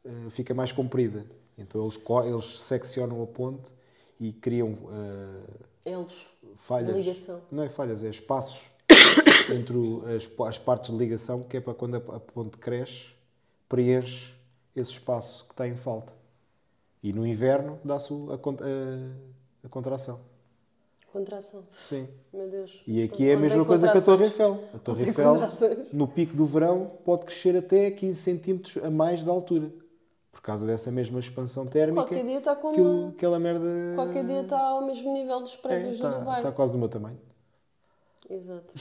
eh, 0.04 0.30
fica 0.30 0.54
mais 0.54 0.72
comprida. 0.72 1.24
Então 1.56 1.82
eles, 1.82 1.98
eles 2.26 2.58
seccionam 2.60 3.22
a 3.22 3.26
ponte 3.26 3.72
e 4.20 4.32
criam 4.32 4.76
eh, 5.84 5.90
Eles. 5.90 6.26
falhas. 6.56 6.96
Ligação. 6.96 7.42
Não 7.50 7.62
é 7.62 7.68
falhas, 7.68 8.02
é 8.04 8.08
espaços 8.08 8.70
entre 9.54 9.76
as, 10.14 10.28
as 10.48 10.58
partes 10.58 10.90
de 10.90 10.96
ligação, 10.96 11.42
que 11.44 11.56
é 11.56 11.60
para 11.60 11.74
quando 11.74 11.94
a, 11.96 12.16
a 12.16 12.20
ponte 12.20 12.58
cresce, 12.58 13.10
preenche 13.68 14.34
esse 14.74 14.92
espaço 14.92 15.44
que 15.46 15.52
está 15.52 15.66
em 15.66 15.76
falta. 15.76 16.12
E 17.02 17.12
no 17.12 17.26
inverno 17.26 17.78
dá-se 17.84 18.12
a, 18.12 18.34
a- 18.34 19.66
a 19.66 19.68
contração. 19.68 20.20
Contração. 21.12 21.64
Sim. 21.72 22.06
Meu 22.32 22.48
Deus. 22.48 22.82
E 22.86 23.02
aqui 23.02 23.28
é 23.28 23.32
a 23.32 23.36
Quando 23.36 23.42
mesma 23.42 23.64
coisa 23.64 23.90
que 23.90 23.98
a 23.98 24.02
Torre? 24.02 24.24
Eiffel. 24.24 24.58
A 24.74 24.78
Torre 24.78 24.98
Tem 24.98 25.08
Eiffel, 25.08 25.34
no 25.94 26.06
pico 26.06 26.36
do 26.36 26.44
verão, 26.44 26.92
pode 27.04 27.24
crescer 27.24 27.56
até 27.56 27.90
15 27.90 28.20
centímetros 28.20 28.84
a 28.84 28.90
mais 28.90 29.24
de 29.24 29.30
altura. 29.30 29.72
Por 30.30 30.42
causa 30.42 30.66
dessa 30.66 30.90
mesma 30.90 31.18
expansão 31.18 31.66
térmica. 31.66 32.02
Qualquer 32.02 32.24
dia 32.24 32.38
está 32.38 32.54
como. 32.54 32.72
Aquilo, 32.72 33.08
aquela 33.08 33.38
merda. 33.38 33.66
Qualquer 33.94 34.24
dia 34.24 34.42
está 34.42 34.60
ao 34.60 34.86
mesmo 34.86 35.12
nível 35.12 35.40
dos 35.40 35.54
é, 35.54 35.58
prédios 35.58 35.94
está, 35.94 36.10
do 36.10 36.18
Dubai. 36.20 36.38
está 36.38 36.52
quase 36.52 36.72
do 36.72 36.78
meu 36.78 36.88
tamanho. 36.88 37.18
Exato. 38.30 38.74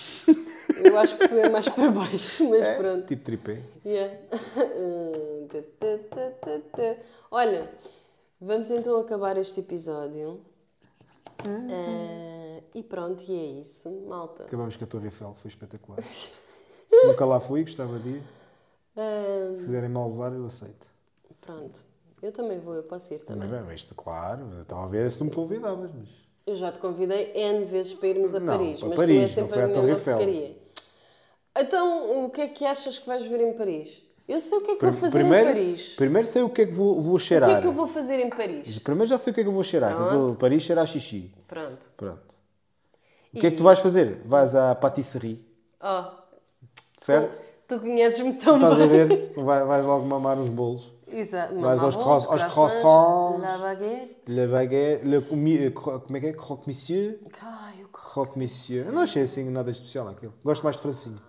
Eu 0.83 0.99
acho 0.99 1.17
que 1.17 1.27
tu 1.27 1.35
é 1.35 1.49
mais 1.49 1.67
para 1.69 1.89
baixo, 1.89 2.49
mas 2.49 2.77
pronto. 2.77 3.07
Tipo 3.07 3.23
tripé. 3.23 3.61
Yeah. 3.85 4.19
Olha, 7.31 7.71
vamos 8.39 8.69
então 8.69 8.99
acabar 8.99 9.37
este 9.37 9.61
episódio. 9.61 10.41
Ah, 11.45 12.61
e 12.73 12.83
pronto, 12.83 13.23
e 13.27 13.33
é 13.33 13.61
isso, 13.61 13.89
malta. 14.07 14.43
Acabamos 14.43 14.75
com 14.75 14.83
a 14.83 14.87
Torre 14.87 15.05
Eiffel, 15.05 15.35
foi 15.41 15.49
espetacular. 15.49 15.99
Nunca 17.05 17.25
lá 17.25 17.39
fui, 17.39 17.63
gostava 17.63 17.99
de 17.99 18.09
ir. 18.09 18.21
Ah, 18.95 19.53
Se 19.55 19.65
quiserem 19.65 19.89
mal 19.89 20.09
levar, 20.09 20.33
eu 20.33 20.45
aceito. 20.45 20.87
pronto, 21.41 21.79
eu 22.21 22.31
também 22.31 22.59
vou, 22.59 22.73
eu 22.75 22.83
posso 22.83 23.13
ir 23.13 23.21
também. 23.23 23.47
Mas, 23.47 23.65
bem, 23.65 23.75
isto, 23.75 23.93
claro, 23.95 24.61
estava 24.61 24.83
a 24.83 24.87
ver 24.87 25.11
se 25.11 25.17
tu 25.17 25.25
me 25.25 25.31
convidavas, 25.31 25.91
mas. 25.93 26.07
Eu 26.45 26.55
já 26.55 26.71
te 26.71 26.79
convidei 26.79 27.33
N 27.35 27.65
vezes 27.65 27.93
para 27.93 28.07
irmos 28.07 28.33
a 28.33 28.39
Não, 28.39 28.57
Paris, 28.57 28.79
para 28.79 28.89
mas 28.89 28.97
Paris, 28.97 29.15
tu 29.15 29.19
é 29.19 29.21
não 29.21 29.29
sempre 29.49 29.53
foi 29.53 29.63
a 29.63 29.65
à 29.65 29.69
Torre 29.69 29.89
Eiffel. 29.91 30.17
porcaria. 30.17 30.57
Então, 31.59 32.25
o 32.25 32.29
que 32.29 32.41
é 32.41 32.47
que 32.47 32.65
achas 32.65 32.99
que 32.99 33.05
vais 33.07 33.25
ver 33.25 33.41
em 33.41 33.53
Paris? 33.53 34.01
Eu 34.27 34.41
sei 34.41 34.57
o 34.57 34.61
que 34.61 34.71
é 34.71 34.75
que 34.75 34.81
vou 34.81 34.91
Prim- 34.91 34.99
fazer 35.01 35.19
primeiro, 35.19 35.49
em 35.49 35.53
Paris. 35.53 35.93
Primeiro 35.95 36.27
sei 36.27 36.41
o 36.41 36.49
que 36.49 36.61
é 36.61 36.65
que 36.65 36.73
vou, 36.73 37.01
vou 37.01 37.15
O 37.15 37.17
que 37.17 37.23
cheirar. 37.25 37.49
é 37.49 37.61
que 37.61 37.67
eu 37.67 37.71
vou 37.71 37.87
fazer 37.87 38.19
em 38.19 38.29
Paris? 38.29 38.77
Primeiro 38.79 39.09
já 39.09 39.17
sei 39.17 39.31
o 39.31 39.33
que 39.33 39.39
é 39.39 39.43
que 39.43 39.49
eu 39.49 39.53
vou 39.53 39.63
cheirar. 39.63 39.91
eu 39.91 39.97
vou- 39.97 40.07
Pronto. 40.25 40.37
Paris 40.39 40.63
cheira 40.63 40.81
a 40.81 40.85
xixi. 40.85 41.33
Pronto. 41.47 41.89
Pronto. 41.95 42.35
O 43.33 43.39
que 43.39 43.47
é 43.47 43.51
que 43.51 43.57
tu 43.57 43.63
vais 43.63 43.79
fazer? 43.79 44.21
Vais 44.25 44.53
à 44.55 44.73
patisserie, 44.75 45.45
Oh, 45.81 46.03
certo? 46.97 47.39
tu 47.67 47.79
conheces-me 47.79 48.33
tão 48.33 48.55
Estás 48.55 48.73
a 48.73 48.75
bem. 48.87 48.87
ver? 49.07 49.33
Vai- 49.37 49.63
vais 49.63 49.85
logo 49.85 50.05
mamar 50.05 50.37
uns 50.39 50.49
bolos. 50.49 50.91
Exato. 51.09 51.55
Vais 51.59 51.81
aos 51.81 51.95
Mamabons, 51.95 52.25
cro- 52.25 52.33
aos 52.33 52.43
croissants, 52.43 52.53
croissants. 52.81 53.39
La 53.41 53.57
baguette. 53.59 54.27
Le 54.31 54.47
baguette, 54.47 55.05
le 55.07 55.21
comi- 55.21 55.71
cro- 55.71 56.01
como 56.01 56.17
é 56.17 56.19
que 56.19 56.27
é? 56.27 56.33
Croque 56.33 56.63
monsieur? 56.67 57.19
Ai, 57.41 57.83
o 57.83 57.87
croque. 57.87 58.33
Croque 58.33 58.91
não 58.91 59.01
achei 59.03 59.23
assim 59.23 59.49
nada 59.49 59.71
especial 59.71 60.07
aquilo. 60.09 60.33
Gosto 60.43 60.63
mais 60.63 60.75
de 60.75 60.81
francinho. 60.81 61.21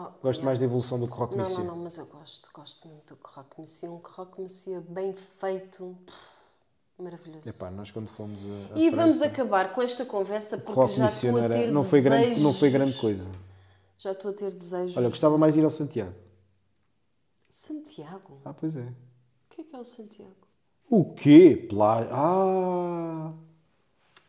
Oh, 0.00 0.22
Gosto 0.22 0.44
mais 0.44 0.58
da 0.60 0.64
evolução 0.64 0.98
do 1.00 1.08
croque 1.08 1.34
Não, 1.36 1.40
monsieur. 1.44 1.64
não, 1.66 1.74
não, 1.76 1.82
mas 1.82 1.98
eu 1.98 2.06
gosto. 2.06 2.48
Gosto 2.54 2.86
muito 2.88 3.14
do 3.14 3.16
croque 3.20 3.60
monsieur. 3.60 3.92
Um 3.92 3.98
croque 3.98 4.40
monsieur 4.40 4.80
bem 4.82 5.12
feito. 5.16 5.96
pff, 6.06 6.38
Maravilhoso. 6.98 7.48
Epá, 7.48 7.70
nós 7.70 7.90
quando 7.90 8.08
fomos 8.08 8.38
a, 8.42 8.74
a 8.74 8.78
E 8.78 8.90
vamos 8.90 9.18
França, 9.18 9.26
acabar 9.26 9.72
com 9.72 9.80
esta 9.82 10.04
conversa 10.04 10.58
porque 10.58 10.90
já 10.92 11.06
estou 11.06 11.30
não, 11.32 11.38
a 11.40 11.44
era- 11.44 11.54
ter 11.54 11.70
não, 11.70 11.82
foi 11.84 12.00
grande, 12.00 12.22
desejos. 12.24 12.42
não 12.42 12.54
foi 12.54 12.70
grande 12.70 12.98
coisa. 12.98 13.24
Já 13.98 14.12
estou 14.12 14.30
a 14.30 14.34
ter 14.34 14.52
desejos. 14.52 14.96
Olha, 14.96 15.08
gostava 15.08 15.38
mais 15.38 15.54
de 15.54 15.60
ir 15.60 15.64
ao 15.64 15.70
Santiago. 15.70 16.14
Santiago? 17.48 18.40
Ah, 18.44 18.52
pois 18.52 18.76
é. 18.76 18.82
O 18.82 18.94
que 19.48 19.60
é 19.62 19.64
que 19.64 19.76
é 19.76 19.78
o 19.78 19.84
Santiago? 19.84 20.34
O 20.90 21.14
quê? 21.14 21.66
Plá... 21.68 22.06
Ah, 22.10 23.32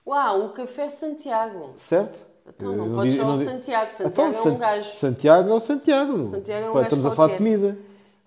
Uau, 0.05 0.45
o 0.45 0.53
Café 0.53 0.89
Santiago. 0.89 1.73
certo? 1.77 2.19
Então, 2.49 2.75
não 2.75 2.85
não 2.87 3.07
digo- 3.07 3.23
não 3.23 3.31
ao 3.31 3.37
digo- 3.37 3.49
Santiago. 3.51 3.91
Santiago 3.91 4.29
Então, 4.37 4.51
é 4.51 4.55
um 4.55 4.57
gajo. 4.57 4.95
Santiago 4.95 5.49
é 5.49 5.53
o 5.53 5.59
Santiago. 5.59 6.23
Santiago 6.23 6.65
é 6.65 6.69
um 6.69 6.73
Pá, 6.73 6.79
gajo 6.79 6.87
Estamos 6.89 7.05
a 7.05 7.15
falar 7.15 7.27
de 7.29 7.33
qualquer. 7.37 7.57
comida. 7.59 7.77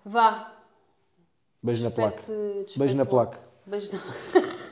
Vá. 0.05 0.53
Beijo 1.61 1.83
na 1.83 1.91
placa. 1.91 2.17
despete- 2.17 2.79
Beijo 2.79 2.95
na 2.95 3.05
placa. 3.05 3.39
Beijo 3.65 3.91
na 3.93 3.99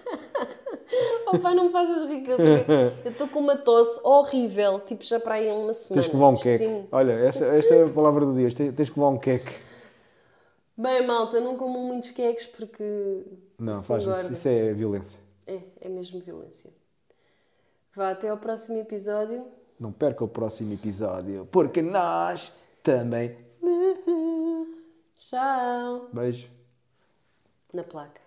Oh 1.33 1.39
pai, 1.39 1.55
não 1.55 1.65
me 1.67 1.71
faças 1.71 2.03
rir, 2.09 2.21
que 2.23 2.31
eu 2.31 2.37
estou 3.11 3.25
com 3.29 3.39
uma 3.39 3.55
tosse 3.55 3.99
horrível, 4.03 4.79
tipo 4.81 5.01
já 5.05 5.17
para 5.17 5.35
aí 5.35 5.49
há 5.49 5.53
uma 5.53 5.71
semana. 5.71 6.01
Tens 6.01 6.09
que 6.11 6.15
levar 6.17 6.27
um 6.29 6.35
queque. 6.35 6.87
Olha, 6.91 7.11
esta, 7.13 7.45
esta 7.45 7.73
é 7.75 7.83
a 7.85 7.89
palavra 7.89 8.25
do 8.25 8.33
dia. 8.35 8.51
Tens, 8.53 8.75
tens 8.75 8.89
que 8.89 8.99
levar 8.99 9.11
um 9.11 9.17
queque. 9.17 9.49
Bem, 10.77 11.05
malta, 11.07 11.39
não 11.39 11.55
comam 11.55 11.83
muitos 11.83 12.11
queques 12.11 12.47
porque. 12.47 13.23
Não, 13.57 13.75
faz 13.75 14.03
isso. 14.05 14.33
Isso 14.33 14.47
é 14.49 14.73
violência. 14.73 15.19
É, 15.47 15.59
é 15.79 15.87
mesmo 15.89 16.19
violência. 16.19 16.69
Vá, 17.93 18.11
até 18.11 18.29
ao 18.29 18.37
próximo 18.37 18.77
episódio. 18.77 19.45
Não 19.79 19.91
perca 19.91 20.23
o 20.23 20.27
próximo 20.27 20.73
episódio, 20.73 21.47
porque 21.51 21.81
nós 21.81 22.53
também. 22.83 23.35
Tchau! 25.15 26.09
Beijo. 26.13 26.49
Na 27.73 27.83
placa. 27.83 28.21